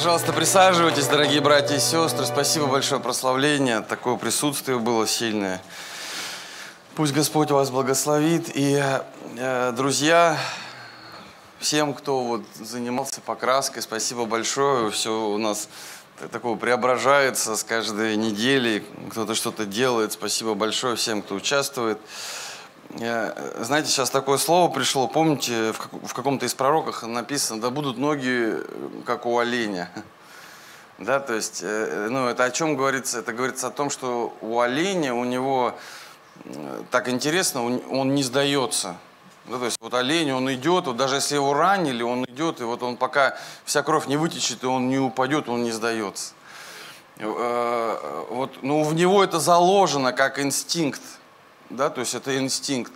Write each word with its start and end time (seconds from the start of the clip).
Пожалуйста, 0.00 0.32
присаживайтесь, 0.32 1.08
дорогие 1.08 1.42
братья 1.42 1.76
и 1.76 1.78
сестры. 1.78 2.24
Спасибо 2.24 2.64
большое 2.64 3.02
прославление. 3.02 3.82
Такое 3.82 4.16
присутствие 4.16 4.78
было 4.78 5.06
сильное. 5.06 5.60
Пусть 6.94 7.12
Господь 7.12 7.50
вас 7.50 7.68
благословит. 7.68 8.50
И, 8.54 8.82
э, 9.36 9.72
друзья, 9.76 10.38
всем, 11.58 11.92
кто 11.92 12.24
вот 12.24 12.40
занимался 12.58 13.20
покраской, 13.20 13.82
спасибо 13.82 14.24
большое. 14.24 14.90
Все 14.90 15.12
у 15.12 15.36
нас 15.36 15.68
такого 16.32 16.56
преображается 16.56 17.54
с 17.54 17.62
каждой 17.62 18.16
недели. 18.16 18.82
Кто-то 19.10 19.34
что-то 19.34 19.66
делает. 19.66 20.12
Спасибо 20.12 20.54
большое 20.54 20.96
всем, 20.96 21.20
кто 21.20 21.34
участвует. 21.34 21.98
Знаете, 22.96 23.88
сейчас 23.88 24.10
такое 24.10 24.36
слово 24.38 24.70
пришло, 24.70 25.06
помните, 25.06 25.72
в 25.72 26.12
каком-то 26.12 26.46
из 26.46 26.54
пророках 26.54 27.04
написано, 27.04 27.60
да 27.60 27.70
будут 27.70 27.98
ноги, 27.98 28.56
как 29.06 29.26
у 29.26 29.38
оленя. 29.38 29.90
Да, 30.98 31.18
то 31.18 31.32
есть, 31.32 31.60
э, 31.62 32.08
ну, 32.10 32.26
это 32.26 32.44
о 32.44 32.50
чем 32.50 32.76
говорится? 32.76 33.20
Это 33.20 33.32
говорится 33.32 33.68
о 33.68 33.70
том, 33.70 33.88
что 33.88 34.36
у 34.42 34.60
оленя, 34.60 35.14
у 35.14 35.24
него 35.24 35.74
так 36.90 37.08
интересно, 37.08 37.64
он 37.64 38.14
не 38.14 38.22
сдается. 38.22 38.96
Да, 39.46 39.58
то 39.58 39.64
есть 39.64 39.78
вот 39.80 39.94
олень, 39.94 40.30
он 40.32 40.52
идет, 40.52 40.86
вот 40.86 40.96
даже 40.96 41.16
если 41.16 41.34
его 41.34 41.54
ранили, 41.54 42.02
он 42.02 42.24
идет, 42.24 42.60
и 42.60 42.64
вот 42.64 42.82
он 42.82 42.96
пока 42.96 43.36
вся 43.64 43.82
кровь 43.82 44.06
не 44.06 44.16
вытечет, 44.16 44.62
и 44.62 44.66
он 44.66 44.88
не 44.88 44.98
упадет, 44.98 45.48
он 45.48 45.64
не 45.64 45.72
сдается. 45.72 46.34
Э, 47.16 48.24
вот, 48.30 48.62
ну, 48.62 48.84
в 48.84 48.94
него 48.94 49.24
это 49.24 49.40
заложено 49.40 50.12
как 50.12 50.38
инстинкт 50.38 51.00
да, 51.70 51.90
то 51.90 52.00
есть 52.00 52.14
это 52.14 52.36
инстинкт. 52.38 52.92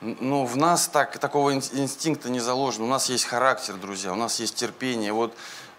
Но 0.00 0.44
в 0.44 0.56
нас 0.56 0.88
так, 0.88 1.18
такого 1.18 1.54
инстинкта 1.54 2.28
не 2.28 2.40
заложено. 2.40 2.86
У 2.86 2.88
нас 2.88 3.08
есть 3.08 3.24
характер, 3.24 3.74
друзья, 3.74 4.12
у 4.12 4.16
нас 4.16 4.40
есть 4.40 4.56
терпение. 4.56 5.12
Вот 5.12 5.34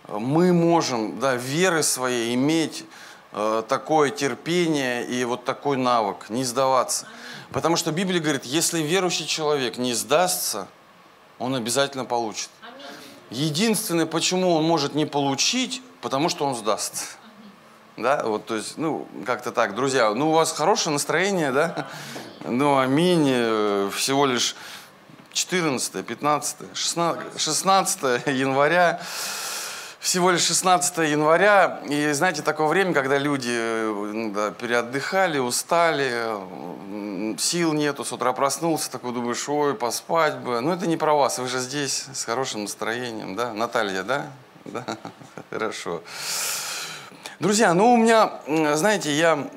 э, 0.08 0.18
мы 0.18 0.54
можем, 0.54 1.20
да, 1.20 1.36
веры 1.36 1.84
своей 1.84 2.34
иметь 2.36 2.86
э, 3.34 3.64
такое 3.68 4.12
терпение 4.12 5.06
и 5.06 5.26
вот 5.26 5.44
такой 5.44 5.76
навык, 5.76 6.30
не 6.30 6.46
сдаваться. 6.46 7.06
Потому 7.52 7.76
что 7.76 7.92
Библия 7.92 8.22
говорит, 8.22 8.46
если 8.46 8.82
верующий 8.82 9.26
человек 9.26 9.78
не 9.78 9.94
сдастся, 9.94 10.68
он 11.38 11.56
обязательно 11.56 12.06
получит. 12.06 12.50
Единственное, 13.30 14.06
почему 14.06 14.54
он 14.56 14.64
может 14.64 14.96
не 14.96 15.06
получить, 15.06 15.82
потому 16.02 16.30
что 16.30 16.46
он 16.46 16.56
сдастся. 16.56 17.06
Да, 17.98 18.24
вот, 18.24 18.46
то 18.46 18.56
есть, 18.56 18.78
ну, 18.78 19.08
как-то 19.26 19.52
так, 19.52 19.76
друзья, 19.76 20.14
ну, 20.14 20.32
у 20.32 20.34
вас 20.34 20.52
хорошее 20.52 20.94
настроение, 20.94 21.52
да? 21.52 21.88
Ну, 22.46 22.78
аминь, 22.78 23.30
э, 23.30 23.90
всего 23.94 24.26
лишь 24.26 24.58
14, 25.32 26.06
15, 26.06 26.58
16, 26.74 27.40
16 27.40 28.28
января, 28.28 29.00
всего 30.02 30.30
лишь 30.30 30.42
16 30.42 31.10
января, 31.10 31.80
и 31.88 32.12
знаете, 32.12 32.42
такое 32.42 32.68
время, 32.68 32.94
когда 32.94 33.18
люди 33.18 33.54
э, 33.54 34.32
да, 34.36 34.52
переотдыхали, 34.52 35.40
устали, 35.40 36.12
сил 37.40 37.72
нету, 37.72 38.04
с 38.04 38.12
утра 38.12 38.34
проснулся, 38.34 38.92
такой 38.92 39.14
думаешь, 39.14 39.48
ой, 39.48 39.74
поспать 39.74 40.38
бы. 40.40 40.60
Но 40.60 40.74
это 40.74 40.86
не 40.86 40.98
про 40.98 41.14
вас, 41.14 41.40
вы 41.40 41.48
же 41.48 41.60
здесь 41.60 42.08
с 42.14 42.26
хорошим 42.26 42.64
настроением, 42.64 43.38
да? 43.38 43.54
Наталья, 43.54 44.04
да? 44.04 44.28
Да, 44.66 44.84
хорошо. 45.50 46.04
Друзья, 47.40 47.74
ну 47.74 47.94
у 47.94 47.98
меня, 47.98 48.34
знаете, 48.76 49.14
я 49.14 49.48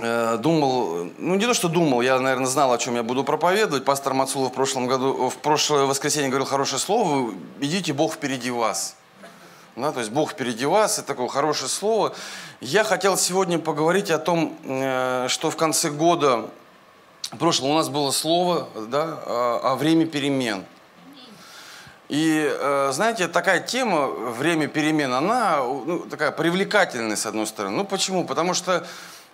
думал, 0.00 1.10
ну 1.18 1.34
не 1.34 1.46
то, 1.46 1.54
что 1.54 1.68
думал, 1.68 2.00
я, 2.00 2.18
наверное, 2.18 2.46
знал, 2.46 2.72
о 2.72 2.78
чем 2.78 2.94
я 2.96 3.02
буду 3.02 3.24
проповедовать. 3.24 3.84
Пастор 3.84 4.14
Мацулов 4.14 4.52
в 4.52 4.54
прошлом 4.54 4.86
году, 4.86 5.28
в 5.28 5.36
прошлое 5.36 5.84
воскресенье 5.84 6.28
говорил 6.28 6.46
хорошее 6.46 6.78
слово, 6.78 7.32
идите, 7.60 7.92
Бог 7.92 8.14
впереди 8.14 8.50
вас. 8.50 8.96
Да, 9.76 9.92
то 9.92 10.00
есть 10.00 10.10
Бог 10.10 10.32
впереди 10.32 10.66
вас, 10.66 10.98
это 10.98 11.08
такое 11.08 11.28
хорошее 11.28 11.68
слово. 11.68 12.12
Я 12.60 12.84
хотел 12.84 13.16
сегодня 13.16 13.58
поговорить 13.58 14.10
о 14.10 14.18
том, 14.18 14.56
э, 14.64 15.26
что 15.28 15.50
в 15.50 15.56
конце 15.56 15.90
года 15.90 16.50
прошлого 17.38 17.72
у 17.72 17.74
нас 17.74 17.88
было 17.88 18.10
слово 18.10 18.68
да, 18.88 19.18
о, 19.24 19.72
о 19.72 19.76
время 19.76 20.06
перемен. 20.06 20.64
И, 22.08 22.44
э, 22.52 22.90
знаете, 22.92 23.28
такая 23.28 23.60
тема, 23.60 24.08
время 24.08 24.66
перемен, 24.66 25.14
она 25.14 25.58
ну, 25.58 26.00
такая 26.00 26.32
привлекательная, 26.32 27.14
с 27.14 27.24
одной 27.24 27.46
стороны. 27.46 27.76
Ну, 27.76 27.84
почему? 27.84 28.26
Потому 28.26 28.52
что, 28.52 28.84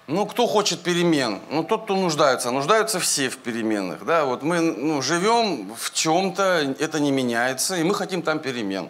ну, 0.08 0.24
кто 0.26 0.46
хочет 0.46 0.82
перемен? 0.82 1.40
Ну, 1.50 1.64
тот, 1.64 1.84
кто 1.84 1.96
нуждается. 1.96 2.50
Нуждаются 2.50 3.00
все 3.00 3.28
в 3.28 3.38
переменах, 3.38 4.04
да. 4.04 4.24
Вот 4.24 4.42
мы, 4.42 4.60
ну, 4.60 5.02
живем 5.02 5.74
в 5.74 5.92
чем-то, 5.92 6.76
это 6.78 7.00
не 7.00 7.10
меняется, 7.10 7.76
и 7.76 7.82
мы 7.82 7.94
хотим 7.94 8.22
там 8.22 8.38
перемен. 8.38 8.88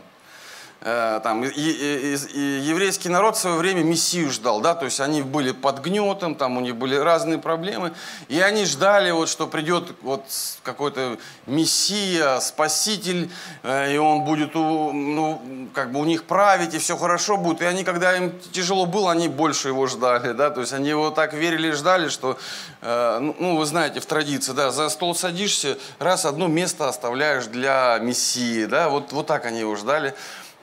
Э, 0.83 1.21
там, 1.23 1.43
и, 1.43 1.49
и, 1.49 2.17
и, 2.35 2.41
еврейский 2.61 3.09
народ 3.09 3.37
в 3.37 3.41
свое 3.41 3.57
время 3.57 3.83
Мессию 3.83 4.31
ждал, 4.31 4.61
да, 4.61 4.75
то 4.75 4.85
есть 4.85 5.01
они 5.01 5.23
были 5.23 5.53
под 5.53 5.81
гнетом, 5.81 6.35
там 6.35 6.59
у 6.59 6.61
них 6.61 6.77
были 6.77 6.95
разные 6.95 7.39
проблемы, 7.39 7.93
и 8.29 8.39
они 8.41 8.67
ждали, 8.67 9.11
вот, 9.11 9.31
что 9.31 9.47
придет 9.47 9.95
вот 10.03 10.23
какой-то 10.63 11.17
Мессия, 11.47 12.39
Спаситель, 12.41 13.31
э, 13.63 13.95
и 13.95 13.97
он 13.97 14.25
будет, 14.25 14.55
ну, 14.55 15.69
как 15.75 15.93
бы 15.93 16.01
у 16.01 16.05
них 16.05 16.25
править, 16.25 16.75
и 16.75 16.79
все 16.79 16.97
хорошо 16.99 17.39
будет, 17.39 17.63
и 17.63 17.65
они, 17.65 17.83
когда 17.83 18.15
им 18.15 18.39
тяжело 18.53 18.85
было, 18.85 19.13
они 19.13 19.29
больше 19.29 19.69
его 19.69 19.87
ждали, 19.87 20.35
да, 20.35 20.51
то 20.51 20.61
есть 20.61 20.75
они 20.75 20.91
его 20.91 21.11
так 21.11 21.33
верили 21.33 21.69
и 21.69 21.73
ждали, 21.73 22.09
что, 22.11 22.39
э, 22.83 23.19
ну, 23.21 23.35
ну, 23.39 23.57
вы 23.57 23.65
знаете, 23.65 24.01
в 24.01 24.07
традиции, 24.07 24.53
да, 24.53 24.71
за 24.71 24.91
стол 24.91 25.15
садишься, 25.15 25.79
раз 25.99 26.27
одно 26.27 26.49
место 26.49 26.87
оставляешь 26.87 27.47
для 27.47 27.99
Мессии, 27.99 28.67
да, 28.67 28.91
вот, 28.91 29.13
вот 29.13 29.27
так 29.27 29.47
они 29.47 29.61
его 29.61 29.75
ждали. 29.75 30.15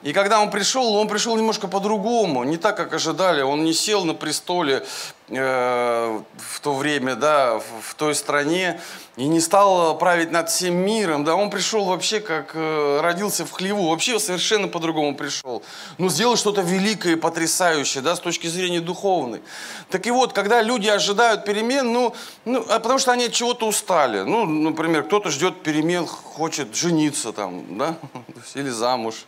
И 0.04 0.12
когда 0.12 0.42
он 0.42 0.50
пришел, 0.50 0.94
он 0.96 1.08
пришел 1.08 1.34
немножко 1.34 1.66
по-другому, 1.66 2.44
не 2.44 2.58
так, 2.58 2.76
как 2.76 2.92
ожидали. 2.92 3.40
Он 3.40 3.64
не 3.64 3.72
сел 3.72 4.04
на 4.04 4.12
престоле 4.12 4.84
э, 5.28 6.20
в 6.36 6.60
то 6.60 6.74
время, 6.74 7.14
да, 7.14 7.58
в, 7.58 7.90
в 7.90 7.94
той 7.94 8.14
стране, 8.14 8.78
и 9.16 9.26
не 9.26 9.40
стал 9.40 9.96
править 9.96 10.30
над 10.30 10.50
всем 10.50 10.74
миром. 10.74 11.24
Да, 11.24 11.34
он 11.34 11.48
пришел 11.48 11.86
вообще, 11.86 12.20
как 12.20 12.50
э, 12.52 13.00
родился 13.00 13.46
в 13.46 13.50
хлеву, 13.52 13.88
вообще 13.88 14.20
совершенно 14.20 14.68
по-другому 14.68 15.16
пришел. 15.16 15.62
Но 15.96 16.10
сделал 16.10 16.36
что-то 16.36 16.60
великое 16.60 17.14
и 17.14 17.16
потрясающее, 17.16 18.02
да, 18.02 18.14
с 18.14 18.20
точки 18.20 18.46
зрения 18.46 18.80
духовной. 18.80 19.40
Так 19.88 20.06
и 20.06 20.10
вот, 20.10 20.34
когда 20.34 20.60
люди 20.60 20.88
ожидают 20.88 21.46
перемен, 21.46 21.90
ну, 21.94 22.14
ну 22.44 22.62
а 22.68 22.78
потому 22.78 22.98
что 22.98 23.12
они 23.12 23.24
от 23.24 23.32
чего-то 23.32 23.66
устали. 23.66 24.20
Ну, 24.20 24.44
например, 24.44 25.04
кто-то 25.04 25.30
ждет 25.30 25.62
перемен, 25.62 26.06
хочет 26.06 26.76
жениться 26.76 27.32
там, 27.32 27.78
да, 27.78 27.96
или 28.54 28.68
замуж. 28.68 29.24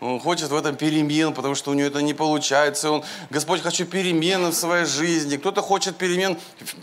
Он 0.00 0.20
хочет 0.20 0.50
в 0.50 0.56
этом 0.56 0.76
перемен, 0.76 1.34
потому 1.34 1.56
что 1.56 1.72
у 1.72 1.74
него 1.74 1.88
это 1.88 2.02
не 2.02 2.14
получается. 2.14 2.90
Он, 2.90 3.04
Господь, 3.30 3.62
хочу 3.62 3.84
перемены 3.84 4.50
в 4.50 4.54
своей 4.54 4.84
жизни. 4.84 5.36
Кто-то 5.36 5.60
хочет 5.60 5.96
перемен, 5.96 6.38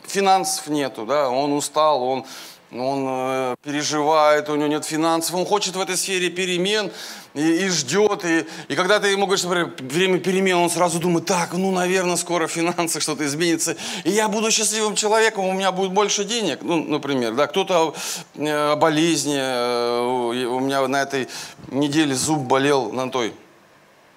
финансов 0.06 0.68
нету, 0.68 1.06
да, 1.06 1.30
он 1.30 1.54
устал, 1.54 2.04
он 2.04 2.26
он 2.72 3.06
э, 3.08 3.56
переживает, 3.64 4.50
у 4.50 4.56
него 4.56 4.68
нет 4.68 4.86
финансов, 4.86 5.36
он 5.36 5.46
хочет 5.46 5.76
в 5.76 5.80
этой 5.80 5.96
сфере 5.96 6.30
перемен 6.30 6.92
и, 7.34 7.66
и 7.66 7.70
ждет. 7.70 8.26
И, 8.26 8.46
и 8.68 8.76
когда 8.76 9.00
ты 9.00 9.10
ему 9.10 9.26
говоришь, 9.26 9.44
например, 9.44 9.74
время 9.80 10.20
перемен, 10.20 10.58
он 10.58 10.70
сразу 10.70 11.00
думает, 11.00 11.26
так, 11.26 11.54
ну, 11.54 11.72
наверное, 11.72 12.16
скоро 12.16 12.48
в 12.48 12.52
финансах 12.52 13.02
что-то 13.02 13.26
изменится, 13.26 13.78
и 14.04 14.12
я 14.12 14.28
буду 14.28 14.52
счастливым 14.52 14.96
человеком, 14.96 15.46
у 15.46 15.54
меня 15.54 15.72
будет 15.72 15.92
больше 15.92 16.26
денег, 16.26 16.60
ну, 16.64 16.84
например, 16.84 17.34
да, 17.34 17.48
кто-то 17.48 17.94
э, 18.36 18.72
о 18.72 18.76
болезни, 18.76 19.38
э, 19.38 20.46
у 20.48 20.60
меня 20.60 20.88
на 20.88 21.02
этой 21.02 21.28
неделе 21.70 22.16
зуб 22.16 22.40
болел, 22.40 22.92
на 22.92 23.10
той, 23.10 23.34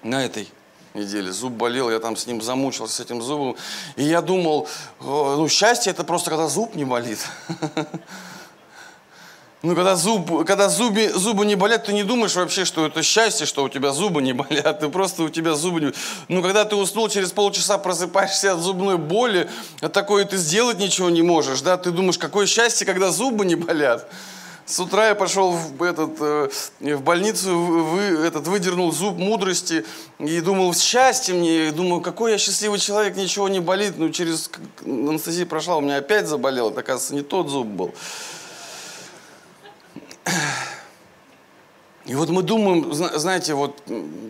на 0.03 0.25
этой 0.25 0.49
неделе. 0.93 1.31
Зуб 1.31 1.53
болел, 1.53 1.89
я 1.89 1.99
там 1.99 2.15
с 2.15 2.25
ним 2.25 2.41
замучился, 2.41 2.95
с 2.95 2.99
этим 2.99 3.21
зубом. 3.21 3.55
И 3.95 4.03
я 4.03 4.21
думал, 4.21 4.67
ну, 4.99 5.47
счастье 5.47 5.91
это 5.91 6.03
просто 6.03 6.29
когда 6.31 6.47
зуб 6.47 6.75
не 6.75 6.83
болит. 6.83 7.19
Ну, 9.61 9.75
когда, 9.75 9.97
зуб, 9.97 10.45
когда 10.45 10.69
зубы, 10.69 11.09
зубы 11.13 11.45
не 11.45 11.55
болят, 11.55 11.85
ты 11.85 11.91
не 11.91 12.03
думаешь 12.03 12.35
вообще, 12.35 12.63
что 12.63 12.85
это 12.85 13.03
счастье, 13.03 13.45
что 13.45 13.65
у 13.65 13.69
тебя 13.69 13.91
зубы 13.91 14.21
не 14.21 14.31
болят. 14.33 14.79
Ты 14.79 14.87
просто 14.87 15.23
у 15.23 15.29
тебя 15.29 15.55
зубы 15.55 15.81
не 15.81 15.91
Ну, 16.29 16.41
когда 16.41 16.63
ты 16.63 16.77
уснул, 16.77 17.09
через 17.09 17.33
полчаса 17.33 17.77
просыпаешься 17.77 18.53
от 18.53 18.59
зубной 18.59 18.97
боли, 18.97 19.49
от 19.81 19.91
такой 19.91 20.23
ты 20.23 20.37
сделать 20.37 20.79
ничего 20.79 21.09
не 21.09 21.21
можешь, 21.21 21.59
да? 21.59 21.75
Ты 21.75 21.91
думаешь, 21.91 22.17
какое 22.17 22.45
счастье, 22.45 22.87
когда 22.87 23.11
зубы 23.11 23.45
не 23.45 23.55
болят. 23.55 24.09
С 24.65 24.79
утра 24.79 25.07
я 25.07 25.15
пошел 25.15 25.51
в, 25.51 25.83
этот, 25.83 26.11
э, 26.21 26.49
в 26.79 27.01
больницу, 27.01 27.57
вы, 27.57 28.01
этот, 28.01 28.47
выдернул 28.47 28.93
зуб 28.93 29.17
мудрости 29.17 29.83
и 30.19 30.39
думал, 30.39 30.73
счастье 30.73 31.33
мне. 31.33 31.67
И 31.67 31.71
думаю, 31.71 31.99
какой 32.01 32.33
я 32.33 32.37
счастливый 32.37 32.79
человек, 32.79 33.17
ничего 33.17 33.49
не 33.49 33.59
болит. 33.59 33.95
Ну, 33.97 34.09
через 34.11 34.49
анестезия 34.85 35.45
прошла, 35.45 35.77
у 35.77 35.81
меня 35.81 35.97
опять 35.97 36.27
заболело. 36.27 36.69
Это, 36.69 36.79
оказывается, 36.81 37.15
не 37.15 37.23
тот 37.23 37.49
зуб 37.49 37.67
был. 37.67 37.93
И 42.05 42.15
вот 42.15 42.29
мы 42.29 42.41
думаем, 42.41 42.91
знаете, 42.91 43.53
вот 43.53 43.83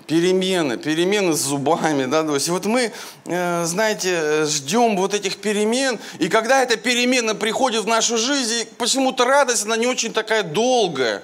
перемены, 0.05 0.77
перемены 0.77 1.31
с 1.31 1.39
зубами, 1.39 2.05
да, 2.05 2.23
то 2.23 2.33
есть 2.33 2.49
вот 2.49 2.65
мы, 2.65 2.91
э, 3.25 3.65
знаете, 3.65 4.43
ждем 4.45 4.97
вот 4.97 5.13
этих 5.13 5.37
перемен, 5.37 5.97
и 6.19 6.27
когда 6.27 6.61
эта 6.61 6.75
перемена 6.75 7.35
приходит 7.35 7.83
в 7.83 7.87
нашу 7.87 8.17
жизнь, 8.17 8.67
почему-то 8.77 9.23
радость, 9.23 9.65
она 9.65 9.77
не 9.77 9.87
очень 9.87 10.11
такая 10.11 10.43
долгая. 10.43 11.23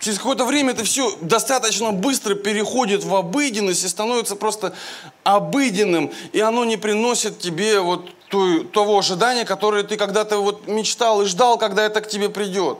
Через 0.00 0.16
какое-то 0.16 0.46
время 0.46 0.72
это 0.72 0.84
все 0.84 1.14
достаточно 1.20 1.92
быстро 1.92 2.34
переходит 2.34 3.04
в 3.04 3.14
обыденность 3.14 3.84
и 3.84 3.88
становится 3.88 4.34
просто 4.34 4.72
обыденным. 5.24 6.10
И 6.32 6.40
оно 6.40 6.64
не 6.64 6.78
приносит 6.78 7.38
тебе 7.38 7.80
вот 7.80 8.08
той, 8.28 8.64
того 8.64 8.98
ожидания, 8.98 9.44
которое 9.44 9.82
ты 9.82 9.98
когда-то 9.98 10.38
вот 10.38 10.66
мечтал 10.66 11.20
и 11.20 11.26
ждал, 11.26 11.58
когда 11.58 11.84
это 11.84 12.00
к 12.00 12.08
тебе 12.08 12.30
придет. 12.30 12.78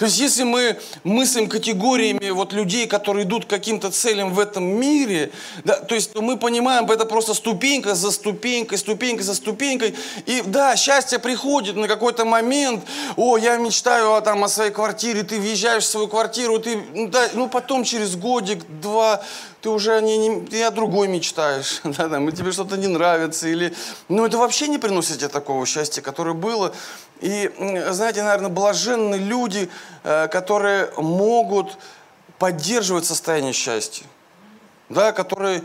То 0.00 0.06
есть 0.06 0.18
если 0.18 0.44
мы 0.44 0.78
мыслим 1.04 1.46
категориями 1.46 2.30
вот 2.30 2.54
людей, 2.54 2.86
которые 2.86 3.26
идут 3.26 3.44
к 3.44 3.50
каким-то 3.50 3.90
целям 3.90 4.32
в 4.32 4.40
этом 4.40 4.64
мире, 4.64 5.30
да, 5.62 5.74
то 5.76 5.94
есть 5.94 6.16
мы 6.16 6.38
понимаем, 6.38 6.90
это 6.90 7.04
просто 7.04 7.34
ступенька 7.34 7.94
за 7.94 8.10
ступенькой, 8.10 8.78
ступенька 8.78 9.22
за 9.22 9.34
ступенькой. 9.34 9.94
И 10.24 10.42
да, 10.46 10.74
счастье 10.74 11.18
приходит 11.18 11.76
на 11.76 11.86
какой-то 11.86 12.24
момент. 12.24 12.82
О, 13.16 13.36
я 13.36 13.58
мечтаю 13.58 14.14
о, 14.14 14.22
там, 14.22 14.42
о 14.42 14.48
своей 14.48 14.70
квартире, 14.70 15.22
ты 15.22 15.38
въезжаешь 15.38 15.84
в 15.84 15.88
свою 15.88 16.08
квартиру, 16.08 16.58
ты, 16.58 16.82
ну 16.94 17.08
да, 17.08 17.28
ну 17.34 17.50
потом 17.50 17.84
через 17.84 18.16
годик, 18.16 18.64
два, 18.80 19.22
ты 19.60 19.68
уже 19.68 20.00
не, 20.00 20.16
не, 20.16 20.40
ты 20.46 20.62
о 20.62 20.70
другой 20.70 21.08
мечтаешь, 21.08 21.80
да, 21.84 22.08
там, 22.08 22.26
и 22.28 22.32
тебе 22.32 22.52
что-то 22.52 22.78
не 22.78 22.86
нравится, 22.86 23.48
или, 23.48 23.74
ну, 24.08 24.24
это 24.24 24.38
вообще 24.38 24.68
не 24.68 24.78
приносит 24.78 25.18
тебе 25.18 25.28
такого 25.28 25.66
счастья, 25.66 26.00
которое 26.00 26.34
было. 26.34 26.72
И, 27.20 27.50
знаете, 27.90 28.22
наверное, 28.22 28.48
блаженны 28.48 29.16
люди, 29.16 29.70
э, 30.04 30.28
которые 30.28 30.90
могут 30.96 31.76
поддерживать 32.38 33.04
состояние 33.04 33.52
счастья, 33.52 34.06
да, 34.88 35.12
который 35.12 35.62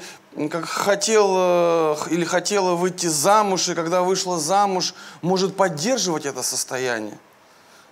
как 0.52 0.66
хотел 0.66 1.34
э, 1.38 1.96
или 2.10 2.26
хотела 2.26 2.76
выйти 2.76 3.08
замуж, 3.08 3.70
и 3.70 3.74
когда 3.74 4.02
вышла 4.02 4.38
замуж, 4.38 4.94
может 5.22 5.56
поддерживать 5.56 6.26
это 6.26 6.44
состояние. 6.44 7.18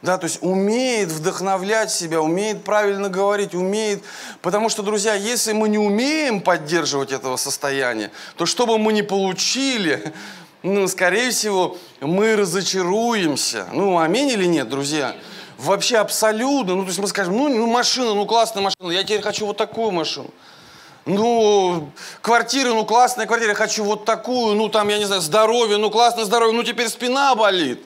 Да, 0.01 0.17
то 0.17 0.25
есть 0.25 0.39
умеет 0.41 1.09
вдохновлять 1.09 1.89
себя, 1.89 2.21
умеет 2.21 2.65
правильно 2.65 3.07
говорить, 3.07 3.55
умеет... 3.55 4.03
Потому 4.41 4.67
что, 4.67 4.83
друзья, 4.83 5.13
если 5.13 5.53
мы 5.53 5.69
не 5.69 5.77
умеем 5.77 6.41
поддерживать 6.41 7.13
этого 7.13 7.37
состояния, 7.37 8.11
то 8.35 8.45
что 8.45 8.67
бы 8.67 8.77
мы 8.77 8.91
ни 8.91 9.01
получили, 9.01 10.13
ну, 10.63 10.87
скорее 10.87 11.31
всего, 11.31 11.77
мы 11.99 12.35
разочаруемся. 12.35 13.67
Ну, 13.73 13.99
аминь 13.99 14.29
или 14.29 14.45
нет, 14.45 14.69
друзья? 14.69 15.15
Вообще 15.57 15.97
абсолютно. 15.97 16.75
Ну, 16.75 16.81
то 16.81 16.87
есть 16.87 16.99
мы 16.99 17.07
скажем, 17.07 17.35
ну, 17.35 17.49
ну 17.49 17.67
машина, 17.67 18.13
ну, 18.13 18.25
классная 18.25 18.63
машина, 18.63 18.91
я 18.91 19.03
теперь 19.03 19.21
хочу 19.21 19.45
вот 19.45 19.57
такую 19.57 19.91
машину. 19.91 20.29
Ну, 21.05 21.91
квартира, 22.21 22.69
ну, 22.69 22.85
классная 22.85 23.25
квартира, 23.25 23.51
я 23.51 23.55
хочу 23.55 23.83
вот 23.83 24.05
такую, 24.05 24.55
ну, 24.55 24.69
там, 24.69 24.87
я 24.87 24.97
не 24.97 25.05
знаю, 25.05 25.21
здоровье, 25.21 25.77
ну, 25.77 25.91
классное 25.91 26.23
здоровье, 26.23 26.55
ну, 26.55 26.63
теперь 26.63 26.87
спина 26.87 27.35
болит 27.35 27.83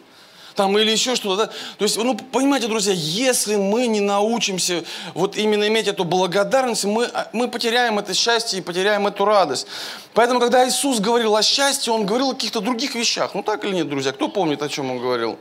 там 0.58 0.78
или 0.78 0.92
еще 0.92 1.16
что-то. 1.16 1.46
Да? 1.46 1.52
То 1.78 1.86
есть, 1.86 1.96
ну, 1.98 2.16
понимаете, 2.16 2.68
друзья, 2.68 2.94
если 2.94 3.56
мы 3.56 3.88
не 3.88 4.02
научимся 4.02 4.84
вот 5.14 5.38
именно 5.38 5.68
иметь 5.68 5.88
эту 5.88 6.04
благодарность, 6.04 6.84
мы, 6.84 7.06
а, 7.06 7.30
мы 7.32 7.48
потеряем 7.48 8.00
это 8.00 8.14
счастье 8.14 8.60
и 8.60 8.62
потеряем 8.62 9.08
эту 9.08 9.24
радость. 9.24 9.68
Поэтому, 10.14 10.40
когда 10.40 10.68
Иисус 10.68 11.00
говорил 11.00 11.36
о 11.36 11.44
счастье, 11.44 11.94
Он 11.94 12.06
говорил 12.06 12.32
о 12.32 12.34
каких-то 12.34 12.60
других 12.60 12.96
вещах. 12.96 13.36
Ну, 13.36 13.44
так 13.44 13.64
или 13.64 13.76
нет, 13.76 13.88
друзья? 13.88 14.12
Кто 14.12 14.28
помнит, 14.28 14.62
о 14.62 14.68
чем 14.68 14.92
Он 14.92 15.00
говорил? 15.00 15.38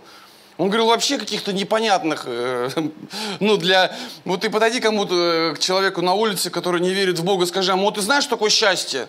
Он 0.58 0.68
говорил 0.68 0.86
вообще 0.86 1.18
каких-то 1.18 1.52
непонятных, 1.52 2.24
э, 2.26 2.70
ну, 3.40 3.56
для... 3.56 3.94
Вот 4.24 4.42
ты 4.42 4.50
подойди 4.50 4.80
кому-то, 4.80 5.14
э, 5.14 5.54
к 5.54 5.58
человеку 5.58 6.02
на 6.02 6.14
улице, 6.14 6.50
который 6.50 6.80
не 6.80 6.90
верит 6.90 7.18
в 7.18 7.24
Бога, 7.24 7.46
скажи, 7.46 7.72
а 7.72 7.76
вот 7.76 7.94
ты 7.96 8.00
знаешь, 8.02 8.24
что 8.24 8.36
такое 8.36 8.50
счастье? 8.50 9.08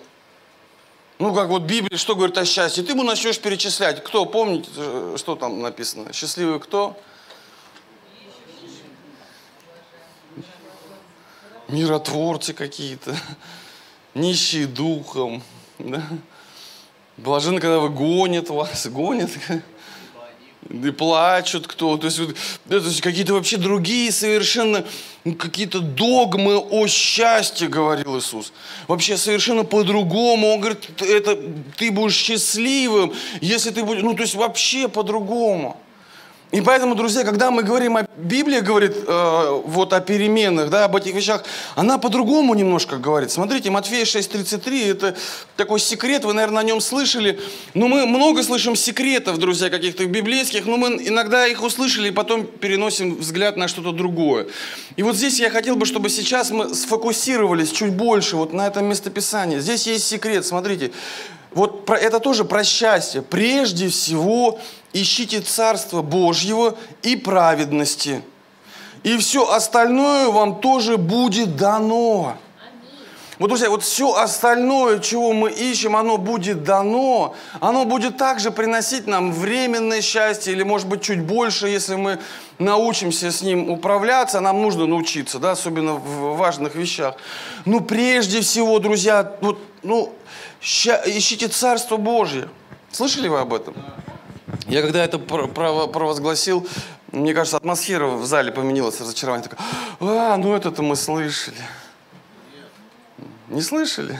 Ну, 1.19 1.33
как 1.33 1.47
вот 1.49 1.63
Библия, 1.63 1.97
что 1.97 2.15
говорит 2.15 2.37
о 2.37 2.45
счастье? 2.45 2.83
Ты 2.83 2.91
ему 2.91 3.01
начнешь 3.01 3.39
перечислять. 3.39 4.03
Кто, 4.03 4.25
помните, 4.25 4.69
э, 4.75 5.15
что 5.17 5.35
там 5.35 5.61
написано? 5.61 6.13
Счастливый 6.13 6.59
кто? 6.59 6.95
Миротворцы 11.69 12.53
какие-то, 12.53 13.15
нищие 14.13 14.67
духом. 14.67 15.43
Да? 15.79 16.01
Блаженно, 17.17 17.59
когда 17.59 17.77
вы 17.79 17.89
гонят 17.89 18.49
вас, 18.49 18.87
гонят 18.87 19.29
и 20.69 20.91
плачут 20.91 21.67
кто. 21.67 21.97
То 21.97 22.07
есть, 22.07 22.19
вот, 22.19 22.35
то 22.67 22.75
есть 22.75 23.01
какие-то 23.01 23.33
вообще 23.33 23.57
другие 23.57 24.11
совершенно, 24.11 24.85
ну, 25.23 25.35
какие-то 25.35 25.79
догмы 25.79 26.57
о 26.57 26.87
счастье, 26.87 27.67
говорил 27.67 28.17
Иисус. 28.17 28.51
Вообще 28.87 29.17
совершенно 29.17 29.63
по-другому. 29.63 30.47
Он 30.53 30.59
говорит, 30.59 31.01
это, 31.01 31.37
ты 31.77 31.91
будешь 31.91 32.15
счастливым, 32.15 33.13
если 33.41 33.71
ты 33.71 33.83
будешь, 33.83 34.03
ну 34.03 34.13
то 34.13 34.23
есть 34.23 34.35
вообще 34.35 34.87
по-другому. 34.87 35.77
И 36.51 36.61
поэтому, 36.61 36.95
друзья, 36.95 37.25
когда 37.25 37.51
мы 37.51 37.61
говорим 37.61 37.97
о 37.97 38.07
Библии, 38.15 38.61
говорит 38.61 38.95
э, 39.05 39.61
вот 39.65 39.91
о 39.91 39.99
переменах, 39.99 40.69
да, 40.69 40.85
об 40.85 40.95
этих 40.95 41.13
вещах, 41.13 41.43
она 41.75 41.97
по-другому 41.97 42.53
немножко 42.53 42.95
говорит. 42.95 43.31
Смотрите, 43.31 43.69
Матфея 43.69 44.05
6.33, 44.05 44.91
это 44.91 45.15
такой 45.57 45.81
секрет, 45.81 46.23
вы, 46.23 46.31
наверное, 46.31 46.61
о 46.61 46.63
нем 46.63 46.79
слышали. 46.79 47.37
Но 47.73 47.89
мы 47.89 48.05
много 48.05 48.43
слышим 48.43 48.77
секретов, 48.77 49.39
друзья, 49.39 49.69
каких-то 49.69 50.05
библейских, 50.05 50.65
но 50.65 50.77
мы 50.77 50.87
иногда 51.05 51.45
их 51.45 51.61
услышали 51.63 52.07
и 52.07 52.11
потом 52.11 52.45
переносим 52.45 53.17
взгляд 53.17 53.57
на 53.57 53.67
что-то 53.67 53.91
другое. 53.91 54.47
И 54.95 55.03
вот 55.03 55.17
здесь 55.17 55.41
я 55.41 55.49
хотел 55.49 55.75
бы, 55.75 55.85
чтобы 55.85 56.09
сейчас 56.09 56.49
мы 56.51 56.73
сфокусировались 56.73 57.71
чуть 57.71 57.91
больше 57.91 58.37
вот 58.37 58.53
на 58.53 58.67
этом 58.67 58.85
местописании. 58.85 59.59
Здесь 59.59 59.85
есть 59.85 60.07
секрет, 60.07 60.45
смотрите. 60.45 60.91
Вот 61.51 61.85
про, 61.85 61.97
это 61.97 62.19
тоже 62.19 62.45
про 62.45 62.63
счастье. 62.63 63.21
Прежде 63.21 63.89
всего 63.89 64.59
ищите 65.01 65.41
Царство 65.41 66.01
Божьего 66.01 66.75
и 67.03 67.15
праведности. 67.15 68.21
И 69.03 69.17
все 69.17 69.49
остальное 69.49 70.29
вам 70.29 70.59
тоже 70.59 70.97
будет 70.97 71.55
дано. 71.55 72.35
Вот, 73.39 73.49
друзья, 73.49 73.69
вот 73.69 73.83
все 73.83 74.15
остальное, 74.15 74.97
чего 74.97 75.31
мы 75.31 75.51
ищем, 75.51 75.95
оно 75.95 76.17
будет 76.17 76.63
дано. 76.63 77.35
Оно 77.59 77.85
будет 77.85 78.17
также 78.17 78.49
приносить 78.49 79.05
нам 79.05 79.31
временное 79.31 80.01
счастье, 80.01 80.53
или, 80.53 80.63
может 80.63 80.87
быть, 80.87 81.03
чуть 81.03 81.21
больше, 81.21 81.67
если 81.67 81.95
мы 81.95 82.19
научимся 82.57 83.31
с 83.31 83.43
ним 83.43 83.69
управляться. 83.69 84.39
Нам 84.39 84.63
нужно 84.63 84.87
научиться, 84.87 85.37
да, 85.37 85.51
особенно 85.51 85.93
в 85.93 86.35
важных 86.35 86.73
вещах. 86.73 87.15
Но 87.65 87.79
прежде 87.79 88.41
всего, 88.41 88.79
друзья, 88.79 89.37
вот, 89.41 89.59
ну, 89.83 90.11
ищите 90.59 91.47
Царство 91.47 91.97
Божье. 91.97 92.49
Слышали 92.91 93.27
вы 93.27 93.39
об 93.39 93.53
этом? 93.53 93.75
Я 94.67 94.81
когда 94.81 95.03
это 95.03 95.17
провозгласил, 95.17 96.67
мне 97.11 97.33
кажется, 97.33 97.55
атмосфера 97.55 98.07
в 98.07 98.25
зале 98.25 98.51
поменялась, 98.51 98.99
разочарование. 98.99 99.47
Такое, 99.47 99.65
а, 100.01 100.35
ну 100.37 100.53
это-то 100.53 100.81
мы 100.81 100.97
слышали. 100.97 101.57
Не 103.47 103.61
слышали? 103.61 104.19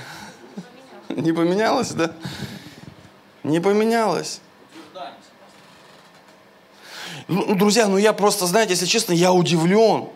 Не 1.09 1.33
поменялось, 1.33 1.91
да? 1.91 2.13
Не 3.43 3.59
поменялось. 3.59 4.39
Ну, 7.27 7.55
друзья, 7.55 7.87
ну 7.87 7.97
я 7.97 8.13
просто, 8.13 8.45
знаете, 8.45 8.71
если 8.71 8.85
честно, 8.85 9.11
я 9.11 9.33
удивлен. 9.33 10.07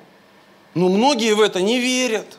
Но 0.75 0.87
многие 0.87 1.33
в 1.33 1.41
это 1.41 1.61
не 1.61 1.81
верят. 1.81 2.37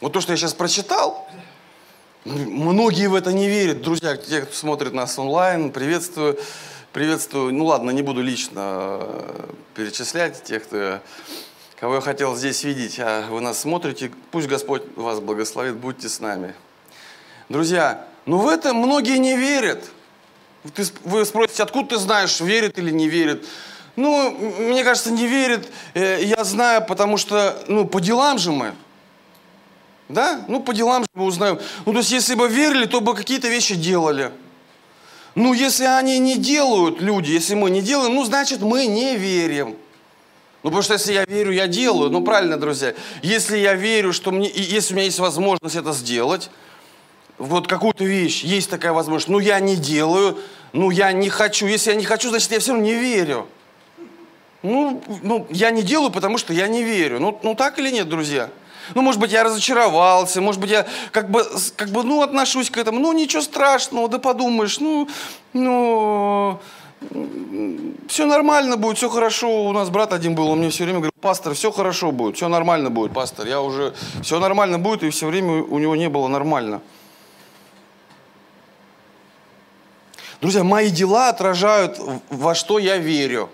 Вот 0.00 0.12
то, 0.12 0.20
что 0.20 0.32
я 0.32 0.36
сейчас 0.36 0.52
прочитал, 0.52 1.28
многие 2.24 3.06
в 3.08 3.14
это 3.14 3.32
не 3.32 3.48
верят. 3.48 3.82
Друзья, 3.82 4.16
те, 4.16 4.42
кто 4.42 4.54
смотрит 4.54 4.92
нас 4.92 5.18
онлайн, 5.18 5.70
приветствую. 5.70 6.38
Приветствую. 6.92 7.52
Ну 7.52 7.66
ладно, 7.66 7.90
не 7.90 8.02
буду 8.02 8.22
лично 8.22 8.98
э, 9.00 9.46
перечислять 9.74 10.42
тех, 10.44 10.62
кто, 10.64 11.00
кого 11.78 11.96
я 11.96 12.00
хотел 12.00 12.36
здесь 12.36 12.62
видеть. 12.64 12.98
А 13.00 13.26
вы 13.28 13.40
нас 13.40 13.58
смотрите, 13.58 14.12
пусть 14.30 14.46
Господь 14.46 14.82
вас 14.96 15.20
благословит, 15.20 15.74
будьте 15.74 16.08
с 16.08 16.20
нами. 16.20 16.54
Друзья, 17.48 18.06
ну 18.26 18.38
в 18.38 18.48
это 18.48 18.72
многие 18.72 19.18
не 19.18 19.36
верят. 19.36 19.84
Вы 21.02 21.24
спросите, 21.26 21.62
откуда 21.62 21.90
ты 21.90 21.96
знаешь, 21.96 22.40
верит 22.40 22.78
или 22.78 22.90
не 22.90 23.08
верит? 23.08 23.44
Ну, 23.96 24.30
мне 24.30 24.82
кажется, 24.82 25.10
не 25.10 25.26
верит. 25.26 25.70
Э, 25.94 26.18
я 26.22 26.42
знаю, 26.44 26.86
потому 26.86 27.16
что, 27.16 27.62
ну, 27.68 27.86
по 27.86 28.00
делам 28.00 28.38
же 28.38 28.50
мы. 28.50 28.72
Да? 30.08 30.44
Ну, 30.48 30.60
по 30.60 30.74
делам 30.74 31.04
мы 31.14 31.24
узнаем. 31.24 31.58
Ну, 31.86 31.92
то 31.92 31.98
есть, 31.98 32.12
если 32.12 32.34
бы 32.34 32.48
верили, 32.48 32.86
то 32.86 33.00
бы 33.00 33.14
какие-то 33.14 33.48
вещи 33.48 33.74
делали. 33.74 34.30
Ну, 35.34 35.52
если 35.52 35.84
они 35.84 36.18
не 36.18 36.36
делают, 36.36 37.00
люди, 37.00 37.32
если 37.32 37.54
мы 37.54 37.70
не 37.70 37.80
делаем, 37.80 38.14
ну, 38.14 38.24
значит, 38.24 38.60
мы 38.60 38.86
не 38.86 39.16
верим. 39.16 39.76
Ну, 40.62 40.70
потому 40.70 40.82
что 40.82 40.94
если 40.94 41.12
я 41.12 41.24
верю, 41.24 41.52
я 41.52 41.66
делаю. 41.66 42.10
Ну, 42.10 42.22
правильно, 42.22 42.56
друзья. 42.56 42.94
Если 43.22 43.58
я 43.58 43.74
верю, 43.74 44.12
что 44.12 44.30
мне, 44.30 44.50
если 44.54 44.94
у 44.94 44.96
меня 44.96 45.06
есть 45.06 45.18
возможность 45.18 45.76
это 45.76 45.92
сделать, 45.92 46.50
вот 47.36 47.66
какую-то 47.66 48.04
вещь, 48.04 48.44
есть 48.44 48.70
такая 48.70 48.92
возможность, 48.92 49.28
ну, 49.28 49.40
я 49.40 49.58
не 49.60 49.76
делаю, 49.76 50.38
ну, 50.72 50.90
я 50.90 51.12
не 51.12 51.28
хочу. 51.28 51.66
Если 51.66 51.90
я 51.90 51.96
не 51.96 52.04
хочу, 52.04 52.30
значит, 52.30 52.52
я 52.52 52.60
все 52.60 52.72
равно 52.72 52.86
не 52.86 52.94
верю. 52.94 53.46
Ну, 54.62 55.02
ну 55.22 55.46
я 55.50 55.70
не 55.70 55.82
делаю, 55.82 56.10
потому 56.10 56.38
что 56.38 56.54
я 56.54 56.68
не 56.68 56.82
верю. 56.82 57.20
Ну, 57.20 57.38
ну 57.42 57.54
так 57.54 57.78
или 57.78 57.90
нет, 57.90 58.08
друзья? 58.08 58.48
Ну, 58.94 59.02
может 59.02 59.20
быть, 59.20 59.32
я 59.32 59.44
разочаровался, 59.44 60.40
может 60.40 60.60
быть, 60.60 60.70
я 60.70 60.86
как 61.10 61.30
бы, 61.30 61.46
как 61.76 61.88
бы, 61.88 62.02
ну, 62.02 62.22
отношусь 62.22 62.70
к 62.70 62.76
этому. 62.76 62.98
Ну, 62.98 63.12
ничего 63.12 63.42
страшного, 63.42 64.08
да 64.08 64.18
подумаешь, 64.18 64.78
ну, 64.80 65.08
ну, 65.52 66.60
все 68.08 68.26
нормально 68.26 68.76
будет, 68.76 68.98
все 68.98 69.08
хорошо. 69.08 69.64
У 69.64 69.72
нас 69.72 69.90
брат 69.90 70.12
один 70.12 70.34
был, 70.34 70.48
он 70.48 70.58
мне 70.58 70.70
все 70.70 70.84
время 70.84 70.98
говорил, 70.98 71.12
пастор, 71.20 71.54
все 71.54 71.70
хорошо 71.72 72.12
будет, 72.12 72.36
все 72.36 72.48
нормально 72.48 72.90
будет, 72.90 73.12
пастор. 73.12 73.46
Я 73.46 73.60
уже, 73.60 73.94
все 74.22 74.38
нормально 74.38 74.78
будет, 74.78 75.02
и 75.02 75.10
все 75.10 75.26
время 75.26 75.62
у 75.62 75.78
него 75.78 75.96
не 75.96 76.08
было 76.08 76.28
нормально. 76.28 76.80
Друзья, 80.40 80.62
мои 80.62 80.90
дела 80.90 81.30
отражают, 81.30 81.98
во 82.28 82.54
что 82.54 82.78
я 82.78 82.98
верю. 82.98 83.48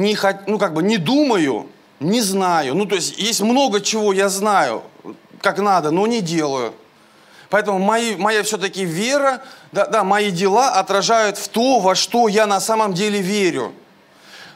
Не, 0.00 0.16
ну, 0.46 0.58
как 0.58 0.72
бы 0.72 0.82
не 0.82 0.96
думаю, 0.96 1.66
не 2.00 2.22
знаю. 2.22 2.74
Ну, 2.74 2.86
то 2.86 2.94
есть 2.94 3.18
есть 3.18 3.42
много 3.42 3.80
чего 3.80 4.12
я 4.12 4.28
знаю, 4.28 4.82
как 5.40 5.58
надо, 5.58 5.90
но 5.90 6.06
не 6.06 6.20
делаю. 6.20 6.72
Поэтому 7.50 7.78
мои, 7.78 8.16
моя 8.16 8.42
все-таки 8.42 8.84
вера, 8.84 9.42
да, 9.72 9.86
да, 9.86 10.04
мои 10.04 10.30
дела 10.30 10.70
отражают 10.70 11.36
в 11.36 11.48
то, 11.48 11.80
во 11.80 11.94
что 11.94 12.28
я 12.28 12.46
на 12.46 12.60
самом 12.60 12.94
деле 12.94 13.20
верю. 13.20 13.72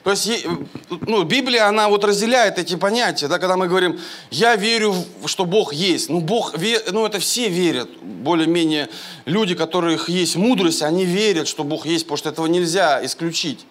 То 0.05 0.11
есть, 0.11 0.47
ну, 0.91 1.25
Библия, 1.25 1.67
она 1.67 1.89
вот 1.89 2.05
разделяет 2.05 2.59
эти 2.59 2.77
понятия, 2.77 3.27
да, 3.27 3.39
когда 3.39 3.57
мы 3.57 3.69
говорим, 3.69 3.99
я 4.31 4.55
верю, 4.55 4.95
что 5.27 5.45
Бог 5.45 5.73
есть. 5.73 6.11
Ну, 6.11 6.21
Бог, 6.21 6.55
ну, 6.93 7.07
это 7.07 7.19
все 7.19 7.49
верят, 7.49 7.89
более-менее 8.03 8.89
люди, 9.25 9.55
которых 9.55 10.09
есть 10.09 10.37
мудрость, 10.37 10.83
они 10.83 11.05
верят, 11.05 11.49
что 11.49 11.65
Бог 11.65 11.87
есть, 11.87 12.05
потому 12.05 12.19
что 12.19 12.29
этого 12.29 12.47
нельзя 12.47 13.05
исключить. 13.05 13.67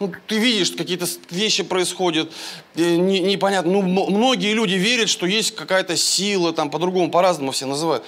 Ну, 0.00 0.10
ты 0.26 0.38
видишь, 0.38 0.70
какие-то 0.70 1.06
вещи 1.28 1.62
происходят, 1.62 2.32
не, 2.74 3.20
непонятно. 3.20 3.70
Ну, 3.70 3.82
многие 3.82 4.54
люди 4.54 4.72
верят, 4.72 5.10
что 5.10 5.26
есть 5.26 5.54
какая-то 5.54 5.94
сила, 5.94 6.54
там 6.54 6.70
по-другому, 6.70 7.10
по-разному 7.10 7.52
все 7.52 7.66
называют. 7.66 8.02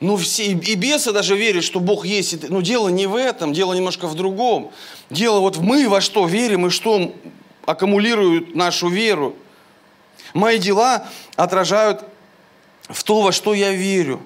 Но 0.00 0.18
все, 0.18 0.44
и 0.44 0.74
бесы 0.74 1.10
даже 1.10 1.38
верят, 1.38 1.64
что 1.64 1.80
Бог 1.80 2.04
есть. 2.04 2.50
Но 2.50 2.60
дело 2.60 2.88
не 2.88 3.06
в 3.06 3.16
этом, 3.16 3.54
дело 3.54 3.72
немножко 3.72 4.06
в 4.06 4.14
другом. 4.14 4.70
Дело 5.08 5.40
вот 5.40 5.56
мы 5.56 5.88
во 5.88 6.02
что 6.02 6.26
верим 6.26 6.66
и 6.66 6.70
что 6.70 7.14
аккумулирует 7.64 8.54
нашу 8.54 8.90
веру. 8.90 9.34
Мои 10.34 10.58
дела 10.58 11.08
отражают 11.34 12.04
в 12.90 13.02
то, 13.04 13.22
во 13.22 13.32
что 13.32 13.54
я 13.54 13.72
верю. 13.72 14.20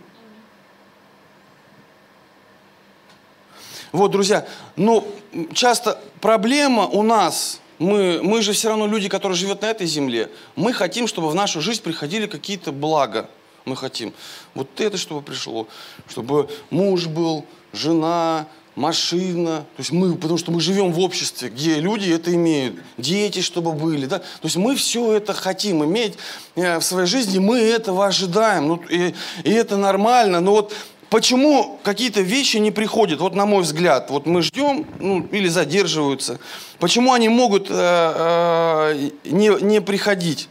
Вот, 3.92 4.10
друзья, 4.10 4.48
но 4.76 5.06
часто 5.52 6.00
проблема 6.20 6.86
у 6.86 7.02
нас, 7.02 7.60
мы, 7.78 8.20
мы 8.22 8.42
же 8.42 8.52
все 8.52 8.68
равно 8.68 8.86
люди, 8.86 9.08
которые 9.08 9.36
живут 9.36 9.62
на 9.62 9.66
этой 9.66 9.86
земле, 9.86 10.30
мы 10.56 10.72
хотим, 10.72 11.06
чтобы 11.06 11.28
в 11.28 11.34
нашу 11.34 11.60
жизнь 11.60 11.82
приходили 11.82 12.26
какие-то 12.26 12.72
блага. 12.72 13.28
Мы 13.64 13.76
хотим. 13.76 14.12
Вот 14.54 14.80
это, 14.80 14.96
чтобы 14.96 15.22
пришло, 15.22 15.68
чтобы 16.08 16.50
муж 16.70 17.06
был, 17.06 17.46
жена, 17.72 18.48
машина, 18.74 19.66
то 19.76 19.80
есть 19.80 19.92
мы, 19.92 20.14
потому 20.14 20.38
что 20.38 20.50
мы 20.50 20.60
живем 20.60 20.92
в 20.92 21.00
обществе, 21.00 21.50
где 21.50 21.78
люди 21.78 22.10
это 22.10 22.34
имеют, 22.34 22.76
дети, 22.96 23.40
чтобы 23.40 23.72
были, 23.72 24.06
да, 24.06 24.18
то 24.18 24.44
есть 24.44 24.56
мы 24.56 24.74
все 24.76 25.12
это 25.12 25.34
хотим 25.34 25.84
иметь 25.84 26.14
э, 26.54 26.78
в 26.78 26.82
своей 26.82 27.06
жизни, 27.06 27.38
мы 27.38 27.58
этого 27.60 28.06
ожидаем, 28.06 28.68
ну, 28.68 28.82
и, 28.88 29.14
и 29.44 29.50
это 29.50 29.76
нормально, 29.76 30.40
но 30.40 30.52
вот 30.52 30.72
Почему 31.12 31.78
какие-то 31.82 32.22
вещи 32.22 32.56
не 32.56 32.70
приходят? 32.70 33.20
Вот 33.20 33.34
на 33.34 33.44
мой 33.44 33.64
взгляд, 33.64 34.08
вот 34.08 34.24
мы 34.24 34.40
ждем, 34.40 34.86
ну, 34.98 35.28
или 35.30 35.46
задерживаются. 35.46 36.40
Почему 36.78 37.12
они 37.12 37.28
могут 37.28 37.66
э, 37.68 37.74
э, 37.74 39.10
не, 39.26 39.62
не 39.62 39.82
приходить? 39.82 40.48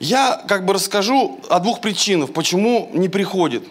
Я 0.00 0.42
как 0.48 0.66
бы 0.66 0.74
расскажу 0.74 1.38
о 1.48 1.60
двух 1.60 1.80
причинах, 1.80 2.32
почему 2.32 2.90
не 2.92 3.08
приходит. 3.08 3.62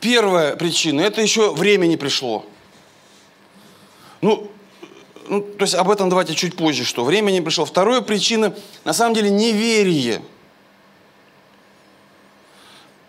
Первая 0.00 0.54
причина– 0.54 1.00
это 1.00 1.22
еще 1.22 1.54
время 1.54 1.86
не 1.86 1.96
пришло. 1.96 2.44
Ну, 4.20 4.50
ну, 5.30 5.40
то 5.40 5.62
есть 5.62 5.74
об 5.74 5.90
этом 5.90 6.10
давайте 6.10 6.34
чуть 6.34 6.56
позже, 6.56 6.84
что 6.84 7.04
время 7.04 7.30
не 7.30 7.40
пришло. 7.40 7.64
Вторая 7.64 8.02
причина– 8.02 8.54
на 8.84 8.92
самом 8.92 9.14
деле 9.14 9.30
неверие– 9.30 10.20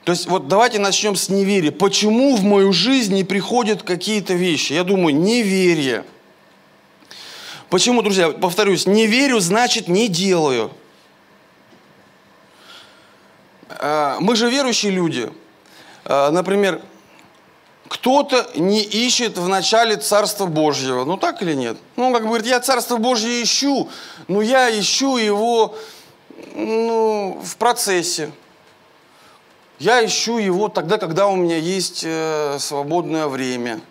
то 0.04 0.14
есть 0.14 0.28
вот 0.28 0.48
давайте 0.48 0.80
начнем 0.80 1.16
с 1.16 1.30
неверия. 1.30 1.72
Почему 1.72 2.36
в 2.36 2.44
мою 2.44 2.74
жизнь 2.74 3.14
не 3.14 3.24
приходят 3.24 3.84
какие-то 3.84 4.34
вещи? 4.34 4.74
Я 4.74 4.84
думаю, 4.84 5.16
неверие. 5.16 6.06
Почему, 7.70 8.02
друзья, 8.02 8.30
повторюсь, 8.30 8.88
не 8.88 9.06
верю, 9.06 9.40
значит 9.40 9.88
не 9.88 10.08
делаю. 10.08 10.72
А, 13.70 14.18
мы 14.20 14.36
же 14.36 14.50
верующие 14.50 14.92
люди. 14.92 15.32
А, 16.04 16.32
например, 16.32 16.82
кто-то 17.88 18.50
не 18.56 18.82
ищет 18.82 19.38
в 19.38 19.48
начале 19.48 19.98
Царства 19.98 20.48
Божьего. 20.48 21.06
Ну 21.06 21.18
так 21.18 21.44
или 21.44 21.54
нет? 21.54 21.78
Ну, 21.96 22.08
он 22.08 22.14
как 22.14 22.24
бы 22.24 22.30
говорит, 22.30 22.48
я 22.48 22.60
Царство 22.60 22.98
Божье 22.98 23.44
ищу, 23.44 23.90
но 24.28 24.42
я 24.42 24.70
ищу 24.78 25.18
его 25.18 25.76
ну, 26.56 27.40
в 27.44 27.56
процессе. 27.58 28.32
Я 29.82 30.06
ищу 30.06 30.38
его 30.38 30.70
тогда, 30.70 31.00
когда 31.00 31.26
у 31.26 31.36
меня 31.36 31.58
есть 31.58 32.04
э, 32.06 32.58
свободное 32.60 33.26
время. 33.26 33.82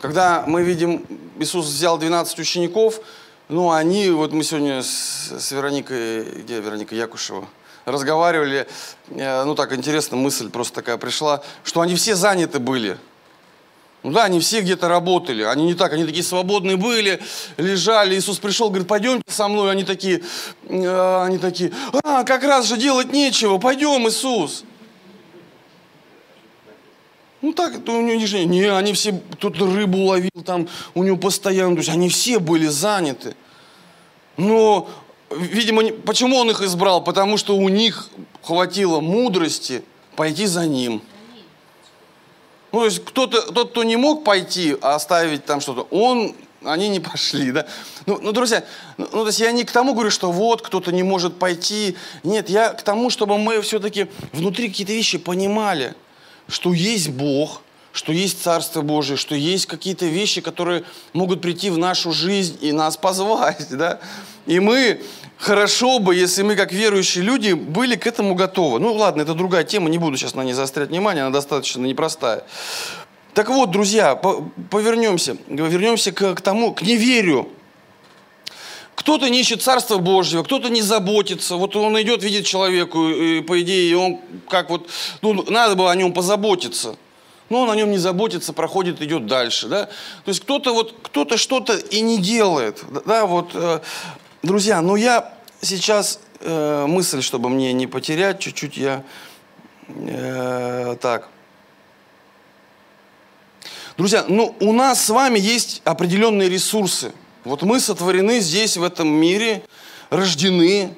Когда 0.00 0.42
мы 0.44 0.64
видим, 0.64 1.06
Иисус 1.38 1.66
взял 1.66 1.98
12 1.98 2.36
учеников, 2.40 3.00
ну, 3.48 3.70
они, 3.70 4.10
вот 4.10 4.32
мы 4.32 4.42
сегодня 4.42 4.82
с, 4.82 5.52
Вероникой, 5.52 6.24
где 6.42 6.58
Вероника 6.58 6.96
Якушева, 6.96 7.46
разговаривали, 7.84 8.66
э, 9.10 9.44
ну, 9.44 9.54
так 9.54 9.72
интересно, 9.72 10.16
мысль 10.16 10.50
просто 10.50 10.74
такая 10.74 10.96
пришла, 10.96 11.44
что 11.62 11.80
они 11.80 11.94
все 11.94 12.16
заняты 12.16 12.58
были. 12.58 12.98
Ну 14.02 14.10
да, 14.10 14.24
они 14.24 14.40
все 14.40 14.62
где-то 14.62 14.88
работали, 14.88 15.44
они 15.44 15.66
не 15.66 15.74
так, 15.74 15.92
они 15.92 16.06
такие 16.06 16.24
свободные 16.24 16.76
были, 16.76 17.22
лежали. 17.56 18.18
Иисус 18.18 18.40
пришел, 18.40 18.68
говорит, 18.68 18.88
пойдемте 18.88 19.32
со 19.32 19.46
мной. 19.46 19.70
Они 19.70 19.84
такие, 19.84 20.24
э, 20.64 21.22
они 21.24 21.38
такие, 21.38 21.70
а, 22.02 22.24
как 22.24 22.42
раз 22.42 22.66
же 22.66 22.76
делать 22.76 23.12
нечего, 23.12 23.58
пойдем, 23.58 24.08
Иисус. 24.08 24.64
Ну 27.40 27.52
так, 27.52 27.84
то 27.84 27.92
у 27.92 28.02
него 28.02 28.20
не, 28.20 28.44
не, 28.46 28.64
они 28.64 28.92
все, 28.92 29.12
кто-то 29.32 29.66
рыбу 29.66 29.98
ловил 29.98 30.30
там, 30.44 30.68
у 30.94 31.04
него 31.04 31.16
постоянно, 31.16 31.76
то 31.76 31.80
есть 31.80 31.90
они 31.90 32.08
все 32.08 32.40
были 32.40 32.66
заняты. 32.66 33.36
Но, 34.36 34.88
видимо, 35.30 35.84
почему 36.04 36.36
он 36.36 36.50
их 36.50 36.60
избрал? 36.62 37.02
Потому 37.02 37.36
что 37.36 37.56
у 37.56 37.68
них 37.68 38.10
хватило 38.42 39.00
мудрости 39.00 39.84
пойти 40.16 40.46
за 40.46 40.66
ним. 40.66 41.00
Ну, 42.72 42.80
то 42.80 42.84
есть 42.86 43.04
кто-то, 43.04 43.52
тот, 43.52 43.70
кто 43.70 43.84
не 43.84 43.96
мог 43.96 44.24
пойти, 44.24 44.76
а 44.82 44.96
оставить 44.96 45.44
там 45.44 45.60
что-то, 45.60 45.82
он, 45.90 46.34
они 46.64 46.88
не 46.88 46.98
пошли, 46.98 47.52
да. 47.52 47.66
Ну, 48.06 48.18
ну, 48.20 48.32
друзья, 48.32 48.64
ну, 48.96 49.06
ну, 49.12 49.20
то 49.20 49.28
есть 49.28 49.38
я 49.38 49.52
не 49.52 49.62
к 49.62 49.70
тому 49.70 49.94
говорю, 49.94 50.10
что 50.10 50.32
вот 50.32 50.60
кто-то 50.60 50.90
не 50.90 51.04
может 51.04 51.38
пойти. 51.38 51.96
Нет, 52.24 52.50
я 52.50 52.70
к 52.70 52.82
тому, 52.82 53.10
чтобы 53.10 53.38
мы 53.38 53.60
все-таки 53.60 54.08
внутри 54.32 54.68
какие-то 54.68 54.92
вещи 54.92 55.18
понимали– 55.18 55.94
что 56.48 56.72
есть 56.72 57.10
Бог, 57.10 57.62
что 57.92 58.12
есть 58.12 58.42
Царство 58.42 58.82
Божие, 58.82 59.16
что 59.16 59.34
есть 59.34 59.66
какие-то 59.66 60.06
вещи, 60.06 60.40
которые 60.40 60.84
могут 61.12 61.40
прийти 61.40 61.70
в 61.70 61.78
нашу 61.78 62.12
жизнь 62.12 62.58
и 62.60 62.72
нас 62.72 62.96
позвать, 62.96 63.66
да? 63.70 64.00
И 64.46 64.60
мы, 64.60 65.02
хорошо 65.36 65.98
бы, 65.98 66.14
если 66.14 66.42
мы, 66.42 66.56
как 66.56 66.72
верующие 66.72 67.22
люди, 67.22 67.52
были 67.52 67.96
к 67.96 68.06
этому 68.06 68.34
готовы. 68.34 68.78
Ну, 68.80 68.94
ладно, 68.94 69.22
это 69.22 69.34
другая 69.34 69.64
тема, 69.64 69.90
не 69.90 69.98
буду 69.98 70.16
сейчас 70.16 70.34
на 70.34 70.42
ней 70.42 70.54
заострять 70.54 70.88
внимание, 70.88 71.24
она 71.24 71.32
достаточно 71.32 71.84
непростая. 71.84 72.44
Так 73.34 73.50
вот, 73.50 73.70
друзья, 73.70 74.16
повернемся, 74.16 75.36
вернемся 75.48 76.12
к, 76.12 76.34
к 76.34 76.40
тому, 76.40 76.72
к 76.72 76.82
неверию. 76.82 77.48
Кто-то 79.08 79.30
не 79.30 79.40
ищет 79.40 79.62
Царства 79.62 79.96
Божьего, 79.96 80.42
кто-то 80.42 80.68
не 80.68 80.82
заботится. 80.82 81.56
Вот 81.56 81.74
он 81.76 81.98
идет, 81.98 82.22
видит 82.22 82.44
человеку, 82.44 83.08
и, 83.08 83.40
по 83.40 83.58
идее, 83.62 83.96
он 83.96 84.20
как 84.50 84.68
вот, 84.68 84.86
ну, 85.22 85.50
надо 85.50 85.76
было 85.76 85.90
о 85.90 85.96
нем 85.96 86.12
позаботиться. 86.12 86.94
Но 87.48 87.62
он 87.62 87.70
о 87.70 87.74
нем 87.74 87.90
не 87.90 87.96
заботится, 87.96 88.52
проходит, 88.52 89.00
идет 89.00 89.24
дальше, 89.24 89.68
да. 89.68 89.86
То 89.86 90.28
есть 90.28 90.40
кто-то 90.40 90.74
вот, 90.74 90.94
кто-то 91.00 91.38
что-то 91.38 91.78
и 91.78 92.02
не 92.02 92.18
делает, 92.18 92.84
да, 93.06 93.24
вот. 93.24 93.52
Э, 93.54 93.80
друзья, 94.42 94.82
ну 94.82 94.94
я 94.94 95.32
сейчас, 95.62 96.20
э, 96.40 96.84
мысль, 96.86 97.22
чтобы 97.22 97.48
мне 97.48 97.72
не 97.72 97.86
потерять, 97.86 98.40
чуть-чуть 98.40 98.76
я, 98.76 99.04
э, 99.88 100.96
так. 101.00 101.30
Друзья, 103.96 104.26
ну 104.28 104.54
у 104.60 104.74
нас 104.74 105.02
с 105.02 105.08
вами 105.08 105.38
есть 105.38 105.80
определенные 105.86 106.50
ресурсы– 106.50 107.12
вот 107.44 107.62
мы 107.62 107.80
сотворены 107.80 108.40
здесь, 108.40 108.76
в 108.76 108.82
этом 108.82 109.08
мире, 109.08 109.62
рождены 110.10 110.94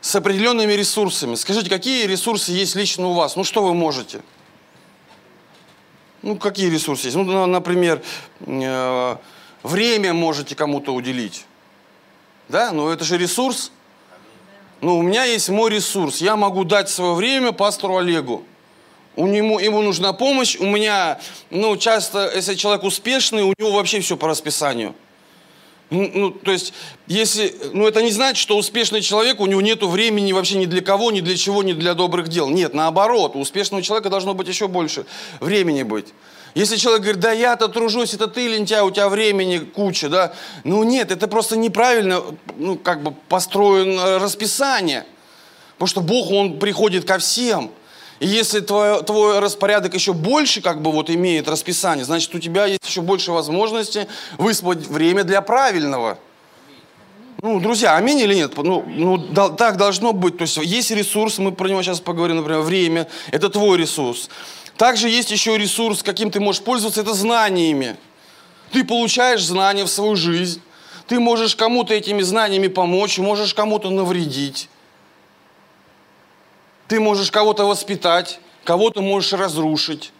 с 0.00 0.14
определенными 0.16 0.72
ресурсами. 0.72 1.34
Скажите, 1.34 1.68
какие 1.68 2.06
ресурсы 2.06 2.52
есть 2.52 2.74
лично 2.74 3.08
у 3.08 3.12
вас? 3.12 3.36
Ну, 3.36 3.44
что 3.44 3.62
вы 3.62 3.74
можете? 3.74 4.22
Ну, 6.22 6.36
какие 6.36 6.68
ресурсы 6.68 7.06
есть? 7.08 7.16
Ну, 7.16 7.46
например, 7.46 8.02
э, 8.40 9.16
время 9.62 10.14
можете 10.14 10.54
кому-то 10.54 10.92
уделить. 10.92 11.44
Да? 12.48 12.72
Ну, 12.72 12.88
это 12.88 13.04
же 13.04 13.16
ресурс. 13.16 13.72
Ну, 14.80 14.98
у 14.98 15.02
меня 15.02 15.24
есть 15.24 15.48
мой 15.50 15.70
ресурс. 15.70 16.18
Я 16.18 16.36
могу 16.36 16.64
дать 16.64 16.88
свое 16.88 17.14
время 17.14 17.52
пастору 17.52 17.98
Олегу. 17.98 18.44
У 19.16 19.26
него, 19.26 19.60
ему 19.60 19.82
нужна 19.82 20.12
помощь. 20.12 20.56
У 20.58 20.64
меня, 20.64 21.20
ну, 21.50 21.76
часто, 21.76 22.32
если 22.34 22.54
человек 22.54 22.84
успешный, 22.84 23.42
у 23.42 23.52
него 23.58 23.72
вообще 23.72 24.00
все 24.00 24.16
по 24.16 24.28
расписанию. 24.28 24.94
Ну, 25.90 26.08
ну, 26.14 26.30
то 26.30 26.52
есть, 26.52 26.72
если, 27.08 27.52
ну, 27.72 27.86
это 27.86 28.00
не 28.00 28.12
значит, 28.12 28.40
что 28.40 28.56
успешный 28.56 29.00
человек, 29.00 29.40
у 29.40 29.46
него 29.46 29.60
нет 29.60 29.82
времени 29.82 30.32
вообще 30.32 30.56
ни 30.56 30.66
для 30.66 30.82
кого, 30.82 31.10
ни 31.10 31.20
для 31.20 31.36
чего, 31.36 31.64
ни 31.64 31.72
для 31.72 31.94
добрых 31.94 32.28
дел. 32.28 32.48
Нет, 32.48 32.74
наоборот, 32.74 33.34
у 33.34 33.40
успешного 33.40 33.82
человека 33.82 34.08
должно 34.08 34.34
быть 34.34 34.46
еще 34.46 34.68
больше 34.68 35.04
времени 35.40 35.82
быть. 35.82 36.06
Если 36.54 36.76
человек 36.76 37.02
говорит, 37.02 37.20
да 37.20 37.32
я-то 37.32 37.68
тружусь, 37.68 38.14
это 38.14 38.28
ты 38.28 38.46
лентяй, 38.46 38.82
у 38.82 38.90
тебя 38.90 39.08
времени 39.08 39.58
куча, 39.58 40.08
да. 40.08 40.32
Ну 40.62 40.82
нет, 40.84 41.10
это 41.10 41.26
просто 41.26 41.56
неправильно, 41.56 42.22
ну, 42.56 42.76
как 42.76 43.02
бы 43.02 43.12
построено 43.28 44.18
расписание. 44.20 45.06
Потому 45.74 45.88
что 45.88 46.00
Бог, 46.02 46.30
Он 46.30 46.58
приходит 46.58 47.04
ко 47.04 47.18
всем. 47.18 47.72
И 48.20 48.26
если 48.26 48.60
твой, 48.60 49.02
твой 49.02 49.38
распорядок 49.38 49.94
еще 49.94 50.12
больше 50.12 50.60
как 50.60 50.82
бы 50.82 50.92
вот 50.92 51.08
имеет 51.08 51.48
расписание, 51.48 52.04
значит 52.04 52.34
у 52.34 52.38
тебя 52.38 52.66
есть 52.66 52.86
еще 52.86 53.00
больше 53.00 53.32
возможности 53.32 54.06
высвободить 54.36 54.88
время 54.88 55.24
для 55.24 55.40
правильного. 55.40 56.18
Ну, 57.42 57.58
друзья, 57.58 57.96
аминь 57.96 58.18
или 58.18 58.34
нет? 58.34 58.52
Ну, 58.58 58.84
ну 58.86 59.16
да, 59.16 59.48
так 59.48 59.78
должно 59.78 60.12
быть. 60.12 60.36
То 60.36 60.42
есть 60.42 60.58
есть 60.58 60.90
ресурс, 60.90 61.38
мы 61.38 61.52
про 61.52 61.68
него 61.68 61.82
сейчас 61.82 62.00
поговорим, 62.00 62.36
например, 62.36 62.60
время. 62.60 63.08
Это 63.30 63.48
твой 63.48 63.78
ресурс. 63.78 64.28
Также 64.76 65.08
есть 65.08 65.30
еще 65.30 65.56
ресурс, 65.56 66.02
каким 66.02 66.30
ты 66.30 66.40
можешь 66.40 66.62
пользоваться, 66.62 67.00
это 67.00 67.14
знаниями. 67.14 67.96
Ты 68.70 68.84
получаешь 68.84 69.42
знания 69.42 69.84
в 69.84 69.88
свою 69.88 70.16
жизнь. 70.16 70.60
Ты 71.06 71.18
можешь 71.18 71.56
кому-то 71.56 71.94
этими 71.94 72.20
знаниями 72.20 72.68
помочь, 72.68 73.18
можешь 73.18 73.54
кому-то 73.54 73.88
навредить. 73.88 74.68
Ты 76.90 76.98
можешь 76.98 77.30
кого-то 77.30 77.66
воспитать, 77.66 78.40
кого-то 78.64 79.00
можешь 79.00 79.32
разрушить. 79.32 80.12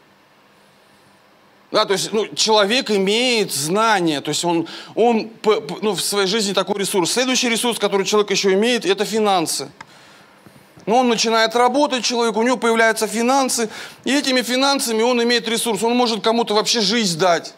Да, 1.73 1.85
то 1.85 1.95
есть 1.95 2.13
ну, 2.13 2.29
человек 2.29 2.93
имеет 2.93 3.51
знания, 3.51 4.21
то 4.21 4.29
есть 4.29 4.45
он, 4.45 4.69
он 4.95 5.31
ну, 5.83 5.95
в 5.95 6.01
своей 6.01 6.29
жизни 6.29 6.53
такой 6.53 6.79
ресурс. 6.79 7.11
Следующий 7.11 7.49
ресурс, 7.49 7.81
который 7.81 8.07
человек 8.07 8.31
еще 8.31 8.53
имеет, 8.53 8.87
это 8.87 9.05
финансы. 9.05 9.69
Но 10.87 10.99
он 10.99 11.09
начинает 11.09 11.57
работать, 11.57 12.05
человек, 12.05 12.37
у 12.37 12.43
него 12.43 12.57
появляются 12.57 13.09
финансы, 13.09 13.69
и 14.05 14.17
этими 14.17 14.43
финансами 14.43 15.03
он 15.03 15.21
имеет 15.25 15.49
ресурс, 15.49 15.83
он 15.83 15.97
может 15.97 16.23
кому-то 16.23 16.55
вообще 16.55 16.81
жизнь 16.81 17.19
дать. 17.19 17.53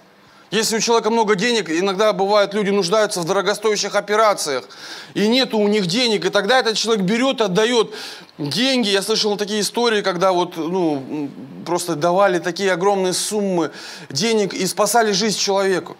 Если 0.53 0.77
у 0.77 0.81
человека 0.81 1.09
много 1.09 1.35
денег, 1.35 1.71
иногда 1.71 2.13
бывает, 2.13 2.53
люди 2.53 2.69
нуждаются 2.69 3.23
в 3.23 3.25
дорогостоящих 3.25 3.95
операциях, 3.95 4.69
и 5.15 5.27
нету 5.27 5.57
у 5.57 5.67
них 5.67 5.87
денег, 5.87 6.27
и 6.27 6.29
тогда 6.29 6.59
этот 6.59 6.77
человек 6.77 7.07
берет, 7.07 7.41
отдает 7.41 7.95
деньги. 8.37 8.91
Я 8.91 9.01
слышал 9.01 9.39
такие 9.39 9.63
истории, 9.63 10.03
когда 10.03 10.31
вот, 10.33 10.59
ну, 10.59 11.31
просто 11.65 11.97
давали 11.97 12.39
такие 12.39 12.71
огромные 12.71 13.15
суммы 13.15 13.71
денег 14.11 14.53
и 14.53 14.67
спасали 14.67 15.13
жизнь 15.13 15.39
человеку. 15.39 15.97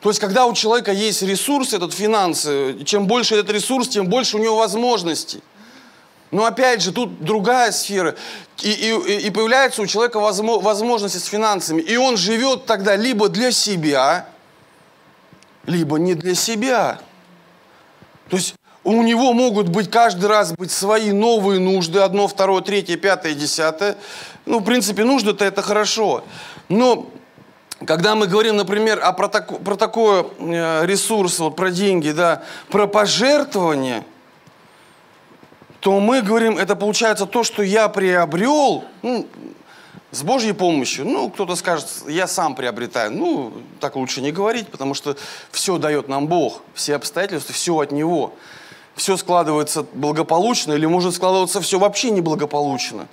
То 0.00 0.08
есть, 0.08 0.18
когда 0.18 0.46
у 0.46 0.54
человека 0.54 0.90
есть 0.90 1.20
ресурс, 1.20 1.74
этот 1.74 1.92
финансы, 1.92 2.82
чем 2.86 3.06
больше 3.06 3.34
этот 3.34 3.50
ресурс, 3.50 3.88
тем 3.88 4.06
больше 4.06 4.38
у 4.38 4.40
него 4.40 4.56
возможностей. 4.56 5.42
Но 6.30 6.44
опять 6.44 6.82
же, 6.82 6.92
тут 6.92 7.22
другая 7.24 7.72
сфера. 7.72 8.14
И, 8.62 8.70
и, 8.70 9.26
и 9.26 9.30
появляется 9.30 9.82
у 9.82 9.86
человека 9.86 10.20
возможности 10.20 11.18
с 11.18 11.24
финансами. 11.24 11.80
И 11.80 11.96
он 11.96 12.16
живет 12.16 12.66
тогда 12.66 12.96
либо 12.96 13.28
для 13.28 13.50
себя, 13.50 14.26
либо 15.66 15.98
не 15.98 16.14
для 16.14 16.34
себя. 16.34 16.98
То 18.28 18.36
есть 18.36 18.54
у 18.84 19.02
него 19.02 19.32
могут 19.32 19.68
быть 19.68 19.90
каждый 19.90 20.26
раз 20.26 20.52
быть 20.52 20.70
свои 20.70 21.12
новые 21.12 21.60
нужды, 21.60 22.00
одно, 22.00 22.28
второе, 22.28 22.62
третье, 22.62 22.96
пятое, 22.96 23.34
десятое. 23.34 23.96
Ну, 24.44 24.58
в 24.58 24.64
принципе, 24.64 25.04
нужды-то 25.04 25.44
это 25.44 25.62
хорошо. 25.62 26.24
Но 26.68 27.08
когда 27.86 28.14
мы 28.14 28.26
говорим, 28.26 28.56
например, 28.56 29.00
о, 29.02 29.12
про, 29.12 29.28
так, 29.28 29.62
про 29.62 29.76
такой 29.76 30.26
э, 30.40 30.84
ресурс, 30.84 31.38
вот, 31.38 31.56
про 31.56 31.70
деньги, 31.70 32.10
да, 32.10 32.42
про 32.68 32.86
пожертвование– 32.86 34.04
то 35.80 36.00
мы 36.00 36.22
говорим, 36.22 36.58
это 36.58 36.74
получается 36.74 37.26
то, 37.26 37.44
что 37.44 37.62
я 37.62 37.88
приобрел, 37.88 38.84
ну, 39.02 39.26
с 40.10 40.22
Божьей 40.22 40.52
помощью. 40.52 41.04
Ну, 41.06 41.30
кто-то 41.30 41.54
скажет, 41.54 41.86
я 42.06 42.26
сам 42.26 42.54
приобретаю. 42.54 43.12
Ну, 43.12 43.52
так 43.78 43.96
лучше 43.96 44.20
не 44.20 44.32
говорить, 44.32 44.68
потому 44.68 44.94
что 44.94 45.16
все 45.52 45.78
дает 45.78 46.08
нам 46.08 46.26
Бог, 46.26 46.62
все 46.74 46.96
обстоятельства, 46.96 47.54
все 47.54 47.78
от 47.78 47.92
Него. 47.92 48.32
Все 48.96 49.16
складывается 49.16 49.84
благополучно 49.92 50.72
или 50.72 50.86
может 50.86 51.14
складываться 51.14 51.60
все 51.60 51.78
вообще 51.78 52.10
неблагополучно. 52.10 53.06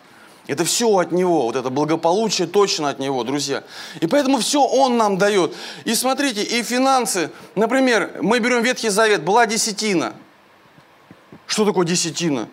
Это 0.48 0.64
все 0.64 0.88
от 0.98 1.12
Него, 1.12 1.44
вот 1.44 1.56
это 1.56 1.70
благополучие 1.70 2.48
точно 2.48 2.90
от 2.90 2.98
Него, 2.98 3.24
друзья. 3.24 3.64
И 4.00 4.08
поэтому 4.08 4.40
все 4.40 4.64
Он 4.64 4.98
нам 4.98 5.18
дает. 5.18 5.54
И 5.84 5.94
смотрите, 5.94 6.42
и 6.42 6.64
финансы, 6.64 7.30
например, 7.56 8.18
мы 8.22 8.40
берем 8.40 8.64
Ветхий 8.64 8.90
Завет, 8.90 9.24
была 9.24 9.46
десятина– 9.46 10.14
что 11.48 11.66
такое 11.66 11.86
десятина? 11.86 12.48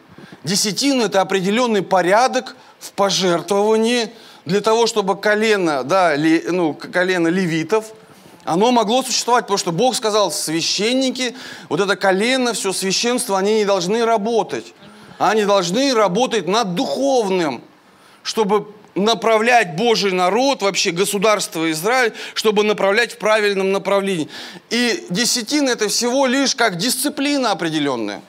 Десятина– 0.45 1.03
это 1.05 1.21
определенный 1.21 1.83
порядок 1.83 2.57
в 2.79 2.93
пожертвовании 2.93 4.11
для 4.45 4.61
того, 4.61 4.87
чтобы 4.87 5.17
колено, 5.17 5.85
да, 5.85 6.17
ли, 6.17 6.43
ну, 6.49 6.75
колено 6.75 7.29
левитов, 7.29 7.93
оно 8.45 8.73
могло 8.73 9.03
существовать, 9.03 9.45
потому 9.45 9.59
что 9.59 9.71
Бог 9.71 9.95
сказал, 9.95 10.33
священники, 10.33 11.37
вот 11.69 11.81
это 11.81 11.95
колено, 11.95 12.55
все 12.55 12.73
священство, 12.73 13.39
они 13.39 13.55
не 13.57 13.65
должны 13.65 14.05
работать. 14.05 14.75
Они 15.19 15.45
должны 15.45 15.95
работать 15.95 16.49
над 16.49 16.75
духовным, 16.75 17.63
чтобы 18.25 18.67
направлять 18.97 19.77
Божий 19.77 20.11
народ, 20.11 20.63
вообще 20.63 20.91
государство 20.91 21.71
Израиль, 21.71 22.13
чтобы 22.35 22.65
направлять 22.65 23.13
в 23.13 23.19
правильном 23.19 23.71
направлении. 23.71 24.29
И 24.71 25.07
десятина– 25.09 25.71
это 25.71 25.89
всего 25.89 26.27
лишь 26.27 26.57
как 26.57 26.77
дисциплина 26.77 27.53
определенная. 27.53 28.23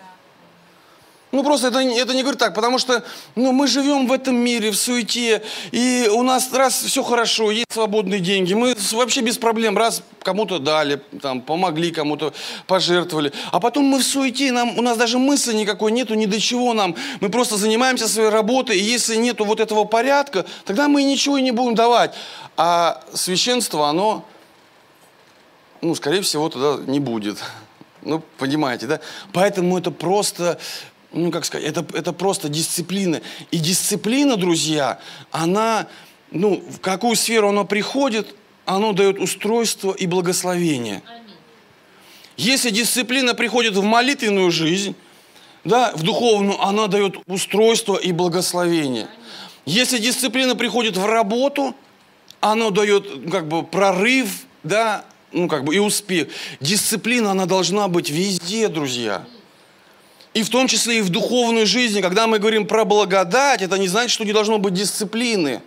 Ну, 1.33 1.43
просто 1.43 1.69
это, 1.69 1.79
это 1.79 2.13
не 2.13 2.21
говорит 2.21 2.39
так, 2.39 2.53
потому 2.53 2.77
что 2.77 3.03
ну, 3.35 3.53
мы 3.53 3.65
живем 3.65 4.05
в 4.05 4.11
этом 4.11 4.35
мире, 4.35 4.69
в 4.69 4.75
суете, 4.75 5.41
и 5.71 6.07
у 6.13 6.21
нас 6.21 6.53
раз 6.53 6.83
все 6.83 7.01
хорошо, 7.01 7.49
есть 7.49 7.65
свободные 7.71 8.19
деньги, 8.19 8.53
мы 8.53 8.75
вообще 8.91 9.21
без 9.21 9.39
проблем, 9.39 9.75
раз 9.75 10.03
кому-то 10.21 10.59
дали, 10.59 11.01
там, 11.23 11.41
помогли 11.41 11.89
кому-то, 11.89 12.33
пожертвовали, 12.67 13.33
а 13.51 13.59
потом 13.59 13.85
мы 13.85 13.97
в 13.97 14.03
суете, 14.03 14.51
нам, 14.51 14.77
у 14.77 14.83
нас 14.83 14.95
даже 14.95 15.17
мысли 15.17 15.53
никакой 15.53 15.91
нету, 15.91 16.13
ни 16.13 16.27
до 16.27 16.39
чего 16.39 16.75
нам, 16.75 16.95
мы 17.19 17.29
просто 17.29 17.57
занимаемся 17.57 18.07
своей 18.07 18.29
работой, 18.29 18.77
и 18.77 18.83
если 18.83 19.15
нету 19.15 19.43
вот 19.43 19.59
этого 19.59 19.85
порядка, 19.85 20.45
тогда 20.65 20.87
мы 20.87 21.01
ничего 21.01 21.39
и 21.39 21.41
не 21.41 21.51
будем 21.51 21.73
давать. 21.73 22.13
А 22.57 23.03
священство, 23.15 23.89
оно, 23.89 24.23
ну, 25.81 25.95
скорее 25.95 26.21
всего, 26.21 26.47
тогда 26.49 26.77
не 26.85 26.99
будет. 26.99 27.39
Ну, 28.03 28.21
понимаете, 28.37 28.85
да? 28.85 28.99
Поэтому 29.31 29.77
это 29.77 29.89
просто 29.89 30.59
ну 31.13 31.31
как 31.31 31.45
сказать, 31.45 31.65
это, 31.65 31.85
это 31.93 32.11
просто 32.11 32.49
дисциплина. 32.49 33.21
И 33.51 33.57
дисциплина, 33.57 34.35
друзья, 34.35 34.99
она, 35.31 35.87
ну, 36.31 36.63
в 36.69 36.79
какую 36.79 37.15
сферу 37.15 37.49
она 37.49 37.63
приходит, 37.63 38.35
оно 38.65 38.93
дает 38.93 39.19
устройство 39.19 39.93
и 39.93 40.07
благословение. 40.07 41.01
Если 42.35 42.71
дисциплина 42.71 43.35
приходит 43.35 43.75
в 43.75 43.83
молитвенную 43.83 44.49
жизнь, 44.51 44.95
да, 45.63 45.91
в 45.95 46.03
духовную, 46.03 46.61
она 46.61 46.87
дает 46.87 47.17
устройство 47.27 47.95
и 47.95 48.11
благословение. 48.11 49.07
Если 49.65 49.97
дисциплина 49.97 50.55
приходит 50.55 50.97
в 50.97 51.05
работу, 51.05 51.75
она 52.41 52.69
дает 52.71 53.07
как 53.31 53.47
бы 53.47 53.63
прорыв, 53.63 54.45
да, 54.63 55.05
ну 55.31 55.47
как 55.47 55.63
бы 55.63 55.75
и 55.75 55.79
успех. 55.79 56.27
Дисциплина, 56.59 57.31
она 57.31 57.45
должна 57.45 57.87
быть 57.87 58.09
везде, 58.09 58.67
друзья. 58.67 59.25
И 60.33 60.41
в 60.41 60.49
том 60.49 60.67
числе 60.67 60.99
и 60.99 61.01
в 61.01 61.09
духовной 61.09 61.65
жизни, 61.65 62.01
когда 62.01 62.25
мы 62.25 62.39
говорим 62.39 62.65
про 62.65 62.85
благодать, 62.85 63.61
это 63.61 63.77
не 63.77 63.87
значит, 63.87 64.11
что 64.11 64.23
не 64.23 64.33
должно 64.33 64.57
быть 64.57 64.73
дисциплины. 64.73 65.61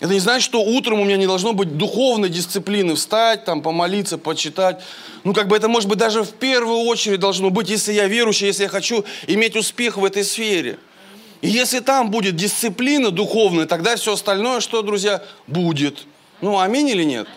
Это 0.00 0.12
не 0.12 0.20
значит, 0.20 0.44
что 0.44 0.62
утром 0.62 1.00
у 1.00 1.04
меня 1.04 1.16
не 1.16 1.26
должно 1.26 1.52
быть 1.52 1.76
духовной 1.76 2.28
дисциплины, 2.28 2.94
встать, 2.94 3.44
там, 3.44 3.62
помолиться, 3.62 4.16
почитать. 4.16 4.80
Ну, 5.24 5.32
как 5.32 5.48
бы 5.48 5.56
это, 5.56 5.68
может 5.68 5.88
быть, 5.88 5.98
даже 5.98 6.22
в 6.22 6.32
первую 6.32 6.80
очередь 6.80 7.20
должно 7.20 7.50
быть, 7.50 7.68
если 7.68 7.92
я 7.92 8.06
верующий, 8.06 8.46
если 8.46 8.64
я 8.64 8.68
хочу 8.68 9.04
иметь 9.26 9.56
успех 9.56 9.96
в 9.96 10.04
этой 10.04 10.24
сфере. 10.24 10.78
И 11.40 11.48
если 11.48 11.80
там 11.80 12.10
будет 12.10 12.36
дисциплина 12.36 13.10
духовная, 13.10 13.66
тогда 13.66 13.96
все 13.96 14.14
остальное, 14.14 14.60
что, 14.60 14.82
друзья, 14.82 15.22
будет. 15.46 16.06
Ну, 16.40 16.58
аминь 16.58 16.88
или 16.88 17.04
нет? 17.04 17.28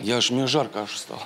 Я 0.00 0.16
аж, 0.16 0.30
мне 0.30 0.46
жарко 0.46 0.82
аж 0.82 0.96
стало. 0.96 1.22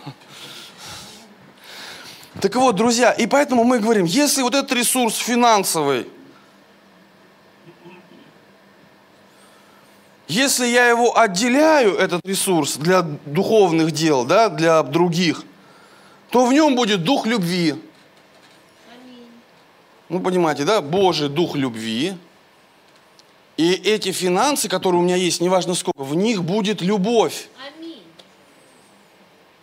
Так 2.41 2.55
вот, 2.55 2.77
друзья, 2.77 3.11
и 3.11 3.27
поэтому 3.27 3.65
мы 3.65 3.81
говорим, 3.81 4.05
если 4.05 4.43
вот 4.43 4.55
этот 4.55 4.71
ресурс 4.73 5.17
финансовый, 5.17 6.07
если 10.29 10.67
я 10.67 10.87
его 10.87 11.19
отделяю, 11.19 11.97
этот 11.97 12.25
ресурс, 12.25 12.77
для 12.77 13.03
духовных 13.03 13.91
дел, 13.91 14.25
да, 14.25 14.49
для 14.51 14.83
других, 14.85 15.43
то 16.31 16.47
в 16.47 16.53
нем 16.53 16.77
будет 16.77 17.03
дух 17.03 17.27
любви. 17.27 17.75
Ну, 20.09 20.21
понимаете, 20.21 20.65
да? 20.65 20.81
Божий 20.81 21.29
дух 21.29 21.57
любви. 21.57 22.15
И 23.57 23.73
эти 23.73 24.13
финансы, 24.13 24.69
которые 24.69 25.01
у 25.01 25.05
меня 25.05 25.17
есть, 25.17 25.41
неважно 25.41 25.75
сколько, 25.75 26.01
в 26.05 26.15
них 26.15 26.45
будет 26.45 26.83
любовь. 26.83 27.49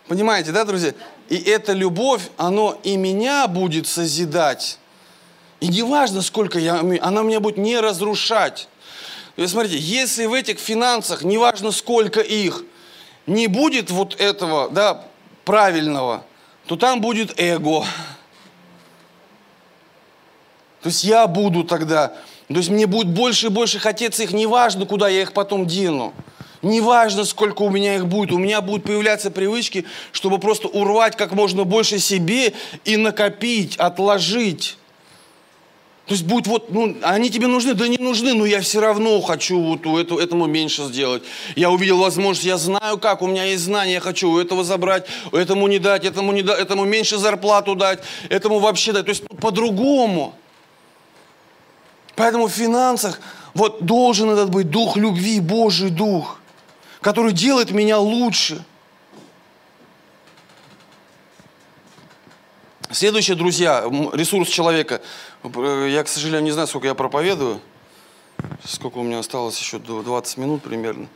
Понимаете, 0.07 0.51
да, 0.51 0.65
друзья? 0.65 0.93
И 1.29 1.37
эта 1.37 1.73
любовь, 1.73 2.29
оно 2.37 2.79
и 2.83 2.97
меня 2.97 3.47
будет 3.47 3.87
созидать. 3.87 4.77
И 5.59 5.67
неважно, 5.67 6.21
сколько 6.21 6.59
я, 6.59 6.79
она 7.01 7.23
меня 7.23 7.39
будет 7.39 7.57
не 7.57 7.79
разрушать. 7.79 8.67
Есть, 9.37 9.53
смотрите, 9.53 9.77
если 9.77 10.25
в 10.25 10.33
этих 10.33 10.59
финансах, 10.59 11.23
неважно 11.23 11.71
сколько 11.71 12.21
их, 12.21 12.63
не 13.25 13.47
будет 13.47 13.89
вот 13.89 14.19
этого, 14.19 14.69
да, 14.69 15.03
правильного, 15.43 16.23
то 16.67 16.75
там 16.75 17.01
будет 17.01 17.39
эго. 17.39 17.83
То 20.81 20.89
есть 20.89 21.03
я 21.03 21.25
буду 21.25 21.63
тогда, 21.63 22.09
то 22.47 22.53
есть 22.53 22.69
мне 22.69 22.85
будет 22.85 23.07
больше 23.07 23.47
и 23.47 23.49
больше 23.49 23.79
хотеться 23.79 24.23
их, 24.23 24.31
неважно, 24.31 24.85
куда 24.85 25.09
я 25.09 25.23
их 25.23 25.33
потом 25.33 25.65
дену. 25.65 26.13
Неважно, 26.65 27.25
сколько 27.25 27.61
у 27.61 27.69
меня 27.69 27.93
их 27.95 28.07
будет, 28.07 28.31
у 28.31 28.39
меня 28.39 28.59
будут 28.59 28.85
появляться 28.85 29.29
привычки, 29.29 29.85
чтобы 30.11 30.39
просто 30.39 30.67
урвать 30.67 31.15
как 31.15 31.33
можно 31.33 31.63
больше 31.63 31.99
себе 31.99 32.53
и 32.85 32.97
накопить, 32.97 33.77
отложить. 33.77 34.75
То 36.07 36.15
есть 36.15 36.25
будет 36.25 36.47
вот, 36.47 36.71
ну, 36.71 36.97
они 37.03 37.29
тебе 37.29 37.45
нужны, 37.45 37.75
да 37.75 37.87
не 37.87 37.99
нужны, 37.99 38.33
но 38.33 38.47
я 38.47 38.61
все 38.61 38.79
равно 38.79 39.21
хочу 39.21 39.61
вот 39.61 39.85
у 39.85 39.99
этого, 39.99 40.19
этому 40.19 40.47
меньше 40.47 40.85
сделать. 40.85 41.21
Я 41.55 41.69
увидел 41.69 41.99
возможность, 41.99 42.47
я 42.47 42.57
знаю 42.57 42.97
как, 42.97 43.21
у 43.21 43.27
меня 43.27 43.43
есть 43.43 43.61
знания, 43.61 43.93
я 43.93 43.99
хочу 43.99 44.31
у 44.31 44.39
этого 44.39 44.63
забрать, 44.63 45.05
этому 45.33 45.67
не 45.67 45.77
дать, 45.77 46.03
этому 46.03 46.31
не 46.31 46.41
дать, 46.41 46.59
этому 46.59 46.83
меньше 46.85 47.19
зарплату 47.19 47.75
дать, 47.75 47.99
этому 48.29 48.57
вообще 48.57 48.91
дать. 48.91 49.05
То 49.05 49.11
есть 49.11 49.23
по-другому. 49.39 50.33
Поэтому 52.15 52.47
в 52.47 52.51
финансах 52.51 53.21
вот 53.53 53.83
должен 53.85 54.31
этот 54.31 54.49
быть 54.49 54.71
дух 54.71 54.97
любви, 54.97 55.39
Божий 55.39 55.91
дух, 55.91 56.39
который 57.05 57.33
делает 57.33 57.69
меня 57.69 57.99
лучше. 57.99 58.65
Следующее, 62.89 63.37
друзья, 63.37 63.83
ресурс 64.11 64.49
человека. 64.49 65.03
Я, 65.43 66.03
к 66.03 66.07
сожалению, 66.07 66.45
не 66.45 66.51
знаю, 66.51 66.67
сколько 66.67 66.87
я 66.87 66.95
проповедую. 66.95 67.61
Сколько 68.63 68.97
у 68.97 69.03
меня 69.03 69.19
осталось 69.19 69.59
еще, 69.59 69.77
20 69.77 70.37
минут 70.37 70.63
примерно. 70.63 71.07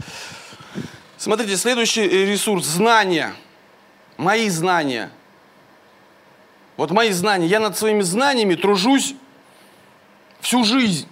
Смотрите, 1.18 1.58
следующий 1.58 2.08
ресурс– 2.08 2.66
знания. 2.68 3.34
Мои 4.16 4.48
знания. 4.50 5.10
Вот 6.78 6.92
мои 6.92 7.10
знания. 7.10 7.48
Я 7.48 7.60
над 7.60 7.76
своими 7.76 8.04
знаниями 8.04 8.54
тружусь 8.54 9.16
всю 10.40 10.64
жизнь. 10.64 11.08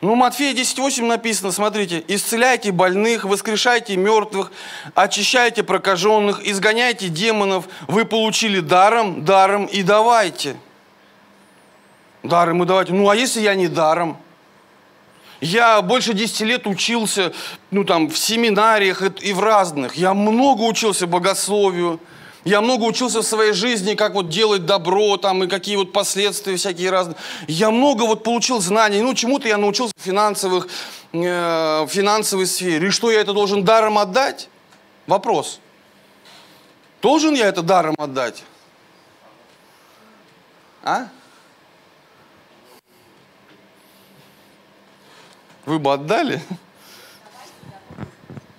Ну, 0.00 0.14
Матфея 0.14 0.54
10.8 0.54 1.04
написано, 1.04 1.52
смотрите, 1.52 2.02
«Исцеляйте 2.08 2.72
больных, 2.72 3.24
воскрешайте 3.24 3.96
мертвых, 3.96 4.50
очищайте 4.94 5.62
прокаженных, 5.62 6.40
изгоняйте 6.46 7.08
демонов, 7.08 7.66
вы 7.86 8.06
получили 8.06 8.60
даром, 8.60 9.24
даром 9.26 9.66
и 9.66 9.82
давайте». 9.82 10.56
Даром 12.22 12.62
и 12.62 12.66
давайте. 12.66 12.94
Ну, 12.94 13.10
а 13.10 13.16
если 13.16 13.40
я 13.40 13.54
не 13.54 13.68
даром? 13.68 14.16
Я 15.42 15.80
больше 15.82 16.14
10 16.14 16.40
лет 16.42 16.66
учился, 16.66 17.32
ну, 17.70 17.84
там, 17.84 18.08
в 18.08 18.18
семинариях 18.18 19.02
и 19.22 19.32
в 19.32 19.40
разных. 19.40 19.96
Я 19.96 20.14
много 20.14 20.62
учился 20.62 21.06
богословию, 21.06 22.00
я 22.44 22.62
много 22.62 22.84
учился 22.84 23.20
в 23.20 23.26
своей 23.26 23.52
жизни, 23.52 23.94
как 23.94 24.14
вот 24.14 24.30
делать 24.30 24.64
добро, 24.64 25.18
там, 25.18 25.44
и 25.44 25.46
какие 25.46 25.76
вот 25.76 25.92
последствия 25.92 26.56
всякие 26.56 26.90
разные. 26.90 27.16
Я 27.46 27.70
много 27.70 28.04
вот 28.04 28.24
получил 28.24 28.60
знаний. 28.60 29.02
Ну, 29.02 29.14
чему-то 29.14 29.46
я 29.46 29.58
научился 29.58 29.92
в 29.96 30.02
финансовых, 30.02 30.68
э, 31.12 31.86
финансовой 31.88 32.46
сфере. 32.46 32.88
И 32.88 32.90
что, 32.90 33.10
я 33.10 33.20
это 33.20 33.34
должен 33.34 33.62
даром 33.62 33.98
отдать? 33.98 34.48
Вопрос. 35.06 35.60
Должен 37.02 37.34
я 37.34 37.46
это 37.46 37.62
даром 37.62 37.94
отдать? 37.98 38.42
А? 40.82 41.08
Вы 45.66 45.78
бы 45.78 45.92
отдали? 45.92 46.42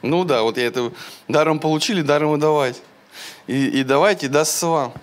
Ну 0.04 0.24
да, 0.24 0.44
вот 0.44 0.58
я 0.58 0.66
это 0.66 0.92
даром 1.28 1.60
получили, 1.60 2.04
даром 2.04 2.36
и 2.36 2.40
давать 2.40 2.82
и, 3.52 3.82
и 3.82 3.84
давайте, 3.84 4.30
дастся 4.30 4.68
вам. 4.68 4.94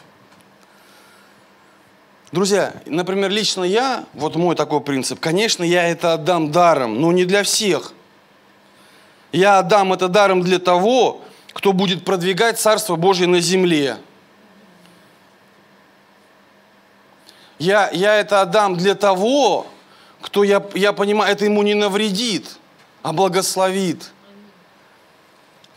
Друзья, 2.32 2.72
например, 2.86 3.30
лично 3.30 3.62
я, 3.62 4.06
вот 4.14 4.36
мой 4.36 4.56
такой 4.56 4.80
принцип, 4.80 5.20
конечно, 5.20 5.62
я 5.62 5.86
это 5.86 6.14
отдам 6.14 6.50
даром, 6.50 6.98
но 6.98 7.12
не 7.12 7.26
для 7.26 7.42
всех. 7.42 7.92
Я 9.32 9.58
отдам 9.58 9.92
это 9.92 10.08
даром 10.08 10.40
для 10.40 10.58
того, 10.58 11.20
кто 11.52 11.74
будет 11.74 12.06
продвигать 12.06 12.58
Царство 12.58 12.96
Божье 12.96 13.26
на 13.26 13.40
земле. 13.40 13.98
Я, 17.58 17.90
я 17.92 18.14
это 18.14 18.40
отдам 18.40 18.76
для 18.76 18.94
того, 18.94 19.66
кто, 20.22 20.42
я, 20.42 20.64
я 20.74 20.94
понимаю, 20.94 21.32
это 21.32 21.44
ему 21.44 21.62
не 21.62 21.74
навредит, 21.74 22.56
а 23.02 23.12
благословит 23.12 24.10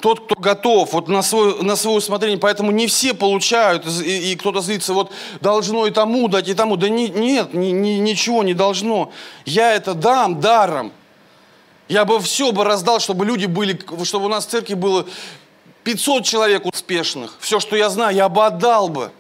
тот, 0.02 0.26
кто 0.26 0.36
готов 0.36 0.94
вот 0.94 1.08
на, 1.08 1.22
свой, 1.22 1.62
на 1.62 1.76
свое 1.76 1.98
усмотрение, 1.98 2.38
поэтому 2.38 2.72
не 2.72 2.88
все 2.88 3.14
получают, 3.14 3.86
и, 3.86 4.32
и 4.32 4.36
кто-то 4.36 4.62
злится, 4.62 4.94
вот 4.94 5.12
должно 5.40 5.88
и 5.88 5.92
тому 5.92 6.28
дать, 6.28 6.48
и 6.50 6.54
тому. 6.54 6.76
Да 6.76 6.90
не, 6.90 7.08
нет, 7.10 7.54
ни, 7.54 7.68
ни, 7.68 7.92
ничего 8.00 8.44
не 8.44 8.54
должно. 8.54 9.12
Я 9.46 9.74
это 9.74 9.94
дам 9.94 10.40
даром. 10.42 10.92
Я 11.88 12.06
бы 12.06 12.20
все 12.20 12.52
бы 12.52 12.64
раздал, 12.64 13.00
чтобы 13.00 13.26
люди 13.26 13.46
были, 13.46 13.80
чтобы 14.04 14.26
у 14.26 14.30
нас 14.30 14.46
в 14.46 14.50
церкви 14.50 14.74
было 14.74 15.06
500 15.84 16.26
человек 16.26 16.66
успешных. 16.66 17.36
Все, 17.40 17.60
что 17.60 17.76
я 17.76 17.90
знаю, 17.90 18.16
я 18.16 18.30
бы 18.30 18.46
отдал 18.46 18.90
бы. 18.90 19.12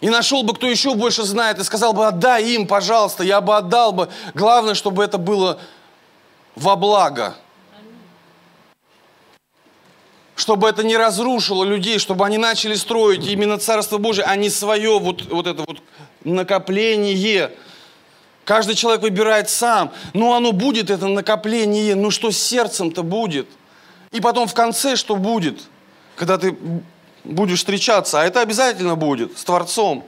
И 0.00 0.10
нашел 0.10 0.42
бы, 0.42 0.54
кто 0.54 0.66
еще 0.66 0.94
больше 0.94 1.22
знает, 1.22 1.58
и 1.58 1.64
сказал 1.64 1.92
бы, 1.92 2.06
отдай 2.06 2.44
им, 2.44 2.66
пожалуйста, 2.66 3.22
я 3.22 3.40
бы 3.40 3.56
отдал 3.56 3.92
бы. 3.92 4.08
Главное, 4.34 4.74
чтобы 4.74 5.04
это 5.04 5.16
было 5.16 5.60
во 6.56 6.76
благо 6.76 7.36
чтобы 10.42 10.68
это 10.68 10.82
не 10.82 10.96
разрушило 10.96 11.62
людей, 11.62 12.00
чтобы 12.00 12.26
они 12.26 12.36
начали 12.36 12.74
строить 12.74 13.24
именно 13.28 13.58
Царство 13.58 13.98
Божие, 13.98 14.24
а 14.24 14.34
не 14.34 14.50
свое 14.50 14.98
вот, 14.98 15.30
вот 15.30 15.46
это 15.46 15.62
вот 15.64 15.78
накопление. 16.24 17.52
Каждый 18.44 18.74
человек 18.74 19.02
выбирает 19.02 19.48
сам, 19.48 19.92
но 20.14 20.34
оно 20.34 20.50
будет, 20.50 20.90
это 20.90 21.06
накопление, 21.06 21.94
ну 21.94 22.10
что 22.10 22.32
с 22.32 22.38
сердцем-то 22.38 23.04
будет? 23.04 23.46
И 24.10 24.20
потом 24.20 24.48
в 24.48 24.54
конце 24.54 24.96
что 24.96 25.14
будет, 25.14 25.60
когда 26.16 26.38
ты 26.38 26.58
будешь 27.22 27.60
встречаться, 27.60 28.20
а 28.20 28.24
это 28.24 28.40
обязательно 28.40 28.96
будет 28.96 29.38
с 29.38 29.44
Творцом. 29.44 30.04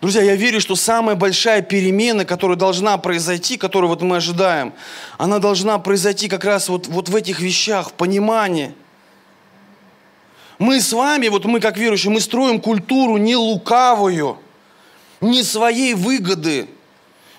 Друзья, 0.00 0.22
я 0.22 0.36
верю, 0.36 0.60
что 0.60 0.76
самая 0.76 1.16
большая 1.16 1.62
перемена, 1.62 2.24
которая 2.26 2.58
должна 2.58 2.98
произойти, 2.98 3.56
которую 3.56 3.88
вот 3.88 4.02
мы 4.02 4.16
ожидаем, 4.16 4.74
она 5.16 5.38
должна 5.38 5.78
произойти 5.78 6.28
как 6.28 6.44
раз 6.44 6.68
вот, 6.68 6.86
вот 6.86 7.08
в 7.08 7.16
этих 7.16 7.40
вещах, 7.40 7.90
в 7.90 7.92
понимании. 7.94 8.74
Мы 10.58 10.80
с 10.80 10.92
вами, 10.92 11.28
вот 11.28 11.44
мы 11.46 11.60
как 11.60 11.78
верующие, 11.78 12.12
мы 12.12 12.20
строим 12.20 12.60
культуру 12.60 13.16
не 13.16 13.36
лукавую, 13.36 14.38
не 15.20 15.42
своей 15.42 15.94
выгоды. 15.94 16.68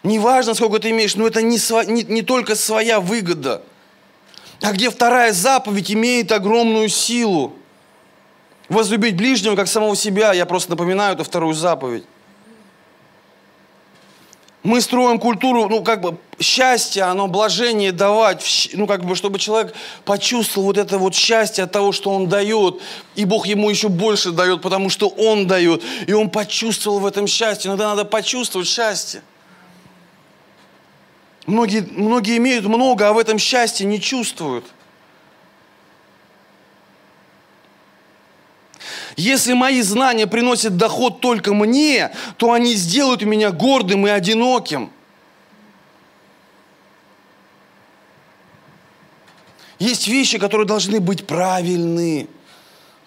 Неважно, 0.01 0.53
сколько 0.55 0.79
ты 0.79 0.89
имеешь, 0.91 1.15
но 1.15 1.27
это 1.27 1.41
не, 1.41 1.59
сво, 1.59 1.83
не, 1.83 2.03
не 2.03 2.21
только 2.23 2.55
своя 2.55 2.99
выгода. 2.99 3.61
А 4.61 4.71
где 4.71 4.89
вторая 4.89 5.31
заповедь 5.31 5.91
имеет 5.91 6.31
огромную 6.31 6.89
силу. 6.89 7.53
Возлюбить 8.69 9.15
ближнего, 9.15 9.55
как 9.55 9.67
самого 9.67 9.95
себя. 9.95 10.33
Я 10.33 10.45
просто 10.45 10.71
напоминаю 10.71 11.13
эту 11.13 11.23
вторую 11.23 11.53
заповедь. 11.53 12.05
Мы 14.67 14.81
строим 14.81 15.17
культуру, 15.17 15.69
ну, 15.69 15.81
как 15.81 16.01
бы, 16.01 16.17
счастье, 16.41 17.03
оно 17.03 17.29
блажение 17.29 17.93
давать, 17.93 18.69
ну, 18.73 18.85
как 18.85 19.05
бы, 19.05 19.15
чтобы 19.15 19.39
человек 19.39 19.73
почувствовал 20.03 20.67
вот 20.67 20.77
это 20.77 20.97
вот 20.97 21.15
счастье 21.15 21.63
от 21.63 21.71
того, 21.71 21.93
что 21.93 22.09
он 22.09 22.27
дает, 22.27 22.81
и 23.15 23.23
Бог 23.23 23.47
ему 23.47 23.69
еще 23.69 23.87
больше 23.87 24.31
дает, 24.31 24.61
потому 24.61 24.89
что 24.89 25.07
он 25.07 25.47
дает, 25.47 25.81
и 26.05 26.11
он 26.11 26.29
почувствовал 26.29 26.99
в 26.99 27.05
этом 27.05 27.27
счастье. 27.27 27.69
Иногда 27.69 27.87
надо 27.87 28.03
почувствовать 28.03 28.67
счастье. 28.67 29.21
Многие, 31.45 31.87
многие 31.89 32.35
имеют 32.35 32.65
много, 32.65 33.07
а 33.07 33.13
в 33.13 33.19
этом 33.19 33.39
счастье 33.39 33.85
не 33.85 34.01
чувствуют. 34.01 34.65
Если 39.17 39.53
мои 39.53 39.81
знания 39.81 40.27
приносят 40.27 40.77
доход 40.77 41.21
только 41.21 41.55
мне, 41.55 42.11
то 42.37 42.53
они 42.53 42.75
сделают 42.75 43.23
меня 43.23 43.51
гордым 43.51 44.05
и 44.05 44.11
одиноким. 44.11 44.91
Есть 49.79 50.07
вещи, 50.07 50.37
которые 50.37 50.67
должны 50.67 50.99
быть 50.99 51.25
правильны. 51.25 52.27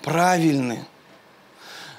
Правильны. 0.03 0.85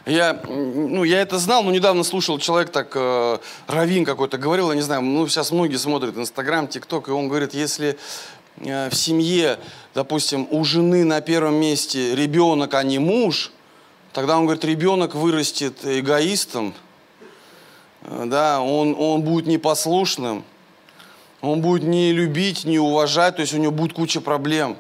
Я, 0.06 0.42
ну, 0.46 1.06
я 1.06 1.22
это 1.22 1.38
знал, 1.38 1.64
но 1.64 1.72
недавно 1.72 2.04
слушал 2.04 2.38
человек 2.38 2.70
так, 2.72 2.92
э, 2.96 3.38
Равин 3.68 4.04
какой-то 4.04 4.38
говорил, 4.38 4.72
я 4.72 4.76
не 4.76 4.82
знаю, 4.82 5.04
ну, 5.04 5.26
сейчас 5.28 5.52
многие 5.52 5.78
смотрят 5.78 6.18
Инстаграм, 6.18 6.68
ТикТок, 6.68 7.08
и 7.08 7.12
он 7.12 7.28
говорит, 7.28 7.54
если 7.54 7.98
э, 8.58 8.90
в 8.90 8.96
семье, 8.96 9.60
допустим, 9.94 10.48
у 10.50 10.66
жены 10.66 11.06
на 11.06 11.22
первом 11.22 11.56
месте 11.56 12.16
ребенок, 12.16 12.74
а 12.74 12.82
не 12.82 12.98
муж, 12.98 13.52
тогда 14.14 14.38
он 14.38 14.46
говорит, 14.46 14.64
ребенок 14.66 15.16
вырастет 15.16 15.80
эгоистом, 15.84 16.74
да, 18.04 18.62
он, 18.62 18.96
он 18.98 19.22
будет 19.22 19.48
непослушным, 19.48 20.44
он 21.42 21.62
будет 21.62 21.84
не 21.84 22.12
любить, 22.12 22.66
не 22.66 22.80
уважать, 22.80 23.36
то 23.36 23.42
есть 23.42 23.54
у 23.54 23.58
него 23.58 23.72
будет 23.72 23.94
куча 23.94 24.22
проблем. 24.22 24.78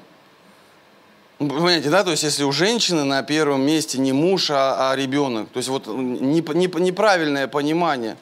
Понимаете, 1.38 1.89
да, 1.89 2.04
то 2.04 2.12
есть 2.12 2.22
если 2.22 2.44
у 2.44 2.52
женщины 2.52 3.04
на 3.04 3.24
первом 3.24 3.62
месте 3.65 3.98
не 3.98 4.13
муж, 4.13 4.52
а, 4.52 4.91
а 4.91 4.96
ребенок, 4.96 5.50
то 5.50 5.58
есть 5.58 5.70
вот 5.70 5.88
не, 5.88 6.41
не, 6.41 6.82
неправильное 6.82 7.48
понимание. 7.48 8.15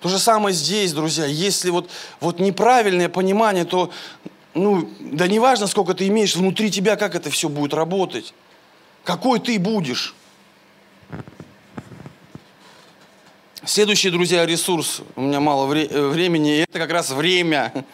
То 0.00 0.08
же 0.08 0.20
самое 0.20 0.54
здесь, 0.54 0.92
друзья, 0.92 1.26
если 1.26 1.70
вот, 1.70 1.90
вот 2.20 2.38
неправильное 2.38 3.08
понимание, 3.08 3.64
то, 3.64 3.90
ну, 4.54 4.88
да 5.00 5.26
неважно, 5.26 5.66
сколько 5.66 5.94
ты 5.94 6.06
имеешь, 6.06 6.36
внутри 6.36 6.70
тебя 6.70 6.94
как 6.94 7.16
это 7.16 7.28
все 7.28 7.48
будет 7.48 7.74
работать, 7.74 8.32
какой 9.02 9.40
ты 9.40 9.58
будешь. 9.58 10.14
Следующий, 13.64 14.10
друзья, 14.10 14.46
ресурс, 14.46 15.02
у 15.16 15.20
меня 15.20 15.40
мало 15.40 15.66
вре- 15.66 15.88
э, 15.88 16.08
времени, 16.08 16.60
это 16.60 16.78
как 16.78 16.92
раз 16.92 17.10
время. 17.10 17.84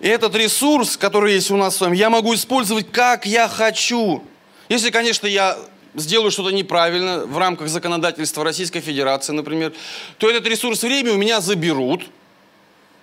И 0.00 0.06
этот 0.06 0.34
ресурс, 0.34 0.98
который 0.98 1.32
есть 1.32 1.50
у 1.50 1.56
нас 1.56 1.76
с 1.76 1.80
вами, 1.80 1.96
я 1.96 2.10
могу 2.10 2.34
использовать 2.34 2.92
как 2.92 3.24
я 3.24 3.48
хочу. 3.48 4.22
Если, 4.68 4.90
конечно, 4.90 5.26
я 5.26 5.58
сделаю 5.94 6.30
что-то 6.30 6.50
неправильно 6.50 7.24
в 7.24 7.38
рамках 7.38 7.68
законодательства 7.68 8.44
Российской 8.44 8.80
Федерации, 8.80 9.32
например, 9.32 9.72
то 10.18 10.28
этот 10.28 10.46
ресурс 10.46 10.82
времени 10.82 11.14
у 11.14 11.18
меня 11.18 11.40
заберут. 11.40 12.04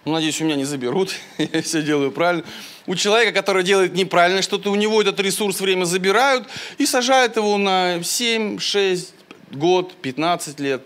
Ну, 0.05 0.13
надеюсь, 0.13 0.39
у 0.39 0.43
меня 0.43 0.55
не 0.55 0.65
заберут, 0.65 1.15
я 1.39 1.63
все 1.63 1.81
делаю 1.81 2.11
правильно. 2.11 2.43
У 2.85 2.93
человека, 2.93 3.31
который 3.31 3.63
делает 3.63 3.95
неправильно 3.95 4.43
что-то, 4.43 4.69
у 4.69 4.75
него 4.75 5.01
этот 5.01 5.19
ресурс 5.19 5.59
время 5.59 5.85
забирают 5.85 6.47
и 6.77 6.85
сажают 6.85 7.37
его 7.37 7.57
на 7.57 8.03
7, 8.03 8.59
6, 8.59 9.14
год, 9.55 9.93
15 10.01 10.59
лет, 10.59 10.81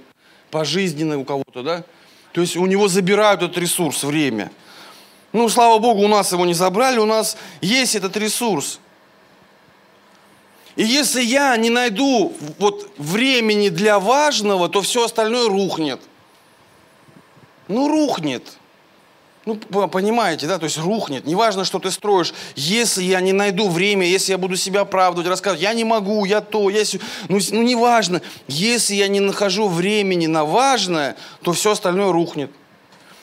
пожизненно 0.51 1.17
у 1.17 1.25
кого-то, 1.25 1.63
да? 1.63 1.83
То 2.31 2.41
есть 2.41 2.55
у 2.57 2.65
него 2.65 2.87
забирают 2.87 3.41
этот 3.41 3.57
ресурс, 3.57 4.03
время– 4.03 4.51
ну, 5.31 5.47
слава 5.47 5.77
Богу, 5.79 6.03
у 6.03 6.07
нас 6.07 6.31
его 6.31 6.45
не 6.45 6.53
забрали, 6.53 6.97
у 6.97 7.05
нас 7.05 7.37
есть 7.61 7.95
этот 7.95 8.17
ресурс. 8.17 8.79
И 10.75 10.83
если 10.83 11.21
я 11.21 11.55
не 11.57 11.69
найду 11.69 12.33
вот 12.57 12.91
времени 12.97 13.69
для 13.69 13.99
важного, 13.99 14.69
то 14.69 14.81
все 14.81 15.05
остальное 15.05 15.47
рухнет. 15.47 15.99
Ну, 17.67 17.87
рухнет. 17.87 18.57
Ну, 19.49 19.87
понимаете, 19.87 20.45
да, 20.45 20.59
то 20.59 20.65
есть 20.65 20.77
рухнет. 20.77 21.25
Неважно, 21.25 21.65
что 21.65 21.79
ты 21.79 21.89
строишь. 21.89 22.33
Если 22.55 23.03
я 23.03 23.19
не 23.19 23.33
найду 23.33 23.67
время, 23.67 24.05
если 24.05 24.31
я 24.31 24.37
буду 24.37 24.55
себя 24.55 24.81
оправдывать, 24.81 25.27
рассказывать, 25.27 25.63
я 25.63 25.73
не 25.73 25.83
могу, 25.83 26.23
я 26.25 26.41
то, 26.41 26.69
я 26.69 26.85
сю... 26.85 26.99
ну, 27.29 27.39
ну, 27.49 27.63
неважно. 27.63 28.21
Если 28.47 28.93
я 28.93 29.07
не 29.07 29.19
нахожу 29.19 29.67
времени 29.67 30.27
на 30.27 30.45
важное, 30.45 31.15
то 31.41 31.53
все 31.53 31.71
остальное 31.71 32.11
рухнет. 32.11 32.51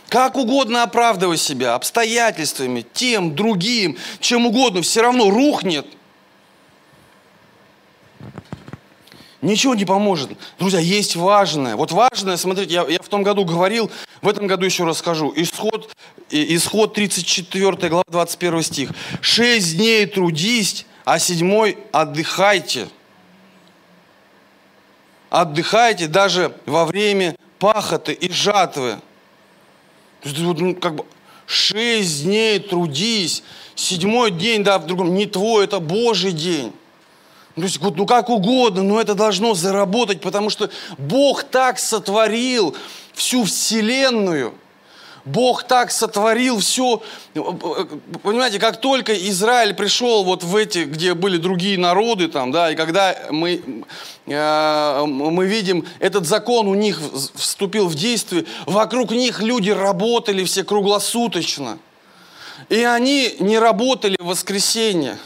Как 0.09 0.37
угодно 0.37 0.83
оправдывай 0.83 1.37
себя, 1.37 1.75
обстоятельствами, 1.75 2.85
тем, 2.93 3.37
другим, 3.37 3.97
чем 4.19 4.47
угодно, 4.47 4.83
все 4.83 5.03
равно 5.03 5.31
рухнет. 5.31 5.87
Ничего 9.47 9.77
не 9.77 9.85
поможет. 9.85 10.31
Друзья, 10.59 10.81
есть 10.81 11.15
важное. 11.15 11.77
Вот 11.77 11.93
важное, 11.93 12.37
смотрите, 12.37 12.75
я, 12.75 12.85
я 12.89 12.99
в 13.01 13.09
том 13.09 13.23
году 13.23 13.45
говорил, 13.45 13.93
в 14.21 14.29
этом 14.29 14.49
году 14.49 14.65
еще 14.65 14.83
расскажу. 14.83 15.33
Исход, 15.37 15.95
исход 16.31 16.95
34 16.95 17.89
глава 17.89 18.05
21 18.09 18.63
стих. 18.63 18.91
«Шесть 19.21 19.77
дней 19.77 20.07
трудись, 20.07 20.85
а 21.05 21.21
седьмой 21.21 21.79
отдыхайте». 21.93 22.89
Отдыхайте 25.31 26.09
даже 26.09 26.53
во 26.67 26.85
время 26.85 27.37
пахоты 27.61 28.15
и 28.15 28.33
жатвы. 28.33 28.97
Ну, 30.25 30.75
как 30.75 30.97
бы 30.97 31.07
шесть 31.47 32.25
дней 32.25 32.59
трудись, 32.59 33.45
седьмой 33.77 34.33
день, 34.33 34.65
да, 34.65 34.81
в 34.81 34.87
другом, 34.87 35.15
не 35.15 35.27
твой, 35.27 35.67
это 35.67 35.79
Божий 35.79 36.33
день. 36.33 36.73
То 37.57 37.63
есть, 37.63 37.81
ну 37.81 38.07
как 38.07 38.29
угодно, 38.29 38.83
но 38.83 39.01
это 39.01 39.15
должно 39.15 39.55
заработать, 39.55 40.21
потому 40.21 40.51
что 40.51 40.71
Бог 40.99 41.43
так 41.43 41.79
сотворил 41.79 42.77
всю 43.15 43.45
вселенную– 43.45 44.55
Бог 45.27 45.65
так 45.65 45.91
сотворил 45.91 46.61
все. 46.61 47.03
Понимаете, 47.35 48.61
как 48.61 48.81
только 48.81 49.13
Израиль 49.29 49.75
пришел 49.75 50.23
вот 50.23 50.45
в 50.45 50.55
эти, 50.55 50.85
где 50.85 51.15
были 51.15 51.37
другие 51.37 51.77
народы, 51.79 52.29
там, 52.29 52.53
да, 52.53 52.71
и 52.71 52.77
когда 52.77 53.17
мы, 53.31 53.85
э, 54.27 55.05
мы 55.05 55.47
видим, 55.47 55.85
этот 55.99 56.27
закон 56.27 56.69
у 56.69 56.75
них 56.75 57.01
вступил 57.35 57.89
в 57.89 57.97
действие, 57.97 58.47
вокруг 58.67 59.11
них 59.11 59.43
люди 59.43 59.71
работали 59.71 60.45
все 60.45 60.63
круглосуточно. 60.63 61.79
И 62.69 62.83
они 62.83 63.35
не 63.41 63.59
работали 63.59 64.17
в 64.21 64.27
воскресенье. 64.27 65.19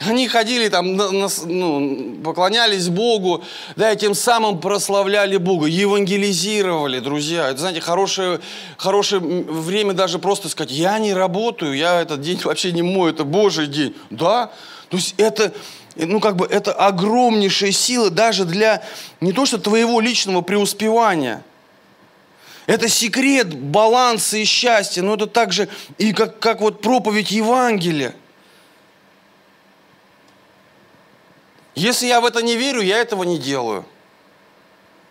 Они 0.00 0.26
ходили 0.26 0.68
там, 0.68 0.96
ну, 0.96 2.16
поклонялись 2.24 2.88
Богу, 2.88 3.44
да, 3.76 3.92
и 3.92 3.96
тем 3.96 4.14
самым 4.14 4.60
прославляли 4.60 5.36
Бога, 5.36 5.66
евангелизировали, 5.66 6.98
друзья. 6.98 7.48
Это, 7.48 7.60
знаете, 7.60 7.80
хорошее, 7.80 8.40
хорошее 8.76 9.20
время 9.20 9.92
даже 9.92 10.18
просто 10.18 10.48
сказать, 10.48 10.72
я 10.72 10.98
не 10.98 11.14
работаю, 11.14 11.76
я 11.76 12.00
этот 12.00 12.20
день 12.22 12.40
вообще 12.44 12.72
не 12.72 12.82
мой, 12.82 13.12
это 13.12 13.22
Божий 13.24 13.68
день. 13.68 13.94
Да, 14.10 14.50
то 14.88 14.96
есть 14.96 15.14
это, 15.16 15.52
ну, 15.94 16.18
как 16.18 16.34
бы, 16.36 16.46
это 16.46 16.72
огромнейшая 16.72 17.70
сила 17.70 18.10
даже 18.10 18.44
для 18.44 18.82
не 19.20 19.32
то 19.32 19.46
что 19.46 19.58
твоего 19.58 20.00
личного 20.00 20.40
преуспевания. 20.40 21.44
Это 22.66 22.88
секрет 22.88 23.54
баланса 23.54 24.38
и 24.38 24.44
счастья, 24.44 25.02
но 25.02 25.14
это 25.14 25.28
также 25.28 25.68
и 25.98 26.12
как, 26.12 26.40
как 26.40 26.60
вот 26.60 26.80
проповедь 26.80 27.30
Евангелия. 27.30 28.14
Если 31.74 32.06
я 32.06 32.20
в 32.20 32.24
это 32.24 32.42
не 32.42 32.56
верю, 32.56 32.80
я 32.80 32.98
этого 32.98 33.24
не 33.24 33.38
делаю. 33.38 33.84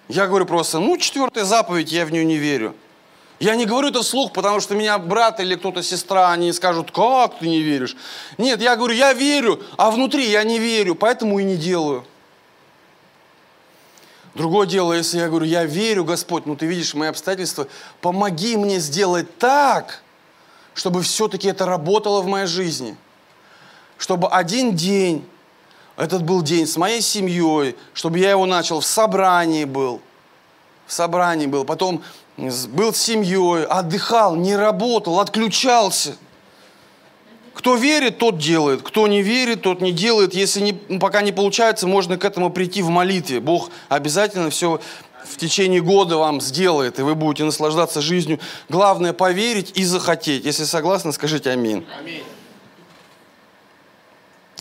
Я 0.07 0.27
говорю 0.27 0.45
просто, 0.45 0.79
ну, 0.79 0.97
четвертая 0.97 1.45
заповедь, 1.45 1.91
я 1.91 2.05
в 2.05 2.11
нее 2.11 2.25
не 2.25 2.37
верю. 2.37 2.75
Я 3.39 3.55
не 3.55 3.65
говорю 3.65 3.89
это 3.89 4.01
вслух, 4.03 4.31
потому 4.31 4.59
что 4.59 4.75
меня 4.75 4.97
брат 4.97 5.39
или 5.39 5.55
кто-то 5.55 5.83
сестра, 5.83 6.31
они 6.31 6.53
скажут, 6.53 6.91
как 6.91 7.39
ты 7.39 7.49
не 7.49 7.61
веришь? 7.61 7.95
Нет, 8.37 8.61
я 8.61 8.75
говорю, 8.75 8.93
я 8.93 9.11
верю, 9.13 9.61
а 9.75 9.91
внутри 9.91 10.29
я 10.29 10.43
не 10.43 10.59
верю, 10.59 10.95
поэтому 10.95 11.39
и 11.39 11.43
не 11.43 11.57
делаю. 11.57 12.05
Другое 14.33 14.65
дело, 14.65 14.93
если 14.93 15.19
я 15.19 15.27
говорю, 15.27 15.45
я 15.45 15.65
верю, 15.65 16.05
Господь, 16.05 16.45
ну 16.45 16.55
ты 16.55 16.65
видишь 16.65 16.93
мои 16.93 17.09
обстоятельства, 17.09 17.67
помоги 18.01 18.55
мне 18.55 18.79
сделать 18.79 19.37
так, 19.37 20.01
чтобы 20.73 21.03
все-таки 21.03 21.47
это 21.47 21.65
работало 21.65 22.21
в 22.21 22.27
моей 22.27 22.47
жизни. 22.47 22.95
Чтобы 23.97 24.27
один 24.29 24.75
день 24.75 25.27
этот 25.95 26.23
был 26.23 26.41
день 26.41 26.65
с 26.65 26.77
моей 26.77 27.01
семьей, 27.01 27.75
чтобы 27.93 28.19
я 28.19 28.31
его 28.31 28.45
начал 28.45 28.79
в 28.79 28.85
собрании 28.85 29.65
был. 29.65 30.01
В 30.87 30.93
собрании 30.93 31.45
был. 31.45 31.65
Потом 31.65 32.01
был 32.37 32.93
с 32.93 32.97
семьей, 32.97 33.65
отдыхал, 33.65 34.35
не 34.35 34.55
работал, 34.55 35.19
отключался. 35.19 36.15
Кто 37.53 37.75
верит, 37.75 38.17
тот 38.17 38.39
делает. 38.39 38.81
Кто 38.81 39.07
не 39.07 39.21
верит, 39.21 39.61
тот 39.61 39.79
не 39.79 39.91
делает. 39.91 40.33
Если 40.33 40.59
не, 40.59 40.81
ну, 40.89 40.99
пока 40.99 41.21
не 41.21 41.31
получается, 41.31 41.85
можно 41.87 42.17
к 42.17 42.25
этому 42.25 42.49
прийти 42.49 42.81
в 42.81 42.89
молитве. 42.89 43.39
Бог 43.39 43.69
обязательно 43.89 44.49
все 44.49 44.81
в 45.23 45.37
течение 45.37 45.81
года 45.81 46.17
вам 46.17 46.41
сделает, 46.41 46.99
и 46.99 47.03
вы 47.03 47.13
будете 47.13 47.43
наслаждаться 47.43 48.01
жизнью. 48.01 48.39
Главное 48.69 49.13
поверить 49.13 49.71
и 49.75 49.83
захотеть. 49.83 50.45
Если 50.45 50.63
согласны, 50.63 51.13
скажите 51.13 51.51
аминь. 51.51 51.85
аминь. 51.99 52.23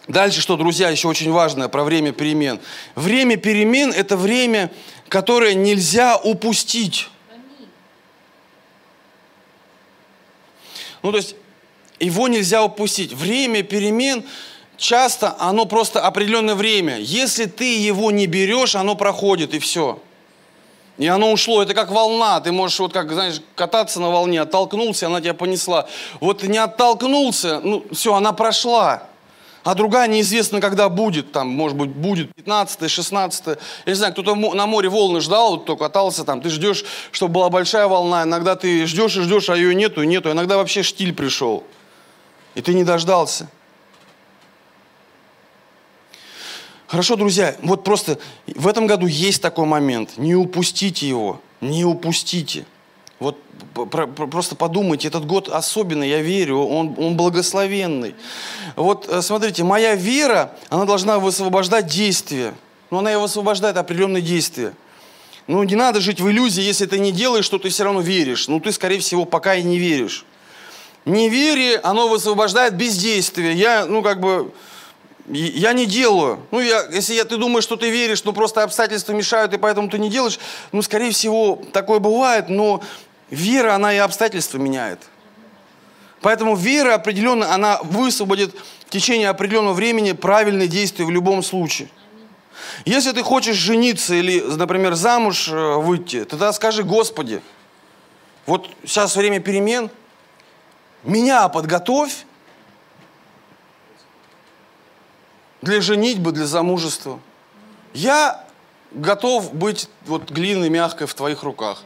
Дальше 0.09 0.41
что, 0.41 0.57
друзья, 0.57 0.89
еще 0.89 1.07
очень 1.09 1.31
важное 1.31 1.69
про 1.69 1.85
время 1.85 2.13
перемен. 2.13 2.61
Время 2.97 3.37
перемен– 3.37 3.93
это 3.97 4.17
время, 4.17 4.71
которое 5.09 5.55
нельзя 5.55 6.17
упустить. 6.17 7.09
Ну, 11.03 11.13
то 11.13 11.19
есть, 11.19 11.37
его 12.01 12.27
нельзя 12.27 12.65
упустить. 12.65 13.13
Время 13.13 13.63
перемен 13.63 14.25
часто, 14.77 15.37
оно 15.39 15.67
просто 15.67 16.01
определенное 16.01 16.57
время. 16.57 16.99
Если 16.99 17.45
ты 17.45 17.79
его 17.79 18.11
не 18.11 18.27
берешь, 18.27 18.75
оно 18.75 18.97
проходит, 18.97 19.55
и 19.55 19.61
все. 19.61 20.01
И 20.99 21.07
оно 21.07 21.31
ушло, 21.31 21.63
это 21.63 21.75
как 21.75 21.91
волна, 21.91 22.41
ты 22.41 22.53
можешь 22.53 22.79
вот 22.81 22.93
как, 22.93 23.11
знаешь, 23.13 23.41
кататься 23.55 24.01
на 24.01 24.11
волне, 24.11 24.41
оттолкнулся, 24.41 25.07
она 25.07 25.21
тебя 25.21 25.35
понесла. 25.35 25.89
Вот 26.21 26.43
не 26.43 26.59
оттолкнулся, 26.59 27.61
ну 27.61 27.85
все, 27.93 28.15
она 28.15 28.33
прошла 28.33 29.09
а 29.65 29.75
другая 29.75 30.09
неизвестно, 30.09 30.61
когда 30.61 30.89
будет, 30.89 31.33
там, 31.33 31.49
может 31.49 31.77
быть, 31.77 31.91
будет 31.91 32.35
15 32.35 32.91
16 32.91 33.47
Я 33.47 33.57
не 33.87 33.95
знаю, 33.95 34.13
кто-то 34.13 34.35
на 34.35 34.67
море 34.67 34.89
волны 34.89 35.21
ждал, 35.21 35.53
вот 35.53 35.63
кто 35.63 35.77
катался 35.77 36.25
там, 36.25 36.41
ты 36.41 36.49
ждешь, 36.49 36.85
чтобы 37.13 37.35
была 37.35 37.49
большая 37.49 37.87
волна, 37.87 38.25
иногда 38.25 38.57
ты 38.57 38.87
ждешь 38.87 39.17
и 39.17 39.23
ждешь, 39.23 39.49
а 39.51 39.57
ее 39.57 39.75
нету, 39.75 40.03
нету, 40.03 40.31
иногда 40.31 40.57
вообще 40.57 40.83
штиль 40.83 41.15
пришел, 41.15 41.65
и 42.55 42.63
ты 42.63 42.75
не 42.75 42.85
дождался. 42.85 43.49
Хорошо, 46.89 47.17
друзья, 47.17 47.57
вот 47.63 47.85
просто 47.85 48.19
в 48.47 48.69
этом 48.69 48.87
году 48.87 49.07
есть 49.07 49.41
такой 49.41 49.65
момент, 49.65 50.19
не 50.19 50.35
упустите 50.35 51.09
его, 51.09 51.41
не 51.61 51.85
упустите. 51.85 52.67
Вот 53.23 53.39
просто 54.31 54.57
подумайте, 54.57 55.09
этот 55.09 55.27
год 55.27 55.49
особенный, 55.49 56.09
я 56.09 56.21
верю, 56.21 56.59
он, 56.59 56.95
он 56.99 57.17
благословенный. 57.17 58.15
Вот 58.77 59.09
э, 59.09 59.23
смотрите, 59.23 59.65
моя 59.65 59.95
вера, 59.95 60.53
она 60.69 60.85
должна 60.85 61.19
высвобождать 61.19 61.87
действия. 61.87 62.55
Но 62.91 62.99
она 62.99 63.13
и 63.13 63.17
высвобождает 63.17 63.79
определенные 63.79 64.23
действия. 64.23 64.75
Ну, 65.47 65.63
не 65.63 65.75
надо 65.75 66.01
жить 66.01 66.21
в 66.21 66.29
иллюзии, 66.31 66.63
если 66.63 66.87
ты 66.87 66.99
не 66.99 67.11
делаешь, 67.11 67.45
что 67.45 67.59
ты 67.59 67.71
все 67.71 67.85
равно 67.85 68.01
веришь. 68.01 68.49
Ну, 68.49 68.61
ты, 68.61 68.71
скорее 68.71 68.99
всего, 69.01 69.25
пока 69.25 69.55
и 69.55 69.63
не 69.63 69.79
веришь. 69.79 70.25
Неверие, 71.05 71.79
оно 71.79 72.09
высвобождает 72.09 72.75
бездействие. 72.75 73.55
Я, 73.55 73.87
ну, 73.87 74.03
как 74.03 74.21
бы, 74.21 74.53
я 75.27 75.73
не 75.73 75.87
делаю. 75.87 76.41
Ну, 76.51 76.61
я, 76.61 76.87
если 76.93 77.15
я, 77.15 77.25
ты 77.25 77.39
думаешь, 77.39 77.65
что 77.65 77.77
ты 77.77 77.91
веришь, 77.91 78.23
но 78.25 78.33
просто 78.33 78.63
обстоятельства 78.63 79.13
мешают, 79.13 79.53
и 79.53 79.59
поэтому 79.59 79.89
ты 79.89 79.99
не 79.99 80.11
делаешь, 80.11 80.39
ну, 80.71 80.83
скорее 80.83 81.11
всего, 81.11 81.61
такое 81.73 81.99
бывает, 81.99 82.49
но 82.49 82.83
Вера, 83.33 83.75
она 83.75 83.95
и 83.95 83.97
обстоятельства 83.97 84.59
меняет. 84.59 85.01
Поэтому 86.21 86.55
вера 86.55 86.97
определенно, 86.97 87.55
она 87.55 87.81
высвободит 87.83 88.55
в 88.87 88.91
течение 88.91 89.31
определенного 89.31 89.73
времени 89.73 90.13
правильные 90.13 90.69
действия 90.69 91.07
в 91.07 91.11
любом 91.11 91.43
случае. 91.43 91.89
Если 92.85 93.11
ты 93.13 93.23
хочешь 93.23 93.57
жениться 93.57 94.15
или, 94.15 94.39
например, 94.39 94.93
замуж 94.93 95.49
э, 95.49 95.77
выйти, 95.77 96.25
тогда 96.27 96.53
скажи, 96.53 96.83
Господи, 96.83 97.41
вот 98.45 98.69
сейчас 98.85 99.17
время 99.17 99.41
перемен, 99.41 99.91
меня 101.03 101.49
подготовь 101.49 102.27
для 105.63 105.81
женитьбы, 105.81 106.33
для 106.33 106.45
замужества. 106.45 107.19
Я 107.95 108.45
готов 108.91 109.55
быть 109.55 109.89
вот 110.05 110.31
глиной 110.31 110.69
мягкой 110.69 111.07
в 111.07 111.15
твоих 111.15 111.45
руках. 111.45 111.83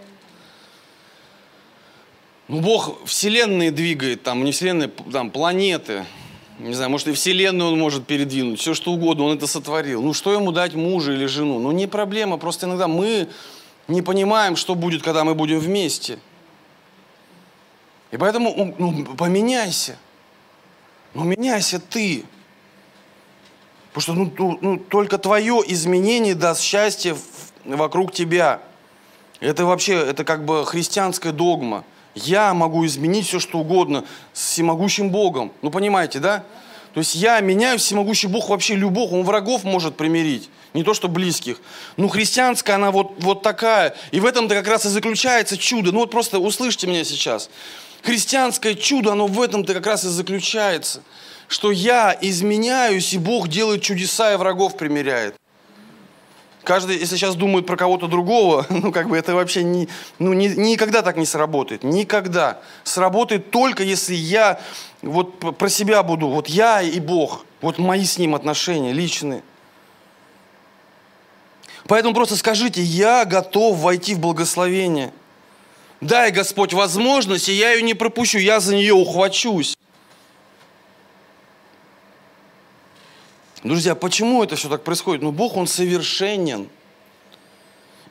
Ну, 2.49 2.61
Бог 2.61 3.05
вселенные 3.07 3.73
двигает, 3.73 4.23
там, 4.23 4.45
не 4.45 4.53
вселенные, 4.53 4.89
там, 4.89 5.31
планеты. 5.31 6.05
Не 6.61 6.75
знаю, 6.75 6.91
может, 6.91 7.09
и 7.09 7.13
вселенную 7.13 7.73
он 7.73 7.79
может 7.79 8.07
передвинуть, 8.07 8.61
все 8.61 8.73
что 8.73 8.93
угодно, 8.93 9.25
он 9.25 9.37
это 9.37 9.47
сотворил. 9.47 10.01
Ну, 10.01 10.15
что 10.15 10.33
ему 10.33 10.53
дать 10.53 10.75
мужа 10.75 11.13
или 11.13 11.27
жену? 11.27 11.59
Ну, 11.59 11.71
не 11.73 11.87
проблема, 11.87 12.39
просто 12.39 12.67
иногда 12.67 12.89
мы 12.89 13.29
не 13.89 14.01
понимаем, 14.01 14.57
что 14.57 14.75
будет, 14.75 15.03
когда 15.03 15.25
мы 15.25 15.35
будем 15.35 15.59
вместе. 15.59 16.19
И 18.13 18.17
поэтому, 18.17 18.75
ну, 18.79 19.05
поменяйся. 19.17 19.99
Ну, 21.15 21.25
меняйся 21.25 21.81
ты. 21.81 22.25
Потому 23.93 24.29
что 24.29 24.43
ну, 24.45 24.59
ну, 24.61 24.79
только 24.79 25.19
твое 25.19 25.63
изменение 25.67 26.35
даст 26.35 26.63
счастье 26.63 27.17
вокруг 27.65 28.13
тебя. 28.13 28.61
Это 29.41 29.67
вообще, 29.67 29.95
это 29.95 30.25
как 30.25 30.45
бы 30.45 30.65
христианская 30.65 31.33
догма– 31.33 31.85
я 32.17 32.55
могу 32.55 32.85
изменить 32.87 33.27
все, 33.27 33.39
что 33.39 33.59
угодно 33.59 34.05
с 34.33 34.51
всемогущим 34.51 35.11
Богом. 35.11 35.53
Ну, 35.63 35.71
понимаете, 35.71 36.19
да? 36.19 36.45
То 36.95 37.01
есть 37.01 37.15
я 37.15 37.39
меняю, 37.41 37.79
всемогущий 37.79 38.27
Бог 38.27 38.49
вообще 38.49 38.75
любовь, 38.75 39.13
Он 39.13 39.23
врагов 39.23 39.65
может 39.65 39.97
примирить, 39.97 40.49
не 40.73 40.83
то 40.83 40.95
что 40.95 41.09
близких. 41.09 41.61
Ну, 41.99 42.09
христианская, 42.09 42.73
она 42.73 42.91
вот, 42.91 43.13
вот 43.19 43.43
такая. 43.43 43.95
И 44.13 44.21
в 44.21 44.25
этом-то 44.25 44.55
как 44.55 44.67
раз 44.67 44.87
и 44.87 44.89
заключается 44.89 45.59
чудо. 45.59 45.93
Ну, 45.93 46.01
вот 46.01 46.11
просто 46.11 46.39
услышьте 46.39 46.87
меня 46.87 47.05
сейчас. 47.05 47.51
Христианское 48.03 48.75
чудо, 48.75 49.13
оно 49.13 49.27
в 49.27 49.43
этом-то 49.43 49.75
как 49.75 49.87
раз 49.87 50.05
и 50.05 50.09
заключается. 50.09 51.03
Что 51.49 51.71
я 51.71 52.17
изменяюсь, 52.21 53.13
и 53.13 53.19
Бог 53.19 53.49
делает 53.49 53.83
чудеса, 53.83 54.33
и 54.33 54.37
врагов 54.37 54.77
примиряет. 54.79 55.37
Каждый, 56.67 56.99
если 56.99 57.15
сейчас 57.15 57.37
думает 57.37 57.65
про 57.65 57.77
кого-то 57.77 58.09
другого, 58.09 58.67
ну, 58.71 58.91
как 58.91 59.09
бы 59.09 59.17
это 59.17 59.37
вообще 59.37 59.63
не, 59.63 59.89
ну, 60.19 60.33
ни, 60.33 60.49
никогда 60.49 61.03
так 61.03 61.17
не 61.17 61.25
сработает. 61.25 61.85
Никогда. 61.85 62.59
Сработает 62.83 63.53
только, 63.53 63.85
если 63.85 64.17
я 64.17 64.59
вот 65.01 65.57
про 65.57 65.69
себя 65.69 66.03
буду, 66.03 66.27
вот 66.27 66.49
я 66.49 66.83
и 66.83 66.99
Бог, 66.99 67.45
вот 67.61 67.79
мои 67.79 68.05
с 68.05 68.19
Ним 68.19 68.35
отношения 68.35 68.93
личные. 68.93 69.45
Поэтому 71.87 72.15
просто 72.15 72.35
скажите, 72.35 72.83
я 72.83 73.25
готов 73.25 73.79
войти 73.79 74.17
в 74.17 74.19
благословение. 74.19 75.13
Дай, 76.01 76.33
Господь, 76.33 76.73
возможность, 76.73 77.49
и 77.49 77.53
я 77.53 77.75
ее 77.75 77.83
не 77.83 77.95
пропущу, 77.95 78.39
я 78.39 78.59
за 78.59 78.75
нее 78.75 78.93
ухвачусь. 78.93 79.76
Друзья, 83.67 83.97
почему 83.97 84.45
это 84.45 84.55
все 84.55 84.69
так 84.69 84.85
происходит? 84.85 85.23
Ну, 85.23 85.33
Бог, 85.33 85.57
Он 85.57 85.67
совершенен. 85.67 86.69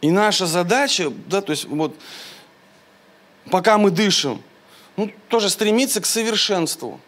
И 0.02 0.12
наша 0.12 0.48
задача, 0.48 1.10
да, 1.10 1.40
то 1.40 1.52
есть 1.52 1.64
вот, 1.64 1.96
пока 3.50 3.78
мы 3.78 3.90
дышим, 3.90 4.44
ну, 4.98 5.10
тоже 5.30 5.50
стремиться 5.50 6.02
к 6.02 6.06
совершенству. 6.06 7.00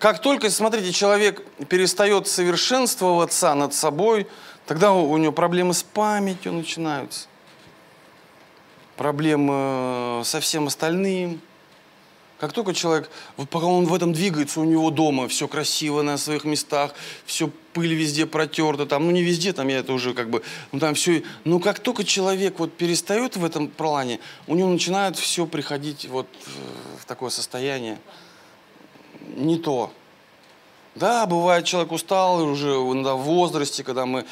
Как 0.00 0.20
только, 0.20 0.50
смотрите, 0.50 0.92
человек 0.92 1.46
перестает 1.68 2.26
совершенствоваться 2.26 3.54
над 3.54 3.72
собой, 3.72 4.26
тогда 4.66 4.92
у 4.92 5.16
него 5.16 5.32
проблемы 5.32 5.74
с 5.74 5.84
памятью 5.84 6.54
начинаются, 6.54 7.28
проблемы 8.96 10.22
со 10.24 10.40
всем 10.40 10.66
остальным– 10.66 11.40
как 12.38 12.52
только 12.52 12.74
человек, 12.74 13.10
пока 13.50 13.66
он 13.66 13.86
в 13.86 13.94
этом 13.94 14.12
двигается, 14.12 14.60
у 14.60 14.64
него 14.64 14.90
дома 14.90 15.26
все 15.28 15.48
красиво 15.48 16.02
на 16.02 16.18
своих 16.18 16.44
местах, 16.44 16.94
все 17.24 17.50
пыль 17.72 17.94
везде 17.94 18.26
протерта, 18.26 18.86
там, 18.86 19.06
ну 19.06 19.10
не 19.10 19.22
везде, 19.22 19.52
там 19.52 19.68
я 19.68 19.78
это 19.78 19.92
уже 19.92 20.12
как 20.12 20.28
бы, 20.28 20.42
ну 20.72 20.78
там 20.78 20.94
все, 20.94 21.22
но 21.44 21.60
как 21.60 21.78
только 21.78 22.04
человек 22.04 22.58
вот 22.58 22.72
перестает 22.72 23.36
в 23.36 23.44
этом 23.44 23.68
плане, 23.68 24.20
у 24.46 24.54
него 24.54 24.68
начинает 24.68 25.16
все 25.16 25.46
приходить 25.46 26.06
вот 26.08 26.26
э, 26.46 26.50
в 27.00 27.06
такое 27.06 27.30
состояние 27.30 27.98
не 29.36 29.58
то. 29.58 29.90
Да, 30.94 31.26
бывает, 31.26 31.66
человек 31.66 31.92
устал 31.92 32.42
уже 32.42 32.70
иногда 32.70 33.14
в 33.14 33.20
возрасте, 33.20 33.84
когда 33.84 34.06
мы, 34.06 34.24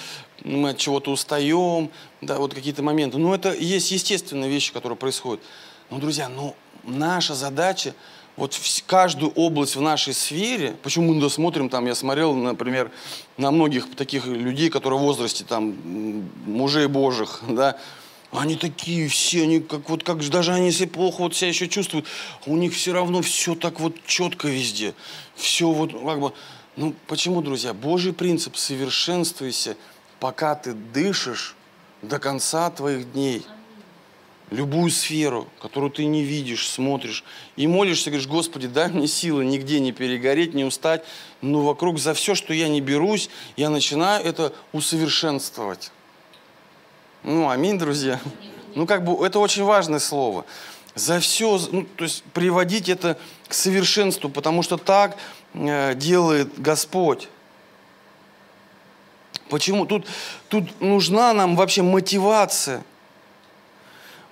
мы 0.44 0.70
от 0.70 0.78
чего-то 0.78 1.10
устаем, 1.10 1.90
да, 2.22 2.38
вот 2.38 2.54
какие-то 2.54 2.82
моменты. 2.82 3.18
Но 3.18 3.34
это 3.34 3.52
есть 3.52 3.90
естественные 3.90 4.48
вещи, 4.48 4.72
которые 4.72 4.96
происходят. 4.96 5.42
Но, 5.90 5.98
друзья, 5.98 6.30
ну, 6.30 6.56
наша 6.86 7.34
задача 7.34 7.94
вот 8.36 8.54
в 8.54 8.86
каждую 8.86 9.30
область 9.32 9.76
в 9.76 9.80
нашей 9.80 10.12
сфере, 10.12 10.76
почему 10.82 11.14
мы 11.14 11.20
досмотрим, 11.20 11.68
там, 11.68 11.86
я 11.86 11.94
смотрел, 11.94 12.34
например, 12.34 12.90
на 13.36 13.50
многих 13.50 13.94
таких 13.94 14.26
людей, 14.26 14.70
которые 14.70 14.98
в 14.98 15.02
возрасте, 15.02 15.44
там, 15.44 15.74
мужей 16.46 16.88
божьих, 16.88 17.42
да, 17.48 17.78
они 18.32 18.56
такие 18.56 19.08
все, 19.08 19.44
они 19.44 19.60
как 19.60 19.88
вот, 19.88 20.02
как 20.02 20.28
даже 20.28 20.52
они 20.52 20.66
если 20.66 20.86
плохо 20.86 21.22
вот 21.22 21.36
себя 21.36 21.48
еще 21.48 21.68
чувствуют, 21.68 22.06
у 22.46 22.56
них 22.56 22.74
все 22.74 22.92
равно 22.92 23.22
все 23.22 23.54
так 23.54 23.78
вот 23.78 23.94
четко 24.06 24.48
везде, 24.48 24.94
все 25.36 25.70
вот 25.70 25.92
как 25.92 26.20
бы, 26.20 26.32
ну 26.76 26.94
почему, 27.06 27.42
друзья, 27.42 27.72
Божий 27.72 28.12
принцип, 28.12 28.56
совершенствуйся, 28.56 29.76
пока 30.18 30.56
ты 30.56 30.72
дышишь 30.72 31.54
до 32.02 32.18
конца 32.18 32.68
твоих 32.70 33.12
дней 33.12 33.46
любую 34.50 34.90
сферу, 34.90 35.48
которую 35.60 35.90
ты 35.90 36.04
не 36.04 36.22
видишь, 36.22 36.68
смотришь, 36.68 37.24
и 37.56 37.66
молишься, 37.66 38.10
говоришь, 38.10 38.28
Господи, 38.28 38.66
дай 38.66 38.88
мне 38.88 39.06
силы 39.06 39.44
нигде 39.44 39.80
не 39.80 39.92
перегореть, 39.92 40.54
не 40.54 40.64
устать, 40.64 41.04
но 41.40 41.60
вокруг 41.60 41.98
за 41.98 42.14
все, 42.14 42.34
что 42.34 42.52
я 42.52 42.68
не 42.68 42.80
берусь, 42.80 43.30
я 43.56 43.70
начинаю 43.70 44.24
это 44.24 44.52
усовершенствовать. 44.72 45.92
Ну, 47.22 47.48
аминь, 47.48 47.78
друзья. 47.78 48.20
Ну, 48.74 48.86
как 48.86 49.04
бы, 49.04 49.24
это 49.24 49.38
очень 49.38 49.64
важное 49.64 49.98
слово. 49.98 50.44
За 50.94 51.20
все, 51.20 51.58
ну, 51.72 51.86
то 51.96 52.04
есть 52.04 52.22
приводить 52.34 52.88
это 52.88 53.18
к 53.48 53.54
совершенству, 53.54 54.28
потому 54.28 54.62
что 54.62 54.76
так 54.76 55.16
э, 55.54 55.94
делает 55.94 56.60
Господь. 56.60 57.28
Почему? 59.48 59.86
Тут, 59.86 60.06
тут 60.48 60.80
нужна 60.80 61.32
нам 61.32 61.56
вообще 61.56 61.82
мотивация– 61.82 62.84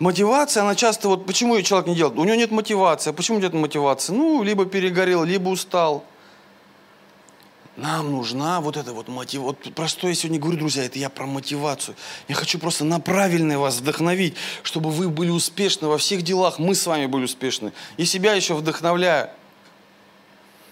Мотивация, 0.02 0.64
она 0.64 0.74
часто, 0.74 1.06
вот 1.06 1.26
почему 1.26 1.54
ее 1.54 1.62
человек 1.62 1.86
не 1.86 1.94
делает? 1.94 2.18
У 2.18 2.24
него 2.24 2.34
нет 2.34 2.50
мотивации. 2.50 3.10
А 3.10 3.12
почему 3.12 3.38
нет 3.38 3.52
мотивации? 3.52 4.12
Ну, 4.12 4.42
либо 4.42 4.66
перегорел, 4.66 5.22
либо 5.22 5.48
устал. 5.48 6.02
Нам 7.76 8.10
нужна 8.10 8.60
вот 8.60 8.76
эта 8.76 8.92
вот 8.92 9.06
мотивация. 9.06 9.62
Вот 9.64 9.74
про 9.76 9.86
что 9.86 10.08
я 10.08 10.14
сегодня 10.16 10.40
говорю, 10.40 10.58
друзья, 10.58 10.84
это 10.84 10.98
я 10.98 11.08
про 11.08 11.26
мотивацию. 11.26 11.94
Я 12.26 12.34
хочу 12.34 12.58
просто 12.58 12.84
на 12.84 12.98
правильное 12.98 13.58
вас 13.58 13.78
вдохновить, 13.78 14.34
чтобы 14.64 14.90
вы 14.90 15.08
были 15.08 15.30
успешны 15.30 15.86
во 15.86 15.98
всех 15.98 16.22
делах, 16.22 16.58
мы 16.58 16.74
с 16.74 16.84
вами 16.84 17.06
были 17.06 17.22
успешны. 17.26 17.72
И 17.96 18.04
себя 18.04 18.32
еще 18.32 18.54
вдохновляю. 18.54 19.30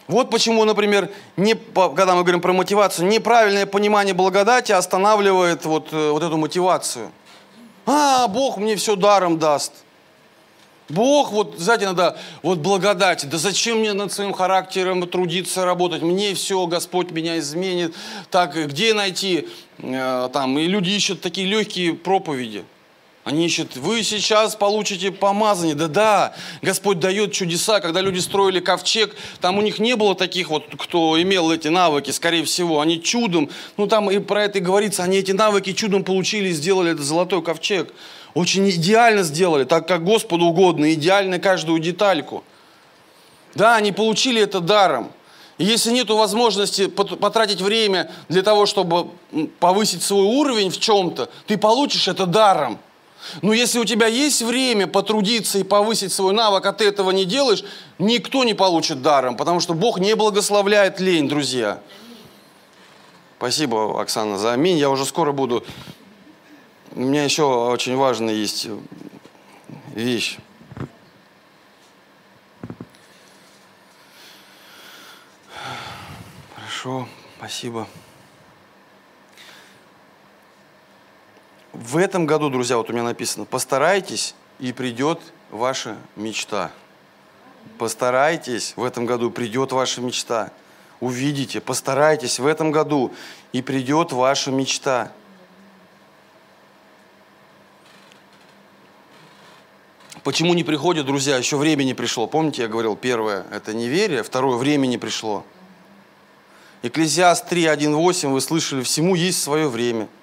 Вот 0.09 0.29
почему, 0.31 0.65
например, 0.65 1.09
не, 1.37 1.55
когда 1.55 2.17
мы 2.17 2.23
говорим 2.23 2.41
про 2.41 2.53
мотивацию, 2.53 3.07
неправильное 3.07 3.67
понимание 3.67 4.13
благодати 4.13 4.73
останавливает 4.73 5.65
вот, 5.67 5.93
э, 5.93 6.11
вот 6.11 6.25
эту 6.25 6.37
мотивацию. 6.37 7.13
А, 7.87 8.29
Бог 8.29 8.57
мне 8.57 8.77
все 8.77 8.97
даром 8.97 9.39
даст. 9.39 9.73
Бог, 10.91 11.31
вот, 11.31 11.55
знаете, 11.57 11.87
надо, 11.87 12.19
вот 12.43 12.59
благодать. 12.59 13.29
Да 13.29 13.39
зачем 13.39 13.79
мне 13.79 13.93
над 13.93 14.13
своим 14.13 14.33
характером 14.33 15.07
трудиться, 15.09 15.65
работать? 15.65 16.03
Мне 16.03 16.35
все, 16.35 16.67
Господь 16.67 17.11
меня 17.13 17.39
изменит. 17.39 17.95
Так, 18.31 18.57
где 18.57 18.93
найти? 18.93 19.49
Э, 19.79 20.29
там, 20.33 20.59
и 20.59 20.67
люди 20.67 20.91
ищут 20.91 21.21
такие 21.21 21.47
легкие 21.47 21.95
проповеди. 21.95 22.65
Они 23.23 23.45
ищут, 23.45 23.77
вы 23.77 24.03
сейчас 24.03 24.57
получите 24.57 25.13
помазание. 25.13 25.75
Да-да, 25.75 26.35
Господь 26.63 27.01
дает 27.01 27.33
чудеса. 27.33 27.81
Когда 27.81 28.01
люди 28.01 28.19
строили 28.19 28.61
ковчег, 28.61 29.15
там 29.43 29.59
у 29.59 29.63
них 29.63 29.79
не 29.79 29.95
было 29.95 30.15
таких 30.15 30.49
вот, 30.49 30.65
кто 30.79 31.21
имел 31.21 31.53
эти 31.53 31.69
навыки, 31.69 32.11
скорее 32.13 32.45
всего. 32.45 32.81
Они 32.81 33.03
чудом, 33.03 33.51
ну 33.77 33.87
там 33.87 34.11
и 34.11 34.19
про 34.21 34.45
это 34.45 34.59
и 34.59 34.63
говорится, 34.63 35.03
они 35.03 35.19
эти 35.19 35.33
навыки 35.33 35.75
чудом 35.75 36.03
получили 36.03 36.49
и 36.49 36.53
сделали 36.53 36.93
этот 36.93 37.05
золотой 37.05 37.43
ковчег. 37.43 37.93
Очень 38.33 38.71
идеально 38.71 39.23
сделали, 39.23 39.65
так 39.65 39.87
как 39.87 40.03
Господу 40.03 40.47
угодно, 40.47 40.95
идеально 40.95 41.39
каждую 41.39 41.79
детальку. 41.79 42.43
Да, 43.55 43.77
они 43.77 43.93
получили 43.93 44.41
это 44.41 44.61
даром. 44.61 45.13
И 45.59 45.65
если 45.65 45.91
нет 45.91 46.09
возможности 46.09 46.87
потратить 46.87 47.61
время 47.61 48.11
для 48.31 48.43
того, 48.43 48.65
чтобы 48.65 49.09
повысить 49.59 50.03
свой 50.03 50.25
уровень 50.25 50.71
в 50.71 50.81
чем-то, 50.81 51.29
ты 51.47 51.59
получишь 51.59 52.09
это 52.09 52.25
даром– 52.25 52.79
но 53.43 53.53
если 53.53 53.79
у 53.79 53.85
тебя 53.85 54.07
есть 54.07 54.43
время 54.43 54.87
потрудиться 54.87 55.59
и 55.59 55.63
повысить 55.63 56.13
свой 56.13 56.33
навык, 56.33 56.65
а 56.67 56.73
ты 56.73 56.87
этого 56.87 57.11
не 57.11 57.25
делаешь, 57.25 57.65
никто 57.99 58.45
не 58.45 58.55
получит 58.55 59.03
даром, 59.03 59.37
потому 59.37 59.61
что 59.61 59.75
Бог 59.75 59.99
не 59.99 60.15
благословляет 60.15 61.01
лень, 61.01 61.29
друзья. 61.29 61.81
Спасибо, 63.39 64.01
Оксана, 64.01 64.39
за 64.39 64.53
аминь. 64.53 64.77
Я 64.77 64.91
уже 64.91 65.07
скоро 65.07 65.33
буду. 65.33 65.65
У 66.93 67.01
меня 67.01 67.25
еще 67.25 67.45
очень 67.45 67.97
важная 67.97 68.35
есть 68.35 68.69
вещь. 69.95 70.39
Хорошо, 76.55 77.09
спасибо. 77.39 77.87
В 81.81 81.97
этом 81.97 82.27
году, 82.27 82.51
друзья, 82.51 82.77
вот 82.77 82.91
у 82.91 82.93
меня 82.93 83.05
написано, 83.05 83.47
постарайтесь, 83.47 84.35
и 84.59 84.71
придет 84.71 85.19
ваша 85.51 85.97
мечта. 86.15 86.73
Постарайтесь, 87.79 88.75
в 88.77 88.85
этом 88.85 89.07
году 89.07 89.31
придет 89.31 89.73
ваша 89.73 90.03
мечта. 90.03 90.53
Увидите, 91.01 91.63
постарайтесь 91.63 92.39
в 92.39 92.47
этом 92.47 92.71
году, 92.71 93.15
и 93.55 93.63
придет 93.63 94.13
ваша 94.13 94.51
мечта. 94.51 95.11
Почему 100.23 100.53
не 100.53 100.65
приходит, 100.65 101.07
друзья? 101.07 101.39
Еще 101.39 101.57
время 101.57 101.85
не 101.85 101.95
пришло. 101.95 102.27
Помните, 102.27 102.61
я 102.61 102.69
говорил, 102.69 102.95
первое– 102.95 103.47
это 103.51 103.73
неверие, 103.73 104.23
второе– 104.23 104.57
время 104.59 104.87
не 104.87 104.99
пришло. 104.99 105.47
Экклезиаст 106.83 107.49
3, 107.49 107.65
1, 107.65 107.95
8, 107.95 108.29
вы 108.29 108.41
слышали, 108.43 108.83
всему 108.83 109.15
есть 109.15 109.43
свое 109.43 109.67
время– 109.67 110.09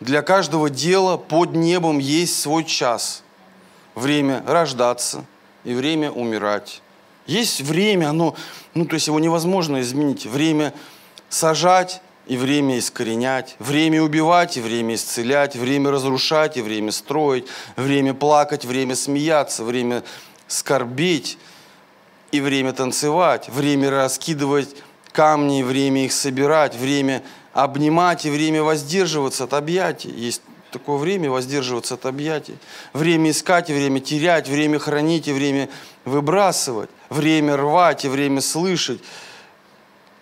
для 0.00 0.22
каждого 0.22 0.70
дела 0.70 1.16
под 1.16 1.54
небом 1.54 1.98
есть 1.98 2.40
свой 2.40 2.64
час. 2.64 3.22
Время 3.94 4.44
рождаться 4.46 5.24
и 5.64 5.74
время 5.74 6.10
умирать. 6.10 6.82
Есть 7.26 7.60
время, 7.60 8.10
оно, 8.10 8.36
ну 8.74 8.86
то 8.86 8.94
есть 8.94 9.08
его 9.08 9.18
невозможно 9.18 9.80
изменить. 9.80 10.24
Время 10.24 10.72
сажать 11.28 12.00
и 12.26 12.36
время 12.36 12.78
искоренять, 12.78 13.56
время 13.58 14.02
убивать 14.02 14.56
и 14.56 14.60
время 14.60 14.94
исцелять, 14.94 15.56
время 15.56 15.90
разрушать 15.90 16.56
и 16.56 16.62
время 16.62 16.92
строить, 16.92 17.46
время 17.76 18.14
плакать, 18.14 18.64
время 18.64 18.94
смеяться, 18.94 19.64
время 19.64 20.04
скорбеть 20.46 21.38
и 22.30 22.40
время 22.40 22.72
танцевать, 22.72 23.48
время 23.48 23.90
раскидывать 23.90 24.76
камни, 25.12 25.62
время 25.62 26.04
их 26.04 26.12
собирать, 26.12 26.76
время 26.76 27.22
обнимать 27.58 28.24
и 28.24 28.30
время 28.30 28.62
воздерживаться 28.62 29.44
от 29.44 29.52
объятий. 29.52 30.10
Есть 30.10 30.42
такое 30.70 30.96
время 30.96 31.28
воздерживаться 31.28 31.94
от 31.94 32.06
объятий. 32.06 32.56
Время 32.92 33.32
искать 33.32 33.68
и 33.68 33.74
время 33.74 33.98
терять, 33.98 34.48
время 34.48 34.78
хранить 34.78 35.26
и 35.26 35.32
время 35.32 35.68
выбрасывать, 36.04 36.88
время 37.10 37.56
рвать 37.56 38.04
и 38.04 38.08
время 38.08 38.40
слышать, 38.42 39.00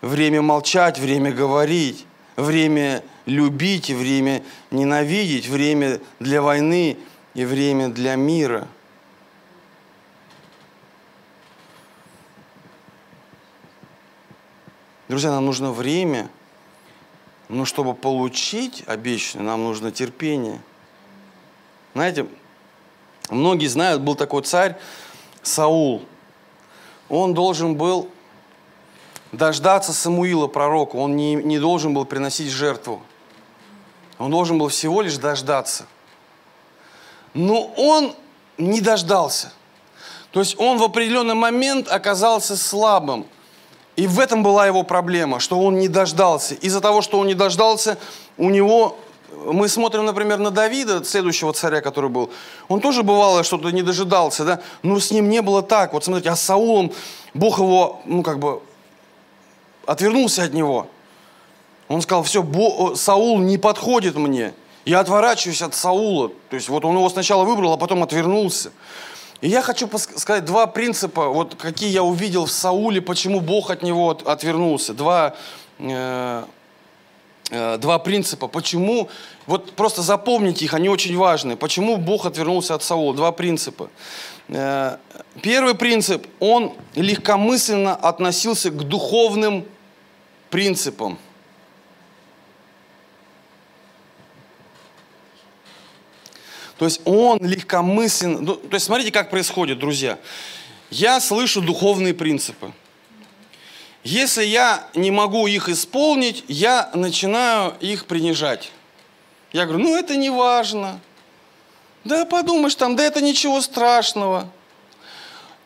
время 0.00 0.40
молчать, 0.40 0.98
время 0.98 1.30
говорить, 1.30 2.06
время 2.36 3.02
любить 3.26 3.90
и 3.90 3.94
время 3.94 4.42
ненавидеть, 4.70 5.46
время 5.46 6.00
для 6.18 6.40
войны 6.40 6.96
и 7.34 7.44
время 7.44 7.88
для 7.88 8.14
мира. 8.14 8.66
Друзья, 15.08 15.32
нам 15.32 15.44
нужно 15.44 15.70
время– 15.70 16.30
но 17.48 17.64
чтобы 17.64 17.94
получить 17.94 18.82
обещанное, 18.86 19.46
нам 19.46 19.64
нужно 19.64 19.90
терпение. 19.90 20.60
Знаете, 21.94 22.26
многие 23.30 23.66
знают, 23.66 24.02
был 24.02 24.14
такой 24.14 24.42
царь 24.42 24.76
Саул. 25.42 26.02
Он 27.08 27.34
должен 27.34 27.76
был 27.76 28.10
дождаться 29.32 29.92
Самуила, 29.92 30.48
пророка. 30.48 30.96
Он 30.96 31.16
не, 31.16 31.34
не 31.34 31.58
должен 31.58 31.94
был 31.94 32.04
приносить 32.04 32.50
жертву. 32.50 33.02
Он 34.18 34.30
должен 34.30 34.58
был 34.58 34.68
всего 34.68 35.02
лишь 35.02 35.16
дождаться. 35.16 35.86
Но 37.34 37.66
он 37.76 38.14
не 38.58 38.80
дождался. 38.80 39.52
То 40.32 40.40
есть 40.40 40.58
он 40.58 40.78
в 40.78 40.82
определенный 40.82 41.34
момент 41.34 41.88
оказался 41.88 42.56
слабым. 42.56 43.26
И 43.96 44.06
в 44.06 44.20
этом 44.20 44.42
была 44.42 44.66
его 44.66 44.82
проблема, 44.82 45.40
что 45.40 45.58
он 45.58 45.78
не 45.78 45.88
дождался. 45.88 46.54
Из-за 46.54 46.80
того, 46.80 47.00
что 47.00 47.18
он 47.18 47.26
не 47.26 47.34
дождался, 47.34 47.98
у 48.36 48.50
него... 48.50 48.98
Мы 49.46 49.68
смотрим, 49.68 50.04
например, 50.04 50.38
на 50.38 50.50
Давида, 50.50 51.04
следующего 51.04 51.52
царя, 51.52 51.80
который 51.80 52.08
был. 52.08 52.30
Он 52.68 52.80
тоже 52.80 53.02
бывало 53.02 53.42
что-то 53.42 53.70
не 53.70 53.82
дожидался, 53.82 54.44
да? 54.44 54.60
Но 54.82 54.98
с 55.00 55.10
ним 55.10 55.28
не 55.28 55.42
было 55.42 55.62
так. 55.62 55.92
Вот 55.92 56.04
смотрите, 56.04 56.30
а 56.30 56.36
с 56.36 56.42
Саулом 56.42 56.92
Бог 57.34 57.58
его, 57.58 58.00
ну 58.06 58.22
как 58.22 58.38
бы, 58.38 58.62
отвернулся 59.84 60.44
от 60.44 60.54
него. 60.54 60.86
Он 61.88 62.00
сказал, 62.02 62.22
все, 62.22 62.42
Бо, 62.42 62.94
Саул 62.94 63.38
не 63.38 63.58
подходит 63.58 64.16
мне. 64.16 64.52
Я 64.84 65.00
отворачиваюсь 65.00 65.62
от 65.62 65.74
Саула. 65.74 66.30
То 66.48 66.56
есть 66.56 66.68
вот 66.68 66.84
он 66.84 66.96
его 66.96 67.08
сначала 67.08 67.44
выбрал, 67.44 67.72
а 67.72 67.76
потом 67.76 68.02
отвернулся. 68.02 68.70
И 69.40 69.48
я 69.48 69.60
хочу 69.60 69.88
сказать 69.98 70.44
два 70.44 70.66
принципа, 70.66 71.28
вот 71.28 71.56
какие 71.56 71.90
я 71.90 72.02
увидел 72.02 72.46
в 72.46 72.50
Сауле, 72.50 73.02
почему 73.02 73.40
Бог 73.40 73.70
от 73.70 73.82
него 73.82 74.10
от, 74.10 74.26
отвернулся. 74.26 74.94
Два, 74.94 75.34
э, 75.78 76.44
э, 77.50 77.78
два 77.78 77.98
принципа, 77.98 78.48
почему, 78.48 79.10
вот 79.46 79.72
просто 79.72 80.00
запомните 80.00 80.64
их, 80.64 80.72
они 80.72 80.88
очень 80.88 81.16
важны. 81.16 81.56
Почему 81.56 81.98
Бог 81.98 82.24
отвернулся 82.24 82.74
от 82.74 82.82
Саула? 82.82 83.14
Два 83.14 83.30
принципа. 83.30 83.90
Э, 84.48 84.96
первый 85.42 85.74
принцип, 85.74 86.26
он 86.40 86.72
легкомысленно 86.94 87.94
относился 87.94 88.70
к 88.70 88.82
духовным 88.84 89.66
принципам. 90.48 91.18
То 96.78 96.84
есть 96.84 97.00
он 97.04 97.38
легкомысленно... 97.40 98.40
Ну, 98.40 98.54
то 98.56 98.74
есть 98.74 98.86
смотрите, 98.86 99.10
как 99.10 99.30
происходит, 99.30 99.78
друзья. 99.78 100.18
Я 100.90 101.20
слышу 101.20 101.62
духовные 101.62 102.14
принципы. 102.14 102.72
Если 104.04 104.44
я 104.44 104.86
не 104.94 105.10
могу 105.10 105.46
их 105.46 105.68
исполнить, 105.68 106.44
я 106.48 106.90
начинаю 106.94 107.74
их 107.80 108.06
принижать. 108.06 108.70
Я 109.52 109.64
говорю, 109.64 109.82
ну 109.82 109.96
это 109.96 110.16
не 110.16 110.30
важно. 110.30 111.00
Да 112.04 112.24
подумаешь 112.24 112.76
там, 112.76 112.94
да 112.94 113.02
это 113.02 113.20
ничего 113.20 113.60
страшного. 113.60 114.48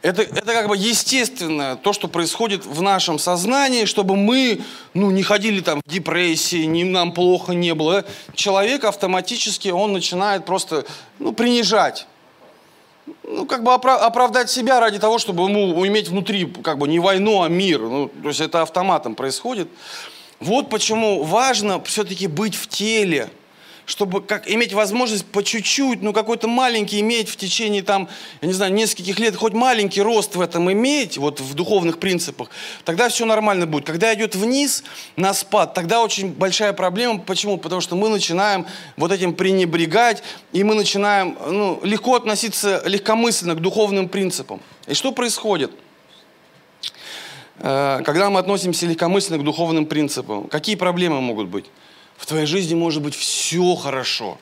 Это, 0.02 0.22
это 0.22 0.54
как 0.54 0.68
бы 0.68 0.76
естественно, 0.76 1.76
то, 1.76 1.92
что 1.92 2.08
происходит 2.08 2.64
в 2.64 2.80
нашем 2.80 3.18
сознании, 3.18 3.84
чтобы 3.84 4.16
мы 4.16 4.62
ну, 4.94 5.10
не 5.10 5.22
ходили 5.22 5.60
там 5.60 5.82
в 5.84 5.90
депрессии, 5.90 6.64
не, 6.64 6.84
нам 6.84 7.12
плохо 7.12 7.52
не 7.52 7.74
было. 7.74 8.06
Человек 8.34 8.84
автоматически, 8.84 9.68
он 9.68 9.92
начинает 9.92 10.46
просто 10.46 10.86
ну, 11.18 11.32
принижать. 11.32 12.06
Ну, 13.24 13.44
как 13.44 13.62
бы 13.62 13.74
оправдать 13.74 14.50
себя 14.50 14.80
ради 14.80 14.98
того, 14.98 15.18
чтобы 15.18 15.44
ему 15.44 15.86
иметь 15.86 16.08
внутри 16.08 16.46
как 16.46 16.78
бы 16.78 16.88
не 16.88 16.98
войну, 16.98 17.42
а 17.42 17.48
мир. 17.48 17.80
Ну, 17.80 18.08
то 18.08 18.28
есть 18.28 18.40
это 18.40 18.62
автоматом 18.62 19.14
происходит. 19.14 19.68
Вот 20.38 20.70
почему 20.70 21.24
важно 21.24 21.82
все-таки 21.84 22.26
быть 22.26 22.54
в 22.54 22.68
теле, 22.68 23.28
чтобы 23.90 24.22
как, 24.22 24.48
иметь 24.48 24.72
возможность 24.72 25.26
по 25.26 25.42
чуть-чуть, 25.42 26.00
ну 26.00 26.12
какой-то 26.12 26.46
маленький 26.46 27.00
иметь 27.00 27.28
в 27.28 27.34
течение 27.34 27.82
там, 27.82 28.08
я 28.40 28.46
не 28.46 28.54
знаю, 28.54 28.72
нескольких 28.72 29.18
лет, 29.18 29.34
хоть 29.34 29.52
маленький 29.52 30.00
рост 30.00 30.36
в 30.36 30.40
этом 30.40 30.70
иметь, 30.70 31.18
вот 31.18 31.40
в 31.40 31.54
духовных 31.54 31.98
принципах, 31.98 32.50
тогда 32.84 33.08
все 33.08 33.24
нормально 33.24 33.66
будет. 33.66 33.86
Когда 33.86 34.14
идет 34.14 34.36
вниз 34.36 34.84
на 35.16 35.34
спад, 35.34 35.74
тогда 35.74 36.02
очень 36.02 36.32
большая 36.32 36.72
проблема. 36.72 37.18
Почему? 37.18 37.58
Потому 37.58 37.80
что 37.80 37.96
мы 37.96 38.08
начинаем 38.08 38.64
вот 38.96 39.10
этим 39.10 39.34
пренебрегать, 39.34 40.22
и 40.52 40.62
мы 40.62 40.76
начинаем 40.76 41.36
ну, 41.44 41.80
легко 41.82 42.14
относиться 42.14 42.84
легкомысленно 42.86 43.56
к 43.56 43.60
духовным 43.60 44.08
принципам. 44.08 44.60
И 44.86 44.94
что 44.94 45.10
происходит? 45.10 45.72
Э, 47.58 48.02
когда 48.04 48.30
мы 48.30 48.38
относимся 48.38 48.86
легкомысленно 48.86 49.40
к 49.40 49.42
духовным 49.42 49.86
принципам, 49.86 50.44
какие 50.44 50.76
проблемы 50.76 51.20
могут 51.20 51.48
быть? 51.48 51.64
В 52.20 52.26
твоей 52.26 52.44
жизни 52.44 52.74
может 52.74 53.02
быть 53.02 53.14
все 53.14 53.74
хорошо. 53.76 54.36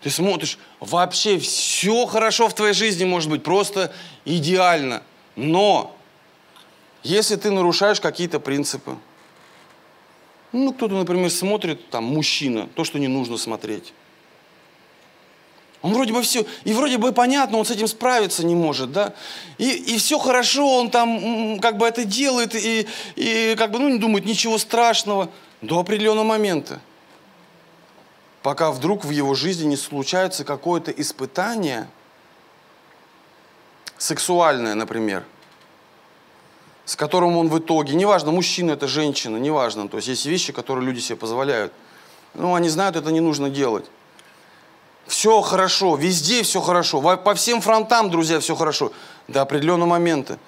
Ты 0.00 0.08
смотришь, 0.08 0.58
вообще 0.80 1.38
все 1.38 2.06
хорошо 2.06 2.48
в 2.48 2.54
твоей 2.54 2.72
жизни 2.72 3.04
может 3.04 3.28
быть, 3.28 3.42
просто 3.42 3.92
идеально. 4.24 5.02
Но 5.36 5.94
если 7.02 7.36
ты 7.36 7.50
нарушаешь 7.50 8.00
какие-то 8.00 8.40
принципы, 8.40 8.96
ну, 10.52 10.72
кто-то, 10.72 10.94
например, 10.94 11.30
смотрит, 11.30 11.90
там, 11.90 12.04
мужчина, 12.04 12.70
то, 12.74 12.84
что 12.84 12.98
не 12.98 13.08
нужно 13.08 13.36
смотреть. 13.36 13.92
Он 15.82 15.92
вроде 15.92 16.14
бы 16.14 16.22
все, 16.22 16.46
и 16.64 16.72
вроде 16.72 16.96
бы 16.96 17.12
понятно, 17.12 17.58
он 17.58 17.66
с 17.66 17.70
этим 17.70 17.86
справиться 17.86 18.46
не 18.46 18.54
может, 18.54 18.92
да? 18.92 19.12
И, 19.58 19.68
и 19.68 19.98
все 19.98 20.18
хорошо, 20.18 20.78
он 20.78 20.90
там 20.90 21.58
как 21.60 21.76
бы 21.76 21.86
это 21.86 22.06
делает, 22.06 22.54
и, 22.54 22.86
и 23.16 23.56
как 23.58 23.72
бы, 23.72 23.78
ну, 23.78 23.90
не 23.90 23.98
думает 23.98 24.24
ничего 24.24 24.56
страшного 24.56 25.28
до 25.62 25.78
определенного 25.78 26.24
момента. 26.24 26.80
Пока 28.42 28.72
вдруг 28.72 29.04
в 29.04 29.10
его 29.10 29.34
жизни 29.34 29.66
не 29.66 29.76
случается 29.76 30.44
какое-то 30.44 30.90
испытание, 30.90 31.88
сексуальное, 33.96 34.74
например, 34.74 35.24
с 36.84 36.96
которым 36.96 37.36
он 37.36 37.48
в 37.48 37.58
итоге, 37.60 37.94
неважно, 37.94 38.32
мужчина 38.32 38.72
это 38.72 38.88
женщина, 38.88 39.36
неважно, 39.36 39.88
то 39.88 39.98
есть 39.98 40.08
есть 40.08 40.26
вещи, 40.26 40.52
которые 40.52 40.84
люди 40.84 40.98
себе 40.98 41.16
позволяют, 41.16 41.72
ну, 42.34 42.56
они 42.56 42.68
знают, 42.68 42.96
это 42.96 43.12
не 43.12 43.20
нужно 43.20 43.48
делать. 43.48 43.84
Все 45.06 45.40
хорошо, 45.42 45.94
везде 45.94 46.42
все 46.42 46.60
хорошо, 46.60 47.00
по 47.16 47.34
всем 47.34 47.60
фронтам, 47.60 48.10
друзья, 48.10 48.40
все 48.40 48.56
хорошо. 48.56 48.92
До 49.28 49.42
определенного 49.42 49.90
момента 49.90 50.38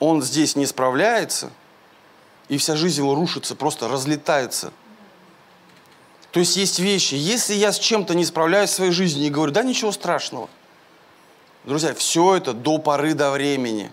он 0.00 0.22
здесь 0.22 0.56
не 0.56 0.66
справляется, 0.66 1.50
и 2.48 2.58
вся 2.58 2.76
жизнь 2.76 3.00
его 3.00 3.14
рушится, 3.14 3.54
просто 3.54 3.88
разлетается. 3.88 4.72
То 6.30 6.40
есть 6.40 6.56
есть 6.56 6.78
вещи, 6.78 7.14
если 7.14 7.54
я 7.54 7.72
с 7.72 7.78
чем-то 7.78 8.14
не 8.14 8.24
справляюсь 8.24 8.70
в 8.70 8.74
своей 8.74 8.92
жизни 8.92 9.26
и 9.26 9.30
говорю, 9.30 9.52
да 9.52 9.62
ничего 9.62 9.92
страшного. 9.92 10.48
Друзья, 11.64 11.94
все 11.94 12.36
это 12.36 12.52
до 12.52 12.78
поры 12.78 13.14
до 13.14 13.30
времени. 13.30 13.92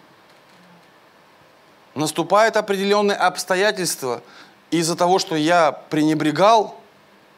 Наступают 1.96 2.56
определенные 2.56 3.18
обстоятельства, 3.18 4.24
из-за 4.72 4.96
того, 4.96 5.20
что 5.20 5.36
я 5.36 5.72
пренебрегал, 5.72 6.80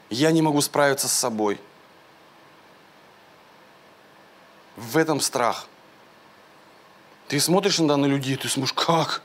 я 0.09 0.31
не 0.31 0.41
могу 0.41 0.61
справиться 0.61 1.07
с 1.07 1.13
собой. 1.13 1.59
в 4.81 4.97
этом 4.97 5.21
страх. 5.21 5.67
Ты 7.27 7.39
смотришь 7.39 7.79
иногда 7.79 7.97
на 7.97 8.05
людей, 8.05 8.35
ты 8.35 8.49
смотришь, 8.49 8.73
как? 8.73 9.21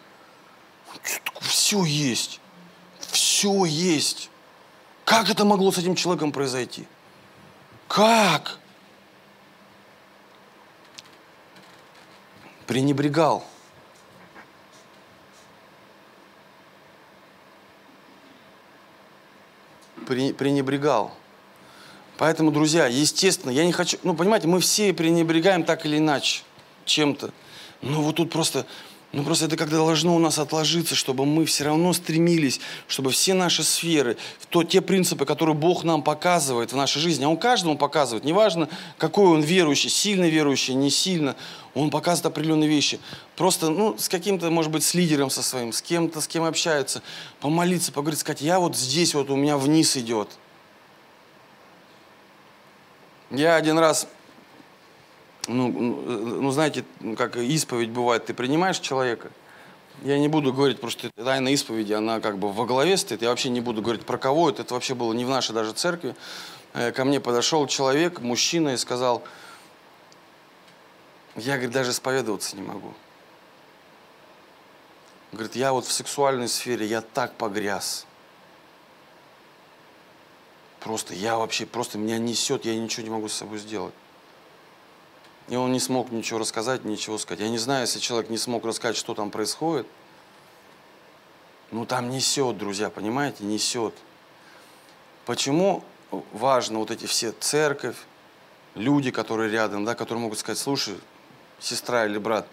Все 1.40 1.84
есть. 1.84 2.40
Все 2.98 3.64
есть. 3.64 4.30
Как 5.04 5.30
это 5.30 5.44
могло 5.44 5.70
с 5.70 5.78
этим 5.78 5.94
человеком 5.94 6.32
произойти? 6.32 6.86
Как? 7.88 8.58
Пренебрегал. 12.66 13.44
Пренебрегал. 20.06 21.12
Поэтому, 22.18 22.50
друзья, 22.50 22.86
естественно, 22.86 23.50
я 23.50 23.64
не 23.64 23.72
хочу... 23.72 23.98
Ну, 24.02 24.14
понимаете, 24.14 24.48
мы 24.48 24.60
все 24.60 24.92
пренебрегаем 24.92 25.64
так 25.64 25.84
или 25.84 25.98
иначе 25.98 26.42
чем-то. 26.84 27.32
Но 27.82 28.02
вот 28.02 28.16
тут 28.16 28.32
просто... 28.32 28.66
Ну, 29.16 29.24
просто 29.24 29.46
это 29.46 29.56
когда 29.56 29.78
должно 29.78 30.14
у 30.14 30.18
нас 30.18 30.38
отложиться, 30.38 30.94
чтобы 30.94 31.24
мы 31.24 31.46
все 31.46 31.64
равно 31.64 31.94
стремились, 31.94 32.60
чтобы 32.86 33.10
все 33.10 33.32
наши 33.32 33.62
сферы, 33.62 34.18
то, 34.50 34.62
те 34.62 34.82
принципы, 34.82 35.24
которые 35.24 35.54
Бог 35.54 35.84
нам 35.84 36.02
показывает 36.02 36.72
в 36.72 36.76
нашей 36.76 37.00
жизни, 37.00 37.24
а 37.24 37.30
Он 37.30 37.38
каждому 37.38 37.78
показывает, 37.78 38.24
неважно, 38.24 38.68
какой 38.98 39.24
он 39.28 39.40
верующий, 39.40 39.88
сильно 39.88 40.28
верующий, 40.28 40.74
не 40.74 40.90
сильно, 40.90 41.34
Он 41.72 41.88
показывает 41.88 42.26
определенные 42.26 42.68
вещи. 42.68 43.00
Просто, 43.36 43.70
ну, 43.70 43.96
с 43.96 44.10
каким-то, 44.10 44.50
может 44.50 44.70
быть, 44.70 44.84
с 44.84 44.92
лидером 44.92 45.30
со 45.30 45.42
своим, 45.42 45.72
с 45.72 45.80
кем-то, 45.80 46.20
с 46.20 46.28
кем 46.28 46.44
общается, 46.44 47.00
помолиться, 47.40 47.92
поговорить, 47.92 48.20
сказать, 48.20 48.42
я 48.42 48.60
вот 48.60 48.76
здесь 48.76 49.14
вот 49.14 49.30
у 49.30 49.36
меня 49.36 49.56
вниз 49.56 49.96
идет– 49.96 50.28
я 53.30 53.56
один 53.56 53.78
раз, 53.78 54.06
ну, 55.46 55.68
ну, 55.68 56.50
знаете, 56.50 56.84
как 57.16 57.36
исповедь 57.36 57.90
бывает, 57.90 58.26
ты 58.26 58.34
принимаешь 58.34 58.78
человека, 58.78 59.30
я 60.02 60.18
не 60.18 60.28
буду 60.28 60.52
говорить, 60.52 60.76
потому 60.76 60.90
что 60.90 61.10
тайна 61.10 61.48
исповеди, 61.48 61.92
она 61.92 62.20
как 62.20 62.38
бы 62.38 62.52
во 62.52 62.66
главе 62.66 62.96
стоит, 62.96 63.22
я 63.22 63.30
вообще 63.30 63.48
не 63.48 63.60
буду 63.60 63.82
говорить 63.82 64.04
про 64.04 64.18
кого 64.18 64.50
это, 64.50 64.62
это 64.62 64.74
вообще 64.74 64.94
было 64.94 65.12
не 65.12 65.24
в 65.24 65.28
нашей 65.28 65.52
даже 65.52 65.72
церкви. 65.72 66.14
Э, 66.74 66.92
ко 66.92 67.04
мне 67.04 67.20
подошел 67.20 67.66
человек, 67.66 68.20
мужчина, 68.20 68.70
и 68.70 68.76
сказал, 68.76 69.22
я, 71.34 71.54
говорит, 71.54 71.72
даже 71.72 71.90
исповедоваться 71.90 72.56
не 72.56 72.62
могу. 72.62 72.92
Говорит, 75.32 75.56
я 75.56 75.72
вот 75.72 75.86
в 75.86 75.92
сексуальной 75.92 76.48
сфере, 76.48 76.86
я 76.86 77.00
так 77.00 77.34
погряз. 77.34 78.06
Просто 80.80 81.14
я 81.14 81.36
вообще, 81.36 81.66
просто 81.66 81.98
меня 81.98 82.18
несет, 82.18 82.64
я 82.64 82.76
ничего 82.78 83.04
не 83.04 83.10
могу 83.10 83.28
с 83.28 83.34
собой 83.34 83.58
сделать. 83.58 83.94
И 85.48 85.56
он 85.56 85.72
не 85.72 85.80
смог 85.80 86.10
ничего 86.10 86.40
рассказать, 86.40 86.84
ничего 86.84 87.18
сказать. 87.18 87.40
Я 87.40 87.48
не 87.48 87.58
знаю, 87.58 87.82
если 87.82 88.00
человек 88.00 88.30
не 88.30 88.38
смог 88.38 88.64
рассказать, 88.64 88.96
что 88.96 89.14
там 89.14 89.30
происходит. 89.30 89.86
Ну 91.70 91.86
там 91.86 92.10
несет, 92.10 92.58
друзья, 92.58 92.90
понимаете, 92.90 93.44
несет. 93.44 93.94
Почему 95.24 95.84
важно 96.32 96.78
вот 96.78 96.90
эти 96.90 97.06
все 97.06 97.32
церковь, 97.32 97.96
люди, 98.74 99.10
которые 99.10 99.50
рядом, 99.50 99.84
да, 99.84 99.94
которые 99.94 100.22
могут 100.22 100.38
сказать, 100.38 100.58
слушай, 100.58 100.94
сестра 101.58 102.06
или 102.06 102.18
брат, 102.18 102.46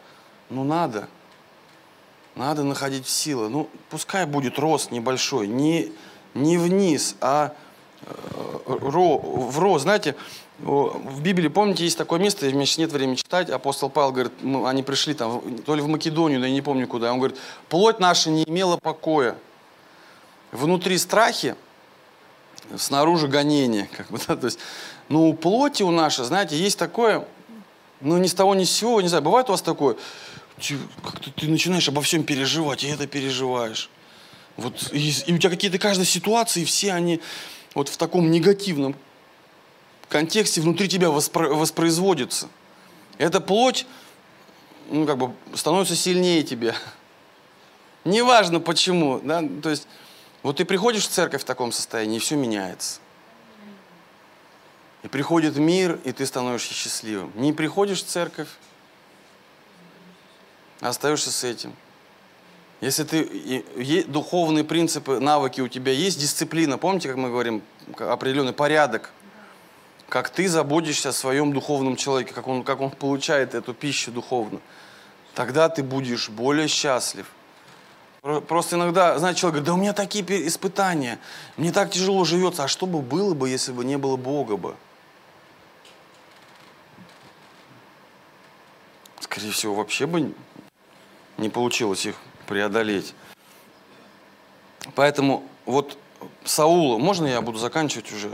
ну 0.50 0.64
надо, 0.64 1.08
надо 2.36 2.64
находить 2.64 3.08
силы. 3.08 3.50
Ну, 3.50 3.70
пускай 3.90 4.26
будет 4.26 4.58
рост 4.58 4.92
небольшой, 4.92 5.48
не, 5.48 5.92
не 6.34 6.58
вниз, 6.58 7.16
а 7.22 7.56
ро, 8.66 9.18
в 9.18 9.60
ро, 9.60 9.80
знаете, 9.80 10.16
в 10.64 11.22
Библии, 11.22 11.50
помните, 11.50 11.84
есть 11.84 11.98
такое 11.98 12.20
место, 12.20 12.50
меня 12.52 12.66
сейчас 12.66 12.78
нет 12.78 12.92
времени 12.94 13.16
читать, 13.16 13.50
апостол 13.50 13.90
Павел 13.90 14.14
говорит, 14.14 14.32
они 14.66 14.82
пришли 14.82 15.14
там, 15.14 15.42
то 15.64 15.76
ли 15.76 15.82
в 15.82 15.88
Македонию, 15.88 16.40
да 16.40 16.48
я 16.48 16.54
не 16.54 16.62
помню 16.62 16.88
куда, 16.88 17.12
он 17.12 17.20
говорит, 17.20 17.38
плоть 17.68 18.00
наша 18.00 18.30
не 18.30 18.44
имела 18.44 18.78
покоя, 18.78 19.36
внутри 20.54 20.98
страхи, 20.98 21.56
снаружи 22.78 23.28
гонение, 23.28 23.90
как 23.98 24.10
бы, 24.10 24.20
да, 24.26 24.38
то 24.38 24.46
есть, 24.46 24.60
ну, 25.10 25.28
у 25.30 25.34
плоти 25.34 25.84
у 25.84 25.92
нашей, 25.92 26.24
знаете, 26.24 26.56
есть 26.56 26.80
такое, 26.80 27.28
ну, 28.00 28.18
ни 28.18 28.28
с 28.28 28.34
того, 28.34 28.56
ни 28.56 28.64
с 28.64 28.72
сего, 28.72 29.02
не 29.02 29.10
знаю, 29.10 29.24
бывает 29.24 29.50
у 29.50 29.52
вас 29.52 29.62
такое, 29.62 29.98
как-то 31.04 31.30
ты 31.32 31.50
начинаешь 31.50 31.90
обо 31.90 32.02
всем 32.02 32.24
переживать, 32.24 32.86
и 32.86 32.88
это 32.88 33.06
переживаешь. 33.06 33.90
Вот, 34.56 34.94
и, 34.94 35.12
и 35.26 35.34
у 35.34 35.38
тебя 35.38 35.50
какие-то 35.50 35.78
каждые 35.78 36.06
ситуации, 36.06 36.64
все 36.64 36.94
они, 36.94 37.20
вот 37.76 37.90
в 37.90 37.98
таком 37.98 38.32
негативном 38.32 38.96
контексте 40.14 40.62
внутри 40.62 40.88
тебя 40.88 41.10
воспро 41.10 41.50
воспроизводится. 41.50 42.48
Эта 43.18 43.42
плоть, 43.42 43.88
ну, 44.90 45.06
как 45.06 45.18
бы, 45.18 45.34
становится 45.56 45.96
сильнее 45.96 46.44
тебя. 46.44 46.76
Неважно 48.06 48.60
почему, 48.60 49.20
да, 49.24 49.44
то 49.62 49.70
есть, 49.70 49.88
вот 50.44 50.58
ты 50.58 50.66
приходишь 50.66 51.08
в 51.08 51.10
церковь 51.10 51.42
в 51.42 51.46
таком 51.46 51.72
состоянии, 51.72 52.18
и 52.18 52.20
все 52.20 52.36
меняется. 52.36 53.00
И 55.02 55.08
приходит 55.08 55.58
мир, 55.58 56.00
и 56.04 56.12
ты 56.12 56.26
становишься 56.26 56.74
счастливым. 56.74 57.32
Не 57.36 57.52
приходишь 57.52 58.04
в 58.04 58.08
церковь, 58.08 58.50
а 60.80 60.90
остаешься 60.90 61.32
с 61.32 61.44
этим. 61.44 61.74
Если 62.82 63.04
ты 63.04 64.04
духовные 64.08 64.64
принципы, 64.64 65.20
навыки 65.20 65.62
у 65.62 65.68
тебя 65.68 65.92
есть, 65.92 66.20
дисциплина, 66.20 66.78
помните, 66.78 67.08
как 67.08 67.18
мы 67.18 67.30
говорим, 67.30 67.64
определенный 67.98 68.54
порядок, 68.54 69.12
как 70.10 70.30
ты 70.30 70.48
заботишься 70.48 71.10
о 71.10 71.14
своем 71.14 71.54
духовном 71.54 71.96
человеке, 71.96 72.34
как 72.34 72.48
он, 72.48 72.64
как 72.64 72.82
он 72.82 72.92
получает 72.92 73.56
эту 73.56 73.74
пищу 73.74 74.12
духовную, 74.12 74.62
тогда 75.34 75.70
ты 75.70 75.84
будешь 75.84 76.30
более 76.30 76.68
счастлив. 76.68 77.28
Просто 78.48 78.78
иногда, 78.78 79.20
знаете, 79.20 79.42
человек 79.42 79.56
говорит, 79.56 79.68
да 79.68 79.74
у 79.74 79.78
меня 79.78 79.94
такие 79.94 80.48
испытания, 80.48 81.20
мне 81.58 81.74
так 81.74 81.92
тяжело 81.92 82.24
живется. 82.24 82.64
А 82.64 82.68
что 82.70 82.86
бы 82.86 83.02
было 83.02 83.34
бы, 83.34 83.50
если 83.50 83.74
бы 83.74 83.84
не 83.84 83.98
было 83.98 84.16
Бога 84.16 84.56
бы? 84.56 84.76
Скорее 89.20 89.52
всего, 89.52 89.76
вообще 89.76 90.06
бы 90.06 90.34
не 91.38 91.50
получилось 91.50 92.06
их 92.06 92.16
преодолеть. 92.48 93.14
Поэтому 94.96 95.44
вот 95.66 95.98
Саула, 96.46 96.98
можно 96.98 97.26
я 97.26 97.42
буду 97.42 97.58
заканчивать 97.58 98.12
уже? 98.14 98.32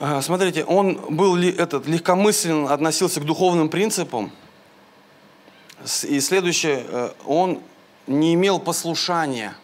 А, 0.00 0.22
смотрите, 0.22 0.64
он 0.64 0.94
был 1.10 1.34
ли, 1.34 1.50
этот, 1.50 1.86
легкомысленно 1.88 2.72
относился 2.72 3.20
к 3.20 3.24
духовным 3.24 3.68
принципам. 3.68 4.30
И 6.04 6.20
следующее, 6.20 6.84
э, 6.86 7.10
он 7.26 7.60
не 8.06 8.34
имел 8.34 8.60
послушания. 8.60 9.56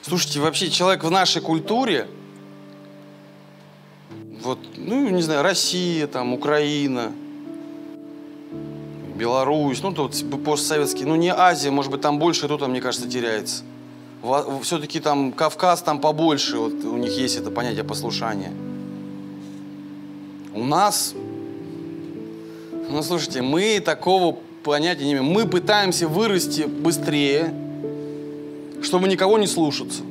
Слушайте, 0.00 0.40
вообще 0.40 0.70
человек 0.70 1.04
в 1.04 1.10
нашей 1.10 1.42
культуре, 1.42 2.08
вот, 4.40 4.58
ну, 4.76 5.10
не 5.10 5.20
знаю, 5.20 5.42
Россия, 5.42 6.06
там, 6.06 6.32
Украина, 6.32 7.12
Беларусь, 9.14 9.82
ну, 9.82 9.92
тут 9.92 10.14
постсоветский, 10.42 11.04
ну, 11.04 11.16
не 11.16 11.28
Азия, 11.28 11.70
может 11.70 11.90
быть, 11.90 12.00
там 12.00 12.18
больше 12.18 12.46
кто-то, 12.46 12.66
мне 12.66 12.80
кажется, 12.80 13.06
теряется. 13.06 13.64
Все-таки 14.62 15.00
там 15.00 15.32
Кавказ, 15.32 15.82
там 15.82 16.00
побольше, 16.00 16.58
вот 16.58 16.84
у 16.84 16.96
них 16.96 17.16
есть 17.16 17.36
это 17.36 17.50
понятие 17.50 17.84
послушания. 17.84 18.52
У 20.54 20.64
нас, 20.64 21.14
ну, 22.90 23.02
слушайте, 23.02 23.42
мы 23.42 23.80
такого 23.80 24.38
понятия 24.64 25.04
не 25.04 25.12
имеем. 25.12 25.26
Мы 25.26 25.46
пытаемся 25.46 26.08
вырасти 26.08 26.62
быстрее, 26.62 27.54
чтобы 28.82 29.08
никого 29.08 29.38
не 29.38 29.46
слушаться. 29.46 30.02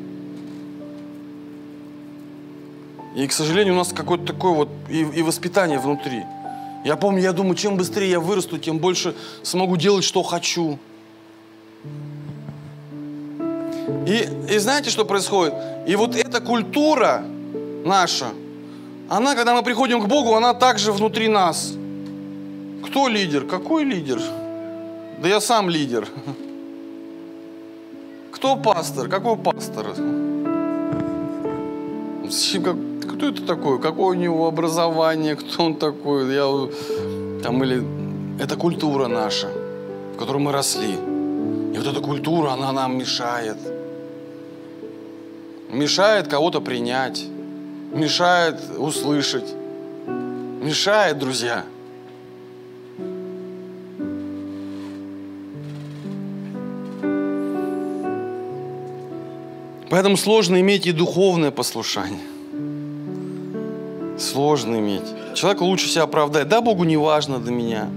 И, 3.15 3.27
к 3.27 3.33
сожалению, 3.33 3.73
у 3.73 3.77
нас 3.77 3.91
какое-то 3.93 4.25
такое 4.25 4.53
вот 4.53 4.69
и, 4.89 5.01
и 5.01 5.21
воспитание 5.21 5.79
внутри. 5.79 6.23
Я 6.85 6.95
помню, 6.95 7.21
я 7.21 7.33
думаю, 7.33 7.55
чем 7.55 7.75
быстрее 7.75 8.11
я 8.11 8.19
вырасту, 8.19 8.57
тем 8.57 8.77
больше 8.77 9.15
смогу 9.43 9.75
делать, 9.75 10.03
что 10.03 10.23
хочу. 10.23 10.79
И, 14.05 14.29
и 14.49 14.57
знаете, 14.57 14.89
что 14.89 15.05
происходит? 15.05 15.53
И 15.87 15.95
вот 15.95 16.15
эта 16.15 16.41
культура 16.41 17.23
наша, 17.85 18.27
она, 19.09 19.35
когда 19.35 19.55
мы 19.55 19.63
приходим 19.63 20.01
к 20.01 20.07
Богу, 20.07 20.35
она 20.35 20.53
также 20.53 20.91
внутри 20.91 21.29
нас. 21.29 21.73
Кто 22.85 23.07
лидер? 23.07 23.45
Какой 23.45 23.83
лидер? 23.85 24.21
Да 25.21 25.29
я 25.29 25.39
сам 25.39 25.69
лидер. 25.69 26.07
Кто 28.31 28.55
пастор? 28.55 29.07
Какой 29.07 29.37
пастор? 29.37 29.87
Кто 33.13 33.29
это 33.29 33.45
такой? 33.47 33.79
Какое 33.79 34.07
у 34.07 34.13
него 34.13 34.47
образование? 34.47 35.35
Кто 35.35 35.63
он 35.63 35.75
такой? 35.75 36.33
Я, 36.33 36.43
там, 37.41 37.63
или 37.63 37.83
это 38.39 38.57
культура 38.57 39.07
наша, 39.07 39.47
в 40.13 40.17
которой 40.19 40.37
мы 40.37 40.51
росли. 40.51 40.93
И 40.93 41.77
вот 41.77 41.87
эта 41.87 42.01
культура, 42.01 42.51
она 42.51 42.71
нам 42.71 42.97
мешает. 42.97 43.57
Мешает 45.69 46.27
кого-то 46.27 46.61
принять. 46.61 47.25
Мешает 47.93 48.61
услышать. 48.77 49.53
Мешает, 50.07 51.19
друзья. 51.19 51.65
Поэтому 59.89 60.17
сложно 60.17 60.59
иметь 60.59 60.85
и 60.85 60.91
духовное 60.91 61.51
послушание. 61.51 62.19
Сложно 64.19 64.77
иметь. 64.77 65.05
Человеку 65.33 65.65
лучше 65.65 65.87
себя 65.87 66.03
оправдать. 66.03 66.47
Да, 66.47 66.61
Богу 66.61 66.83
не 66.83 66.97
важно 66.97 67.39
до 67.39 67.51
меня. 67.51 67.87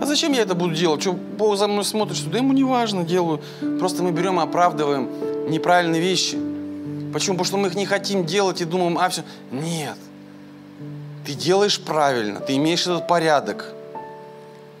А 0.00 0.06
зачем 0.06 0.32
я 0.32 0.42
это 0.42 0.54
буду 0.54 0.74
делать? 0.74 1.00
Что, 1.00 1.12
Бог 1.12 1.56
за 1.56 1.68
мной 1.68 1.84
смотрит, 1.84 2.16
что 2.16 2.28
да 2.28 2.38
ему 2.38 2.52
не 2.52 2.64
важно, 2.64 3.04
делаю. 3.04 3.40
Просто 3.78 4.02
мы 4.02 4.10
берем 4.10 4.40
и 4.40 4.42
оправдываем 4.42 5.08
неправильные 5.48 6.00
вещи. 6.00 6.51
Почему? 7.12 7.36
Потому 7.36 7.44
что 7.44 7.56
мы 7.56 7.68
их 7.68 7.74
не 7.74 7.86
хотим 7.86 8.24
делать 8.24 8.60
и 8.60 8.64
думаем, 8.64 8.98
а 8.98 9.08
все. 9.08 9.22
Нет. 9.50 9.96
Ты 11.26 11.34
делаешь 11.34 11.80
правильно, 11.80 12.40
ты 12.40 12.56
имеешь 12.56 12.82
этот 12.82 13.06
порядок. 13.06 13.72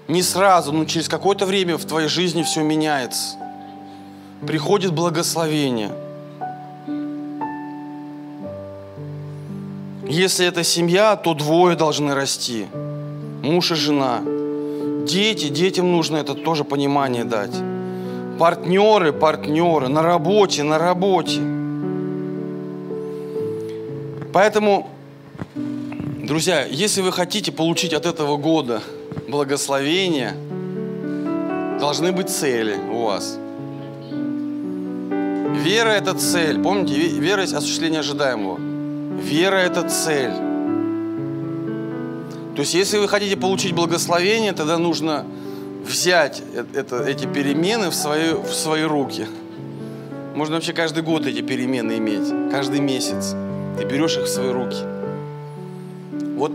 Не 0.08 0.22
сразу, 0.22 0.72
но 0.72 0.84
через 0.84 1.08
какое-то 1.08 1.46
время 1.46 1.76
в 1.76 1.84
твоей 1.84 2.08
жизни 2.08 2.42
все 2.42 2.62
меняется. 2.62 3.36
Приходит 4.46 4.92
благословение– 4.92 5.92
Если 10.12 10.44
это 10.44 10.62
семья, 10.62 11.16
то 11.16 11.32
двое 11.32 11.74
должны 11.74 12.14
расти. 12.14 12.66
Муж 13.42 13.70
и 13.70 13.74
жена. 13.74 14.20
Дети, 15.06 15.48
детям 15.48 15.90
нужно 15.90 16.18
это 16.18 16.34
тоже 16.34 16.64
понимание 16.64 17.24
дать. 17.24 17.54
Партнеры, 18.38 19.14
партнеры, 19.14 19.88
на 19.88 20.02
работе, 20.02 20.64
на 20.64 20.78
работе. 20.78 21.40
Поэтому, 24.32 24.88
друзья, 25.54 26.64
если 26.64 27.02
вы 27.02 27.12
хотите 27.12 27.52
получить 27.52 27.92
от 27.92 28.06
этого 28.06 28.38
года 28.38 28.82
благословение, 29.28 30.34
должны 31.78 32.12
быть 32.12 32.30
цели 32.30 32.76
у 32.90 33.02
вас. 33.04 33.38
Вера– 35.62 35.90
это 35.90 36.14
цель. 36.14 36.62
Помните, 36.62 36.94
вера 36.94 37.42
есть 37.42 37.52
осуществление 37.52 38.00
ожидаемого. 38.00 38.58
Вера– 39.20 39.56
это 39.56 39.88
цель. 39.88 40.32
То 42.54 42.60
есть, 42.60 42.74
если 42.74 42.98
вы 42.98 43.08
хотите 43.08 43.36
получить 43.36 43.72
благословение, 43.72 44.52
тогда 44.52 44.78
нужно 44.78 45.26
взять 45.84 46.42
это, 46.74 47.02
эти 47.02 47.26
перемены 47.26 47.90
в 47.90 47.94
свои, 47.94 48.32
в 48.32 48.52
свои 48.54 48.82
руки. 48.82 49.26
Можно 50.34 50.54
вообще 50.54 50.72
каждый 50.72 51.02
год 51.02 51.26
эти 51.26 51.42
перемены 51.42 51.98
иметь, 51.98 52.50
каждый 52.50 52.80
месяц. 52.80 53.34
Ты 53.76 53.84
берешь 53.84 54.16
их 54.16 54.24
в 54.24 54.28
свои 54.28 54.50
руки. 54.50 54.78
Вот, 56.36 56.52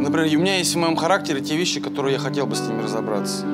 например, 0.00 0.36
у 0.36 0.40
меня 0.40 0.58
есть 0.58 0.74
в 0.74 0.78
моем 0.78 0.96
характере 0.96 1.40
те 1.40 1.56
вещи, 1.56 1.80
которые 1.80 2.14
я 2.14 2.18
хотел 2.18 2.46
бы 2.46 2.56
с 2.56 2.60
ними 2.60 2.82
разобраться. 2.82 3.44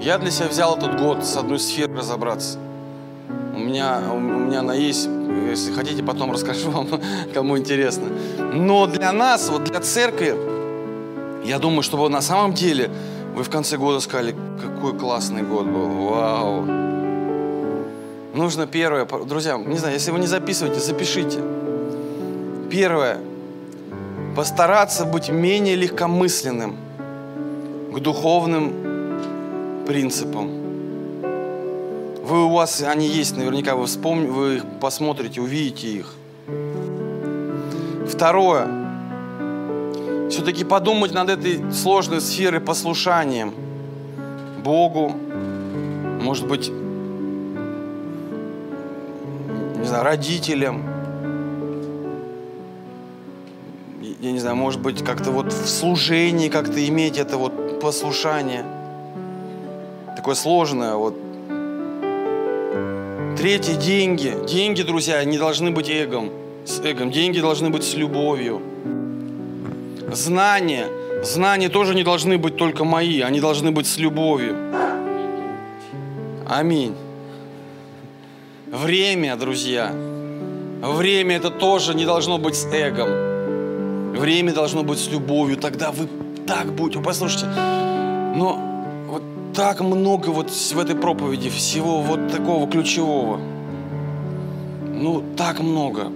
Я 0.00 0.18
для 0.18 0.30
себя 0.30 0.48
взял 0.48 0.76
этот 0.76 0.98
год 1.00 1.24
с 1.24 1.36
одной 1.36 1.58
сферы 1.58 1.94
разобраться. 1.96 2.58
У 3.54 3.58
меня, 3.58 4.00
у 4.12 4.18
меня 4.18 4.60
она 4.60 4.74
есть 4.74 5.08
если 5.50 5.72
хотите, 5.72 6.02
потом 6.02 6.32
расскажу 6.32 6.70
вам, 6.72 6.88
кому 7.34 7.58
интересно. 7.58 8.08
Но 8.38 8.86
для 8.86 9.12
нас, 9.12 9.48
вот 9.48 9.64
для 9.64 9.80
церкви, 9.80 10.34
я 11.44 11.58
думаю, 11.58 11.82
чтобы 11.82 12.08
на 12.08 12.20
самом 12.20 12.52
деле 12.52 12.90
вы 13.34 13.42
в 13.42 13.50
конце 13.50 13.76
года 13.76 14.00
сказали, 14.00 14.34
какой 14.60 14.98
классный 14.98 15.42
год 15.42 15.66
был, 15.66 15.88
вау. 15.88 16.87
Нужно 18.34 18.66
первое, 18.66 19.06
друзья, 19.06 19.56
не 19.56 19.78
знаю, 19.78 19.94
если 19.94 20.10
вы 20.10 20.18
не 20.18 20.26
записываете, 20.26 20.80
запишите. 20.80 21.38
Первое, 22.70 23.18
постараться 24.36 25.06
быть 25.06 25.30
менее 25.30 25.76
легкомысленным 25.76 26.76
к 27.92 27.98
духовным 28.00 29.84
принципам. 29.86 30.50
Вы 32.22 32.44
у 32.44 32.50
вас, 32.50 32.82
они 32.82 33.08
есть, 33.08 33.36
наверняка 33.36 33.74
вы 33.74 33.86
вспомните, 33.86 34.30
вы 34.30 34.56
их 34.56 34.64
посмотрите, 34.80 35.40
увидите 35.40 35.88
их. 35.88 36.14
Второе. 38.06 38.68
Все-таки 40.28 40.64
подумать 40.64 41.14
над 41.14 41.30
этой 41.30 41.72
сложной 41.72 42.20
сферой 42.20 42.60
послушанием 42.60 43.54
Богу, 44.62 45.14
может 46.20 46.46
быть, 46.46 46.70
знаю, 49.88 50.04
родителям, 50.04 50.84
я 54.20 54.32
не 54.32 54.38
знаю, 54.38 54.56
может 54.56 54.80
быть, 54.80 55.04
как-то 55.04 55.30
вот 55.30 55.52
в 55.52 55.68
служении 55.68 56.48
как-то 56.48 56.86
иметь 56.86 57.18
это 57.18 57.36
вот 57.36 57.80
послушание. 57.80 58.64
Такое 60.16 60.34
сложное, 60.34 60.94
вот 60.94 61.14
Третье– 63.38 63.74
деньги. 63.80 64.34
Деньги, 64.48 64.82
друзья, 64.82 65.22
не 65.22 65.38
должны 65.38 65.70
быть 65.70 65.88
эгом, 65.88 66.32
с 66.64 66.80
эгом. 66.80 67.12
Деньги 67.12 67.38
должны 67.38 67.70
быть 67.70 67.84
с 67.84 67.94
любовью. 67.94 68.60
Знания. 70.10 70.88
Знания 71.22 71.68
тоже 71.68 71.94
не 71.94 72.02
должны 72.02 72.36
быть 72.36 72.56
только 72.56 72.84
мои, 72.84 73.20
они 73.20 73.38
должны 73.38 73.70
быть 73.70 73.86
с 73.86 73.96
любовью. 73.96 74.56
Аминь. 76.48 76.96
Время, 78.70 79.34
друзья. 79.36 79.90
Время 80.82 81.36
это 81.36 81.50
тоже 81.50 81.94
не 81.94 82.04
должно 82.04 82.36
быть 82.36 82.54
с 82.54 82.66
эгом. 82.66 84.12
Время 84.12 84.52
должно 84.52 84.82
быть 84.82 84.98
с 84.98 85.08
любовью. 85.08 85.56
Тогда 85.56 85.90
вы 85.90 86.06
так 86.46 86.74
будет. 86.74 87.02
Послушайте, 87.02 87.46
но 87.46 88.60
вот 89.08 89.22
так 89.54 89.80
много 89.80 90.28
вот 90.28 90.50
в 90.50 90.78
этой 90.78 90.94
проповеди 90.94 91.48
всего 91.48 92.02
вот 92.02 92.30
такого 92.30 92.68
ключевого. 92.70 93.40
Ну, 94.86 95.24
так 95.34 95.60
много. 95.60 96.12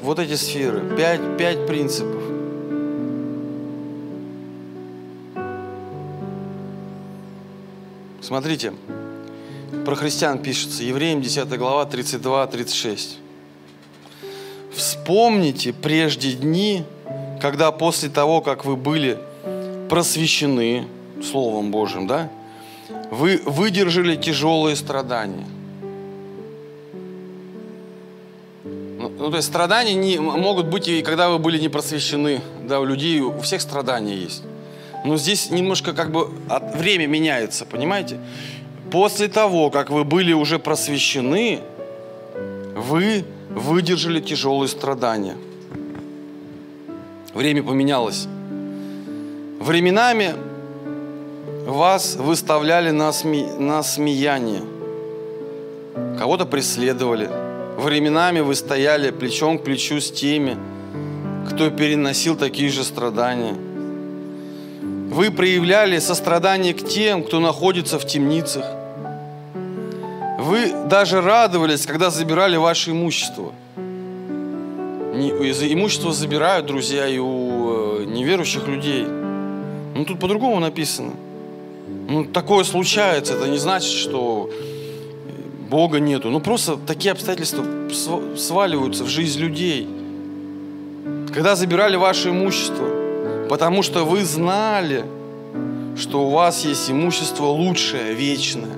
Вот 0.00 0.18
эти 0.20 0.34
сферы. 0.34 0.96
Пять, 0.96 1.36
пять 1.36 1.66
принципов. 1.66 2.23
Смотрите, 8.24 8.72
про 9.84 9.94
христиан 9.96 10.38
пишется, 10.38 10.82
Евреям 10.82 11.20
10 11.20 11.46
глава 11.58 11.84
32-36. 11.84 13.18
Вспомните 14.72 15.74
прежде 15.74 16.32
дни, 16.32 16.84
когда 17.42 17.70
после 17.70 18.08
того, 18.08 18.40
как 18.40 18.64
вы 18.64 18.76
были 18.76 19.18
просвещены 19.90 20.86
Словом 21.22 21.70
Божьим, 21.70 22.06
да, 22.06 22.30
вы 23.10 23.42
выдержали 23.44 24.16
тяжелые 24.16 24.76
страдания. 24.76 25.46
Ну, 28.64 29.12
ну, 29.18 29.30
то 29.30 29.36
есть 29.36 29.48
страдания 29.48 29.92
не, 29.92 30.18
могут 30.18 30.68
быть 30.68 30.88
и 30.88 31.02
когда 31.02 31.28
вы 31.28 31.38
были 31.38 31.58
не 31.58 31.68
просвещены. 31.68 32.40
Да, 32.62 32.80
у 32.80 32.86
людей, 32.86 33.20
у 33.20 33.38
всех 33.40 33.60
страдания 33.60 34.16
есть. 34.16 34.44
Но 35.04 35.18
здесь 35.18 35.50
немножко 35.50 35.92
как 35.92 36.10
бы 36.10 36.30
от, 36.48 36.76
время 36.76 37.06
меняется, 37.06 37.66
понимаете? 37.66 38.18
После 38.90 39.28
того, 39.28 39.70
как 39.70 39.90
вы 39.90 40.02
были 40.02 40.32
уже 40.32 40.58
просвещены, 40.58 41.60
вы 42.74 43.24
выдержали 43.50 44.20
тяжелые 44.20 44.68
страдания. 44.68 45.36
Время 47.34 47.62
поменялось. 47.62 48.26
Временами 49.60 50.34
вас 51.66 52.16
выставляли 52.16 52.90
на, 52.90 53.12
сме... 53.12 53.52
на 53.58 53.82
смеяние. 53.82 54.62
Кого-то 56.18 56.46
преследовали. 56.46 57.28
Временами 57.76 58.40
вы 58.40 58.54
стояли 58.54 59.10
плечом 59.10 59.58
к 59.58 59.64
плечу 59.64 60.00
с 60.00 60.10
теми, 60.10 60.56
кто 61.50 61.70
переносил 61.70 62.36
такие 62.36 62.70
же 62.70 62.84
страдания. 62.84 63.54
Вы 65.14 65.30
проявляли 65.30 66.00
сострадание 66.00 66.74
к 66.74 66.88
тем, 66.88 67.22
кто 67.22 67.38
находится 67.38 68.00
в 68.00 68.04
темницах. 68.04 68.64
Вы 70.40 70.72
даже 70.88 71.20
радовались, 71.20 71.86
когда 71.86 72.10
забирали 72.10 72.56
ваше 72.56 72.90
имущество. 72.90 73.52
Имущество 75.14 76.12
забирают, 76.12 76.66
друзья, 76.66 77.06
и 77.06 77.18
у 77.18 78.00
э, 78.00 78.04
неверующих 78.06 78.66
людей. 78.66 79.04
Ну, 79.04 80.04
тут 80.04 80.18
по-другому 80.18 80.58
написано. 80.58 81.12
Ну, 82.08 82.24
такое 82.24 82.64
случается, 82.64 83.34
это 83.34 83.48
не 83.48 83.58
значит, 83.58 83.92
что 83.92 84.50
Бога 85.70 86.00
нету. 86.00 86.28
Ну, 86.28 86.40
просто 86.40 86.76
такие 86.76 87.12
обстоятельства 87.12 87.64
сваливаются 88.36 89.04
в 89.04 89.08
жизнь 89.08 89.38
людей. 89.38 89.86
Когда 91.32 91.54
забирали 91.54 91.94
ваше 91.94 92.30
имущество, 92.30 93.03
потому 93.48 93.82
что 93.82 94.04
вы 94.04 94.24
знали, 94.24 95.04
что 95.96 96.26
у 96.26 96.30
вас 96.30 96.64
есть 96.64 96.90
имущество 96.90 97.46
лучшее, 97.46 98.14
вечное. 98.14 98.76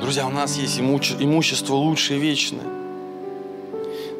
Друзья, 0.00 0.26
у 0.26 0.30
нас 0.30 0.56
есть 0.56 0.80
имущество 0.80 1.74
лучшее, 1.74 2.18
вечное. 2.18 2.66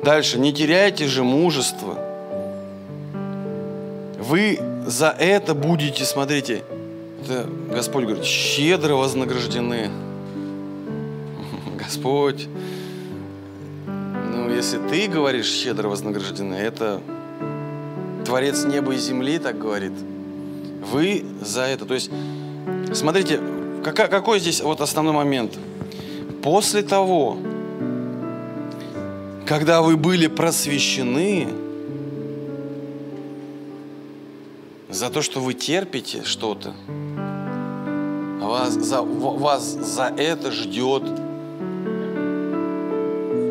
Дальше, 0.03 0.39
не 0.39 0.53
теряйте 0.53 1.07
же 1.07 1.25
мужество. 1.25 1.99
Вы 4.19 4.61
за 4.87 5.09
это 5.09 5.55
будете, 5.55 6.05
смотрите, 6.05 6.63
это 7.25 7.49
Господь 7.71 8.05
говорит, 8.05 8.25
щедро 8.25 8.95
вознаграждены. 8.95 9.91
Господь, 11.77 12.49
ну 13.87 14.51
если 14.51 14.79
ты 14.89 15.09
говоришь 15.09 15.51
щедро 15.51 15.89
вознаграждены, 15.89 16.55
это 16.55 17.01
Творец 18.29 18.64
неба 18.66 18.93
и 18.93 18.99
земли 18.99 19.39
так 19.39 19.59
говорит. 19.59 19.95
Вы 20.93 21.24
за 21.41 21.62
это. 21.62 21.87
То 21.87 21.95
есть, 21.95 22.11
смотрите, 22.93 23.41
какой, 23.83 24.09
какой 24.09 24.39
здесь 24.39 24.61
вот 24.61 24.83
основной 24.83 25.14
момент? 25.14 25.59
После 26.43 26.83
того, 26.83 27.39
когда 29.47 29.81
вы 29.81 29.97
были 29.97 30.26
просвещены, 30.26 31.49
за 34.91 35.09
то, 35.09 35.22
что 35.22 35.41
вы 35.41 35.55
терпите 35.55 36.22
что-то, 36.24 36.74
вас 38.43 38.74
за, 38.74 39.01
вас 39.01 39.64
за 39.64 40.12
это 40.18 40.53
ждет 40.53 41.05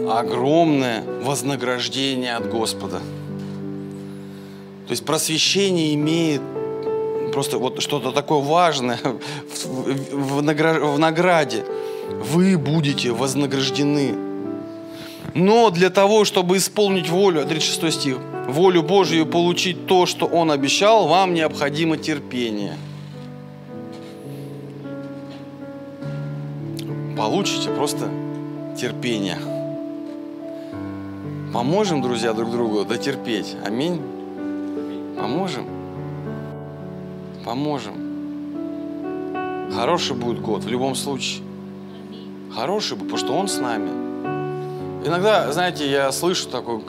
огромное 0.07 1.03
вознаграждение 1.23 2.36
от 2.36 2.47
Господа. 2.47 3.01
То 4.88 4.91
есть 4.91 5.05
просвещение 5.05 5.93
имеет 5.95 6.41
просто 7.33 7.57
вот 7.57 7.81
что-то 7.81 8.11
такое 8.11 8.41
важное 8.41 8.99
в, 10.11 10.41
награде. 10.41 11.65
Вы 12.09 12.57
будете 12.57 13.11
вознаграждены. 13.11 14.15
Но 15.33 15.69
для 15.69 15.89
того, 15.89 16.25
чтобы 16.25 16.57
исполнить 16.57 17.09
волю, 17.09 17.45
36 17.45 17.99
стих, 17.99 18.17
волю 18.47 18.81
Божию 18.81 19.25
получить 19.25 19.85
то, 19.88 20.05
что 20.05 20.25
Он 20.25 20.51
обещал, 20.51 21.07
вам 21.07 21.33
необходимо 21.33 21.97
терпение– 21.97 22.75
получите 27.17 27.71
просто 27.71 28.09
терпение. 28.79 29.38
Поможем, 31.51 32.01
друзья, 32.01 32.33
друг 32.33 32.51
другу 32.51 32.85
дотерпеть. 32.85 33.55
Аминь. 33.65 33.99
Поможем. 35.28 35.65
Поможем. 37.43 37.93
Хороший 39.75 40.15
будет 40.15 40.41
год 40.41 40.63
в 40.63 40.69
любом 40.69 40.95
случае. 40.95 41.43
Хороший, 42.55 42.95
потому 42.95 43.17
что 43.17 43.34
Он 43.34 43.49
с 43.49 43.57
нами. 43.57 43.89
Иногда, 45.05 45.51
знаете, 45.51 45.91
я 45.91 46.13
слышу 46.13 46.47
такой, 46.47 46.80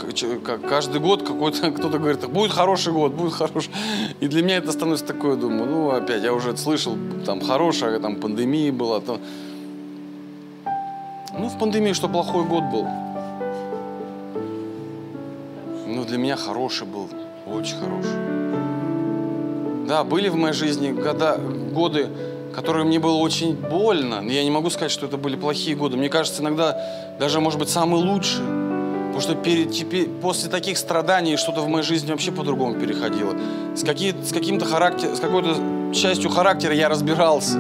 как 0.45 0.69
каждый 0.69 1.01
год 1.01 1.25
какой-то 1.25 1.73
кто-то 1.77 1.99
говорит, 1.99 2.29
будет 2.29 2.53
хороший 2.53 2.93
год, 2.93 3.13
будет 3.13 3.33
хороший. 3.33 3.73
И 4.21 4.29
для 4.29 4.45
меня 4.45 4.59
это 4.59 4.71
становится 4.71 5.07
такое, 5.07 5.35
думаю, 5.35 5.67
ну 5.67 5.91
опять, 5.91 6.23
я 6.23 6.33
уже 6.33 6.51
это 6.51 6.61
слышал, 6.61 6.97
там 7.27 7.41
хорошая, 7.41 7.99
там 7.99 8.21
пандемия 8.21 8.73
была, 8.73 9.01
там, 9.01 9.19
ну, 11.37 11.49
в 11.49 11.59
пандемии, 11.59 11.93
что 11.93 12.09
плохой 12.09 12.45
год 12.45 12.63
был. 12.73 12.87
Ну, 15.89 16.05
для 16.05 16.19
меня 16.19 16.37
хороший 16.37 16.87
был, 16.87 17.09
очень 17.53 17.77
хороший. 17.77 18.28
Да, 19.89 20.05
были 20.05 20.29
в 20.29 20.37
моей 20.37 20.53
жизни 20.53 20.93
года, 20.93 21.41
годы, 21.73 22.09
которые 22.55 22.85
мне 22.85 22.99
было 22.99 23.17
очень 23.17 23.55
больно. 23.55 24.21
Но 24.21 24.31
я 24.31 24.45
не 24.45 24.51
могу 24.51 24.69
сказать, 24.69 24.93
что 24.93 25.07
это 25.07 25.17
были 25.17 25.35
плохие 25.35 25.75
годы. 25.75 25.97
Мне 25.97 26.11
кажется, 26.11 26.43
иногда 26.43 26.79
даже, 27.19 27.41
может 27.41 27.59
быть, 27.59 27.71
самые 27.71 28.05
лучшие. 28.05 28.45
Потому 29.07 29.21
что 29.23 29.35
перед, 29.35 29.73
теперь, 29.73 30.07
после 30.21 30.51
таких 30.51 30.77
страданий 30.77 31.39
что-то 31.39 31.63
в 31.63 31.69
моей 31.69 31.85
жизни 31.87 32.11
вообще 32.11 32.33
по-другому 32.33 32.75
переходило. 32.75 33.35
С, 33.75 33.83
какие, 33.83 34.15
с, 34.23 34.31
каким-то 34.31 34.67
характер, 34.67 35.17
с 35.17 35.21
какой-то 35.21 35.57
частью 35.95 36.29
характера 36.29 36.75
я 36.75 36.91
разбирался. 36.91 37.59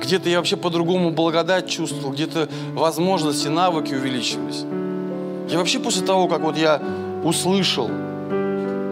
Где-то 0.00 0.28
я 0.28 0.36
вообще 0.36 0.56
по-другому 0.56 1.10
благодать 1.10 1.68
чувствовал, 1.68 2.12
где-то 2.12 2.48
возможности, 2.74 3.48
навыки 3.48 3.92
увеличивались. 3.92 4.64
Я 5.50 5.58
вообще 5.58 5.80
после 5.80 6.06
того, 6.06 6.28
как 6.28 6.42
вот 6.42 6.56
я 6.56 6.80
услышал, 7.24 7.90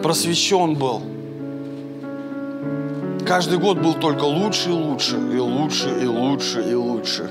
просвещен 0.02 0.74
был, 0.74 1.02
каждый 3.26 3.58
год 3.58 3.78
был 3.78 3.94
только 3.94 4.24
лучше 4.24 4.70
и 4.70 4.72
лучше, 4.72 5.16
и 5.16 5.38
лучше, 5.38 5.88
и 6.02 6.06
лучше, 6.06 6.62
и 6.70 6.74
лучше. 6.74 7.28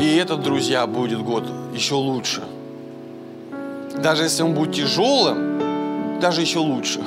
И 0.00 0.16
этот, 0.16 0.42
друзья, 0.42 0.86
будет 0.86 1.22
год 1.22 1.44
еще 1.74 1.94
лучше. 1.94 2.42
Даже 4.02 4.24
если 4.24 4.42
он 4.42 4.54
будет 4.54 4.74
тяжелым, 4.74 6.20
даже 6.20 6.42
еще 6.42 6.58
лучше. 6.58 7.00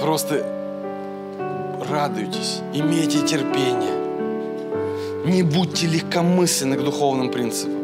Просто 0.00 0.46
радуйтесь, 1.90 2.60
имейте 2.74 3.26
терпение. 3.26 3.94
Не 5.24 5.42
будьте 5.42 5.86
легкомысленны 5.86 6.76
к 6.76 6.84
духовным 6.84 7.30
принципам. 7.30 7.82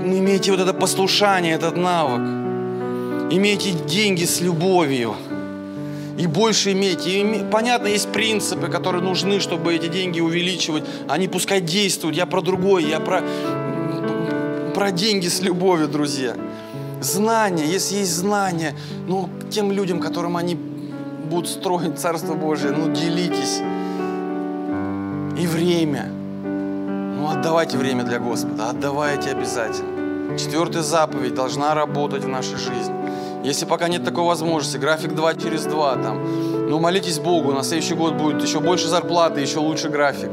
Имейте 0.00 0.50
вот 0.50 0.60
это 0.60 0.72
послушание, 0.72 1.54
этот 1.54 1.76
навык. 1.76 2.47
Имейте 3.30 3.72
деньги 3.72 4.24
с 4.24 4.40
любовью. 4.40 5.14
и 6.18 6.26
больше 6.26 6.72
иметь. 6.72 7.06
И 7.06 7.44
понятно, 7.52 7.86
есть 7.86 8.10
принципы, 8.12 8.68
которые 8.68 9.02
нужны, 9.02 9.38
чтобы 9.38 9.74
эти 9.74 9.86
деньги 9.86 10.20
увеличивать. 10.20 10.84
Они 11.08 11.28
пускай 11.28 11.60
действуют. 11.60 12.16
Я 12.16 12.26
про 12.26 12.40
другое, 12.42 12.82
я 12.84 12.98
про, 12.98 13.22
про 14.74 14.90
деньги 14.90 15.28
с 15.28 15.40
любовью, 15.40 15.86
друзья. 15.86 16.34
Знания, 17.00 17.64
если 17.66 17.98
есть 17.98 18.12
знания, 18.12 18.74
ну, 19.06 19.28
тем 19.50 19.70
людям, 19.70 20.00
которым 20.00 20.36
они 20.36 20.56
будут 21.30 21.48
строить 21.48 22.00
Царство 22.00 22.34
Божие, 22.34 22.72
ну, 22.72 22.92
делитесь. 22.92 23.60
И 25.40 25.46
время. 25.46 26.10
Ну, 27.16 27.28
отдавайте 27.28 27.76
время 27.76 28.02
для 28.02 28.18
Господа, 28.18 28.70
отдавайте 28.70 29.30
обязательно. 29.30 30.36
Четвертая 30.36 30.82
заповедь 30.82 31.34
должна 31.34 31.74
работать 31.74 32.24
в 32.24 32.28
нашей 32.28 32.56
жизни. 32.56 32.97
Если 33.44 33.64
пока 33.64 33.88
нет 33.88 34.04
такой 34.04 34.24
возможности, 34.24 34.76
график 34.76 35.14
2 35.14 35.34
через 35.34 35.64
2 35.64 35.96
там, 35.96 36.68
ну 36.68 36.78
молитесь 36.78 37.18
Богу, 37.18 37.52
на 37.52 37.62
следующий 37.62 37.94
год 37.94 38.14
будет 38.14 38.42
еще 38.42 38.60
больше 38.60 38.88
зарплаты, 38.88 39.40
еще 39.40 39.60
лучше 39.60 39.88
график. 39.88 40.30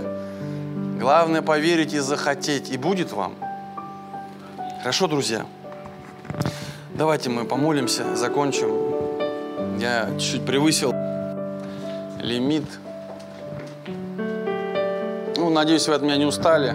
Главное 1.00 1.42
поверить 1.42 1.94
и 1.94 2.00
захотеть, 2.00 2.72
и 2.72 2.78
будет 2.78 3.12
вам. 3.12 3.36
Хорошо, 4.80 5.08
друзья? 5.08 5.46
Давайте 6.94 7.30
мы 7.30 7.46
помолимся, 7.46 8.16
закончим. 8.16 8.70
Я 9.80 10.10
чуть-чуть 10.18 10.46
превысил 10.46 10.94
лимит. 12.22 12.66
Ну, 15.38 15.50
надеюсь, 15.50 15.88
вы 15.88 15.94
от 15.94 16.02
меня 16.02 16.18
не 16.18 16.26
устали. 16.26 16.74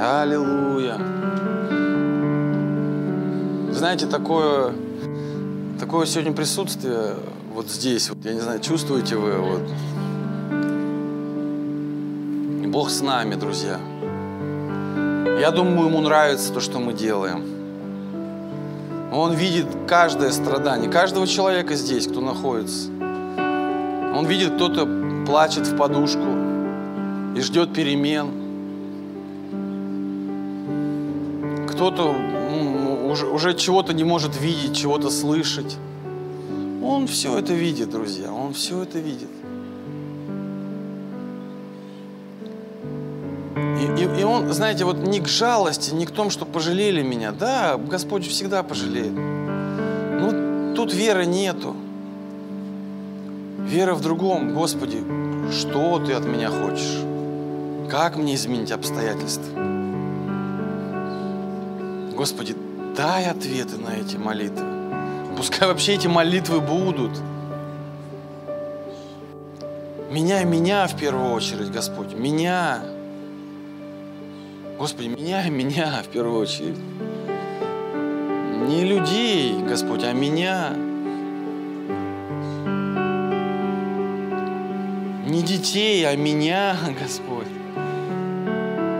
Аллилуйя. 0.00 1.21
Знаете, 3.72 4.06
такое, 4.06 4.74
такое 5.80 6.06
сегодня 6.06 6.32
присутствие 6.32 7.14
вот 7.54 7.68
здесь, 7.68 8.10
вот, 8.10 8.18
я 8.24 8.34
не 8.34 8.40
знаю, 8.40 8.60
чувствуете 8.60 9.16
вы, 9.16 9.32
вот. 9.38 9.62
Бог 12.70 12.90
с 12.90 13.00
нами, 13.00 13.34
друзья. 13.34 13.78
Я 15.40 15.50
думаю, 15.50 15.88
ему 15.88 16.00
нравится 16.00 16.52
то, 16.52 16.60
что 16.60 16.78
мы 16.78 16.92
делаем. 16.92 17.44
Он 19.12 19.34
видит 19.34 19.66
каждое 19.88 20.30
страдание, 20.30 20.90
каждого 20.90 21.26
человека 21.26 21.74
здесь, 21.74 22.06
кто 22.06 22.20
находится. 22.20 22.88
Он 22.88 24.26
видит, 24.26 24.54
кто-то 24.54 24.86
плачет 25.26 25.66
в 25.66 25.76
подушку 25.76 26.26
и 27.36 27.40
ждет 27.40 27.72
перемен. 27.72 28.28
Кто-то 31.68 32.14
уже, 33.12 33.26
уже 33.26 33.54
чего-то 33.54 33.92
не 33.92 34.04
может 34.04 34.40
видеть, 34.40 34.76
чего-то 34.76 35.10
слышать. 35.10 35.76
Он 36.82 37.06
все 37.06 37.38
это 37.38 37.52
видит, 37.52 37.90
друзья, 37.90 38.32
он 38.32 38.54
все 38.54 38.82
это 38.82 38.98
видит. 38.98 39.28
И, 43.56 44.02
и, 44.02 44.20
и 44.20 44.24
он, 44.24 44.52
знаете, 44.52 44.84
вот 44.84 44.98
не 44.98 45.20
к 45.20 45.28
жалости, 45.28 45.94
не 45.94 46.06
к 46.06 46.10
тому, 46.10 46.30
что 46.30 46.44
пожалели 46.44 47.02
меня. 47.02 47.32
Да, 47.32 47.76
Господь 47.76 48.26
всегда 48.26 48.62
пожалеет. 48.62 49.12
Но 49.12 50.74
тут 50.74 50.92
веры 50.92 51.26
нету. 51.26 51.76
Вера 53.58 53.94
в 53.94 54.00
другом. 54.00 54.54
Господи, 54.54 54.98
что 55.52 56.02
ты 56.04 56.14
от 56.14 56.24
меня 56.24 56.50
хочешь? 56.50 56.98
Как 57.90 58.16
мне 58.16 58.34
изменить 58.34 58.72
обстоятельства? 58.72 59.44
Господи, 62.16 62.56
дай 62.96 63.26
ответы 63.26 63.76
на 63.78 63.96
эти 63.96 64.16
молитвы. 64.16 64.66
Пускай 65.36 65.68
вообще 65.68 65.94
эти 65.94 66.06
молитвы 66.06 66.60
будут. 66.60 67.12
Меняй 70.10 70.44
меня 70.44 70.86
в 70.86 70.96
первую 70.96 71.32
очередь, 71.32 71.70
Господь. 71.70 72.12
Меня. 72.12 72.80
Господи, 74.78 75.08
меняй 75.08 75.48
меня 75.48 76.02
в 76.02 76.08
первую 76.08 76.38
очередь. 76.38 76.76
Не 78.68 78.84
людей, 78.84 79.58
Господь, 79.62 80.04
а 80.04 80.12
меня. 80.12 80.70
Не 85.26 85.42
детей, 85.42 86.06
а 86.06 86.14
меня, 86.14 86.76
Господь. 87.00 87.48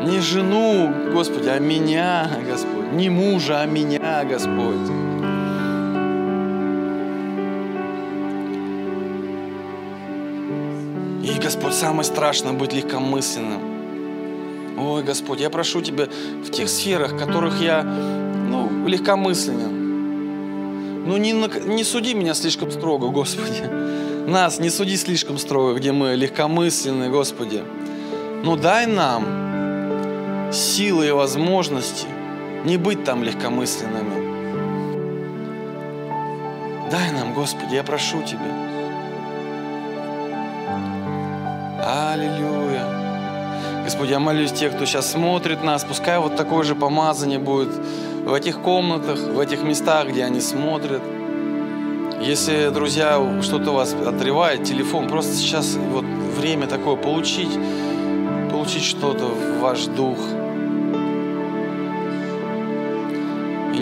Не 0.04 0.20
жену, 0.20 0.92
Господи, 1.12 1.48
а 1.48 1.58
меня, 1.58 2.28
Господь. 2.48 2.81
Не 2.92 3.08
мужа, 3.08 3.62
а 3.62 3.66
меня, 3.66 4.22
Господь. 4.24 4.90
И, 11.24 11.40
Господь, 11.40 11.72
самое 11.72 12.04
страшное 12.04 12.52
быть 12.52 12.74
легкомысленным. 12.74 13.62
Ой, 14.78 15.02
Господь, 15.02 15.40
я 15.40 15.48
прошу 15.48 15.80
Тебя 15.80 16.06
в 16.44 16.50
тех 16.50 16.68
сферах, 16.68 17.14
в 17.14 17.18
которых 17.18 17.62
я 17.62 17.82
ну, 17.82 18.86
легкомысленен. 18.86 21.06
Ну, 21.06 21.16
не, 21.16 21.32
не 21.32 21.84
суди 21.84 22.12
меня 22.12 22.34
слишком 22.34 22.70
строго, 22.70 23.08
Господи. 23.08 23.70
Нас 24.26 24.60
не 24.60 24.68
суди 24.68 24.98
слишком 24.98 25.38
строго, 25.38 25.78
где 25.78 25.92
мы 25.92 26.14
легкомысленны, 26.14 27.08
Господи. 27.08 27.62
Но 28.44 28.56
дай 28.56 28.86
нам 28.86 29.24
силы 30.52 31.08
и 31.08 31.10
возможности 31.10 32.11
не 32.64 32.76
быть 32.76 33.04
там 33.04 33.22
легкомысленными. 33.22 34.32
Дай 36.90 37.10
нам, 37.12 37.34
Господи, 37.34 37.74
я 37.74 37.82
прошу 37.82 38.22
Тебя. 38.22 38.40
Аллилуйя. 41.84 43.82
Господи, 43.84 44.12
я 44.12 44.20
молюсь 44.20 44.52
тех, 44.52 44.74
кто 44.74 44.84
сейчас 44.84 45.10
смотрит 45.10 45.64
нас, 45.64 45.84
пускай 45.84 46.18
вот 46.18 46.36
такое 46.36 46.62
же 46.62 46.74
помазание 46.74 47.38
будет 47.38 47.70
в 48.24 48.32
этих 48.32 48.60
комнатах, 48.60 49.18
в 49.18 49.40
этих 49.40 49.62
местах, 49.62 50.08
где 50.08 50.24
они 50.24 50.40
смотрят. 50.40 51.02
Если, 52.20 52.70
друзья, 52.72 53.20
что-то 53.42 53.72
вас 53.72 53.94
отрывает, 53.94 54.62
телефон, 54.62 55.08
просто 55.08 55.34
сейчас 55.34 55.76
вот 55.90 56.04
время 56.04 56.68
такое 56.68 56.94
получить, 56.94 57.58
получить 58.50 58.84
что-то 58.84 59.24
в 59.24 59.58
ваш 59.58 59.86
дух. 59.86 60.18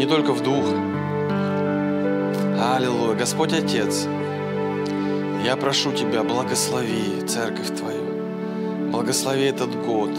Не 0.01 0.07
только 0.07 0.32
в 0.32 0.42
дух. 0.42 0.64
Аллилуйя. 2.74 3.14
Господь 3.18 3.53
Отец, 3.53 4.07
я 5.44 5.57
прошу 5.61 5.92
Тебя, 5.92 6.24
благослови 6.24 7.20
церковь 7.28 7.76
Твою. 7.76 8.90
Благослови 8.90 9.42
этот 9.42 9.76
год. 9.84 10.11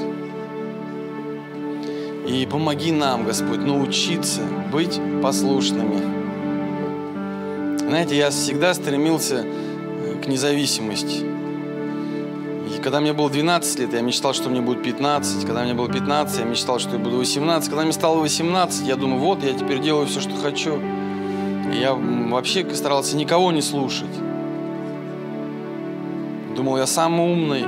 И 2.27 2.45
помоги 2.45 2.91
нам, 2.91 3.25
Господь, 3.25 3.61
научиться 3.61 4.41
быть 4.71 5.01
послушными. 5.23 5.99
Знаете, 7.79 8.15
я 8.15 8.29
всегда 8.29 8.75
стремился 8.75 9.43
э, 9.43 10.21
к 10.23 10.27
независимости. 10.27 11.25
Когда 12.83 12.99
мне 12.99 13.13
было 13.13 13.29
12 13.29 13.79
лет, 13.79 13.93
я 13.93 14.01
мечтал, 14.01 14.33
что 14.33 14.49
мне 14.49 14.59
будет 14.59 14.81
15. 14.81 15.45
Когда 15.45 15.63
мне 15.63 15.75
было 15.75 15.87
15, 15.87 16.39
я 16.39 16.45
мечтал, 16.45 16.79
что 16.79 16.93
я 16.93 16.97
буду 16.97 17.17
18. 17.17 17.69
Когда 17.69 17.83
мне 17.83 17.93
стало 17.93 18.19
18, 18.19 18.87
я 18.87 18.95
думаю, 18.95 19.19
вот, 19.19 19.43
я 19.43 19.53
теперь 19.53 19.79
делаю 19.79 20.07
все, 20.07 20.19
что 20.19 20.35
хочу. 20.35 20.79
И 21.71 21.77
я 21.77 21.93
вообще 21.93 22.65
старался 22.73 23.15
никого 23.15 23.51
не 23.51 23.61
слушать. 23.61 24.09
Думал, 26.55 26.77
я 26.77 26.87
самый 26.87 27.31
умный, 27.31 27.65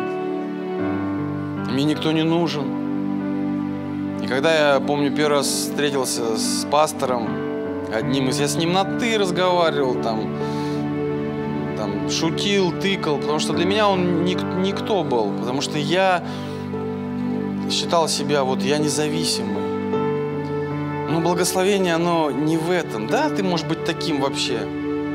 мне 1.71 1.83
никто 1.83 2.11
не 2.11 2.23
нужен. 2.23 4.19
И 4.23 4.27
когда 4.27 4.73
я, 4.73 4.79
помню, 4.79 5.11
первый 5.15 5.37
раз 5.37 5.47
встретился 5.47 6.37
с 6.37 6.65
пастором, 6.71 7.27
одним 7.93 8.29
из... 8.29 8.39
Я 8.39 8.47
с 8.47 8.55
ним 8.55 8.73
на 8.73 8.83
«ты» 8.83 9.17
разговаривал, 9.17 9.95
там 10.01 10.27
шутил, 12.09 12.71
тыкал, 12.71 13.17
потому 13.17 13.39
что 13.39 13.53
для 13.53 13.65
меня 13.65 13.87
он 13.87 14.23
ник, 14.23 14.41
никто 14.43 15.03
был, 15.03 15.31
потому 15.39 15.61
что 15.61 15.77
я 15.77 16.23
считал 17.71 18.07
себя, 18.07 18.43
вот, 18.43 18.61
я 18.61 18.77
независимый. 18.77 19.63
Но 21.09 21.19
благословение, 21.19 21.95
оно 21.95 22.31
не 22.31 22.57
в 22.57 22.71
этом. 22.71 23.07
Да, 23.07 23.29
ты 23.29 23.43
можешь 23.43 23.65
быть 23.65 23.85
таким 23.85 24.21
вообще 24.21 24.59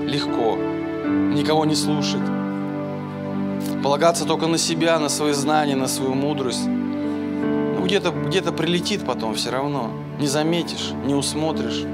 легко, 0.06 0.56
никого 1.34 1.64
не 1.64 1.74
слушать 1.74 2.22
полагаться 3.82 4.24
только 4.24 4.46
на 4.46 4.58
себя, 4.58 4.98
на 4.98 5.08
свои 5.08 5.32
знания, 5.32 5.76
на 5.76 5.88
свою 5.88 6.14
мудрость. 6.14 6.66
Ну, 6.66 7.82
где-то 7.84 8.10
где 8.10 8.42
прилетит 8.42 9.04
потом 9.06 9.34
все 9.34 9.50
равно. 9.50 9.90
Не 10.18 10.26
заметишь, 10.26 10.90
не 11.06 11.14
усмотришь. 11.14 11.84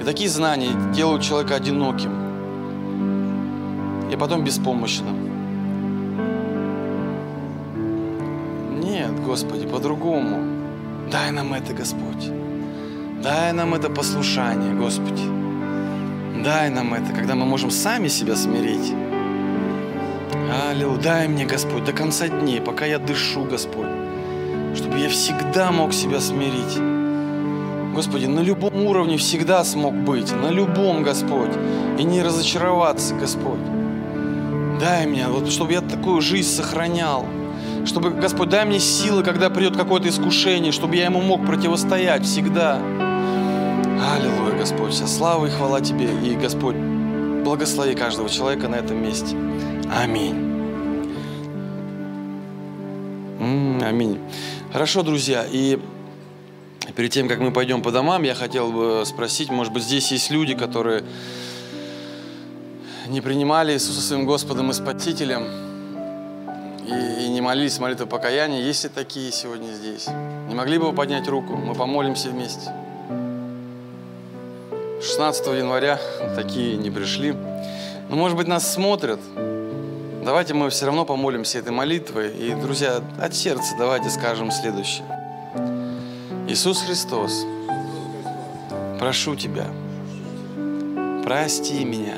И 0.00 0.04
такие 0.04 0.28
знания 0.28 0.70
делают 0.94 1.22
человека 1.22 1.54
одиноким. 1.54 2.27
Потом 4.18 4.44
беспомощным. 4.44 5.16
Нет, 8.80 9.20
Господи, 9.24 9.66
по-другому. 9.66 10.58
Дай 11.10 11.30
нам 11.30 11.54
это, 11.54 11.72
Господь. 11.72 12.30
Дай 13.22 13.52
нам 13.52 13.74
это 13.74 13.88
послушание, 13.90 14.74
Господи. 14.74 15.22
Дай 16.44 16.70
нам 16.70 16.94
это, 16.94 17.12
когда 17.12 17.34
мы 17.34 17.44
можем 17.44 17.70
сами 17.70 18.08
себя 18.08 18.36
смирить. 18.36 18.92
Аллилуйя. 20.70 21.00
Дай 21.00 21.28
мне, 21.28 21.46
Господь, 21.46 21.84
до 21.84 21.92
конца 21.92 22.28
дней, 22.28 22.60
пока 22.60 22.86
я 22.86 22.98
дышу, 22.98 23.44
Господь, 23.44 23.88
чтобы 24.74 24.98
я 24.98 25.08
всегда 25.08 25.72
мог 25.72 25.92
себя 25.92 26.20
смирить. 26.20 26.78
Господи, 27.94 28.26
на 28.26 28.40
любом 28.40 28.86
уровне 28.86 29.16
всегда 29.16 29.64
смог 29.64 29.94
быть, 29.94 30.32
на 30.32 30.50
любом, 30.50 31.02
Господь, 31.02 31.52
и 31.98 32.04
не 32.04 32.22
разочароваться, 32.22 33.14
Господь. 33.14 33.77
Дай 34.80 35.06
мне, 35.06 35.26
вот, 35.26 35.50
чтобы 35.50 35.72
я 35.72 35.80
такую 35.80 36.20
жизнь 36.20 36.48
сохранял, 36.48 37.26
чтобы, 37.84 38.10
Господь, 38.10 38.48
дай 38.48 38.64
мне 38.64 38.78
силы, 38.78 39.22
когда 39.24 39.50
придет 39.50 39.76
какое-то 39.76 40.08
искушение, 40.08 40.72
чтобы 40.72 40.96
я 40.96 41.06
ему 41.06 41.20
мог 41.20 41.44
противостоять 41.44 42.24
всегда. 42.24 42.80
Аллилуйя, 44.14 44.56
Господь, 44.58 44.92
вся 44.92 45.06
слава 45.06 45.46
и 45.46 45.50
хвала 45.50 45.80
Тебе, 45.80 46.08
и, 46.24 46.36
Господь, 46.36 46.76
благослови 47.44 47.94
каждого 47.94 48.28
человека 48.28 48.68
на 48.68 48.76
этом 48.76 49.02
месте. 49.02 49.36
Аминь. 49.92 50.48
Аминь. 53.88 54.18
Хорошо, 54.72 55.02
друзья, 55.02 55.46
и 55.50 55.78
перед 56.94 57.10
тем, 57.10 57.26
как 57.26 57.40
мы 57.40 57.52
пойдем 57.52 57.82
по 57.82 57.90
домам, 57.90 58.22
я 58.22 58.34
хотел 58.34 58.70
бы 58.70 59.02
спросить, 59.06 59.50
может 59.50 59.72
быть, 59.72 59.82
здесь 59.82 60.12
есть 60.12 60.30
люди, 60.30 60.54
которые 60.54 61.04
не 63.08 63.20
принимали 63.20 63.72
Иисуса 63.72 64.00
своим 64.00 64.26
Господом 64.26 64.70
и 64.70 64.74
Спасителем 64.74 65.44
и, 66.86 67.24
и 67.24 67.28
не 67.28 67.40
молились 67.40 67.78
молитвой 67.78 68.06
покаяния. 68.06 68.60
Есть 68.60 68.84
ли 68.84 68.90
такие 68.90 69.32
сегодня 69.32 69.72
здесь? 69.72 70.08
Не 70.48 70.54
могли 70.54 70.78
бы 70.78 70.90
вы 70.90 70.92
поднять 70.92 71.26
руку? 71.28 71.56
Мы 71.56 71.74
помолимся 71.74 72.28
вместе. 72.28 72.70
16 75.02 75.46
января 75.48 75.98
такие 76.34 76.76
не 76.76 76.90
пришли. 76.90 77.34
Но, 78.08 78.16
может 78.16 78.36
быть, 78.36 78.46
нас 78.46 78.72
смотрят. 78.72 79.20
Давайте 80.24 80.54
мы 80.54 80.68
все 80.70 80.86
равно 80.86 81.04
помолимся 81.04 81.58
этой 81.58 81.72
молитвой. 81.72 82.30
И, 82.30 82.54
друзья, 82.54 83.00
от 83.20 83.34
сердца 83.34 83.74
давайте 83.78 84.10
скажем 84.10 84.50
следующее. 84.50 85.04
Иисус 86.48 86.82
Христос, 86.82 87.44
прошу 88.98 89.36
Тебя, 89.36 89.66
прости 91.22 91.84
меня, 91.84 92.16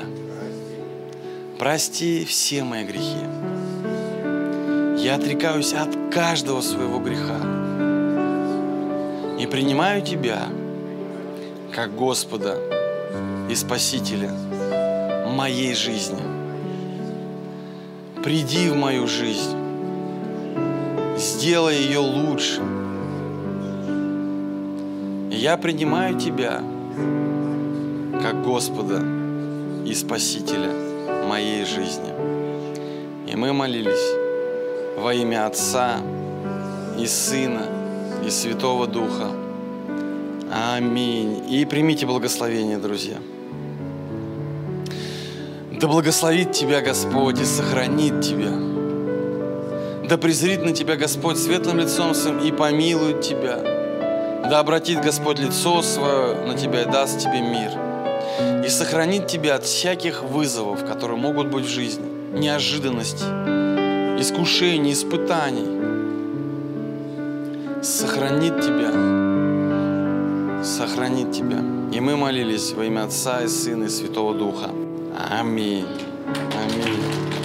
прости 1.61 2.25
все 2.25 2.63
мои 2.63 2.83
грехи. 2.83 3.23
Я 4.97 5.13
отрекаюсь 5.13 5.73
от 5.73 5.95
каждого 6.11 6.59
своего 6.59 6.97
греха 6.97 7.37
и 9.39 9.45
принимаю 9.45 10.01
Тебя 10.01 10.47
как 11.71 11.95
Господа 11.95 12.57
и 13.47 13.53
Спасителя 13.53 14.31
моей 15.35 15.75
жизни. 15.75 16.23
Приди 18.23 18.67
в 18.67 18.75
мою 18.75 19.05
жизнь, 19.05 19.55
сделай 21.15 21.75
ее 21.75 21.99
лучше. 21.99 22.63
Я 25.29 25.57
принимаю 25.57 26.17
Тебя 26.17 26.63
как 28.19 28.43
Господа 28.43 29.03
и 29.85 29.93
Спасителя 29.93 30.80
моей 31.31 31.63
жизни. 31.63 32.11
И 33.25 33.37
мы 33.37 33.53
молились 33.53 34.07
во 34.97 35.13
имя 35.13 35.47
Отца 35.47 36.01
и 36.99 37.07
Сына 37.07 37.67
и 38.25 38.29
Святого 38.29 38.85
Духа. 38.85 39.31
Аминь. 40.51 41.45
И 41.49 41.63
примите 41.63 42.05
благословение, 42.05 42.77
друзья. 42.77 43.15
Да 45.79 45.87
благословит 45.87 46.51
тебя 46.51 46.81
Господь 46.81 47.39
и 47.39 47.45
сохранит 47.45 48.19
тебя. 48.19 48.51
Да 50.09 50.17
презрит 50.17 50.65
на 50.65 50.73
тебя 50.73 50.97
Господь 50.97 51.37
светлым 51.37 51.79
лицом 51.79 52.13
своим 52.13 52.39
и 52.39 52.51
помилует 52.51 53.21
тебя. 53.21 53.57
Да 54.49 54.59
обратит 54.59 55.01
Господь 55.01 55.39
лицо 55.39 55.81
свое 55.81 56.45
на 56.45 56.55
тебя 56.55 56.81
и 56.81 56.85
даст 56.85 57.19
тебе 57.19 57.39
мир. 57.39 57.90
И 58.65 58.69
сохранит 58.69 59.27
тебя 59.27 59.55
от 59.55 59.63
всяких 59.65 60.23
вызовов, 60.23 60.85
которые 60.85 61.17
могут 61.17 61.47
быть 61.47 61.65
в 61.65 61.69
жизни, 61.69 62.05
неожиданностей, 62.33 63.25
искушений, 64.19 64.93
испытаний. 64.93 65.81
Сохранит 67.83 68.61
тебя, 68.61 68.91
сохранит 70.63 71.31
тебя. 71.31 71.57
И 71.91 71.99
мы 71.99 72.15
молились 72.15 72.73
во 72.73 72.85
имя 72.85 73.05
Отца 73.05 73.41
и 73.41 73.47
Сына 73.47 73.85
и 73.85 73.89
Святого 73.89 74.33
Духа. 74.33 74.69
Аминь. 75.29 75.87
Аминь. 76.63 77.40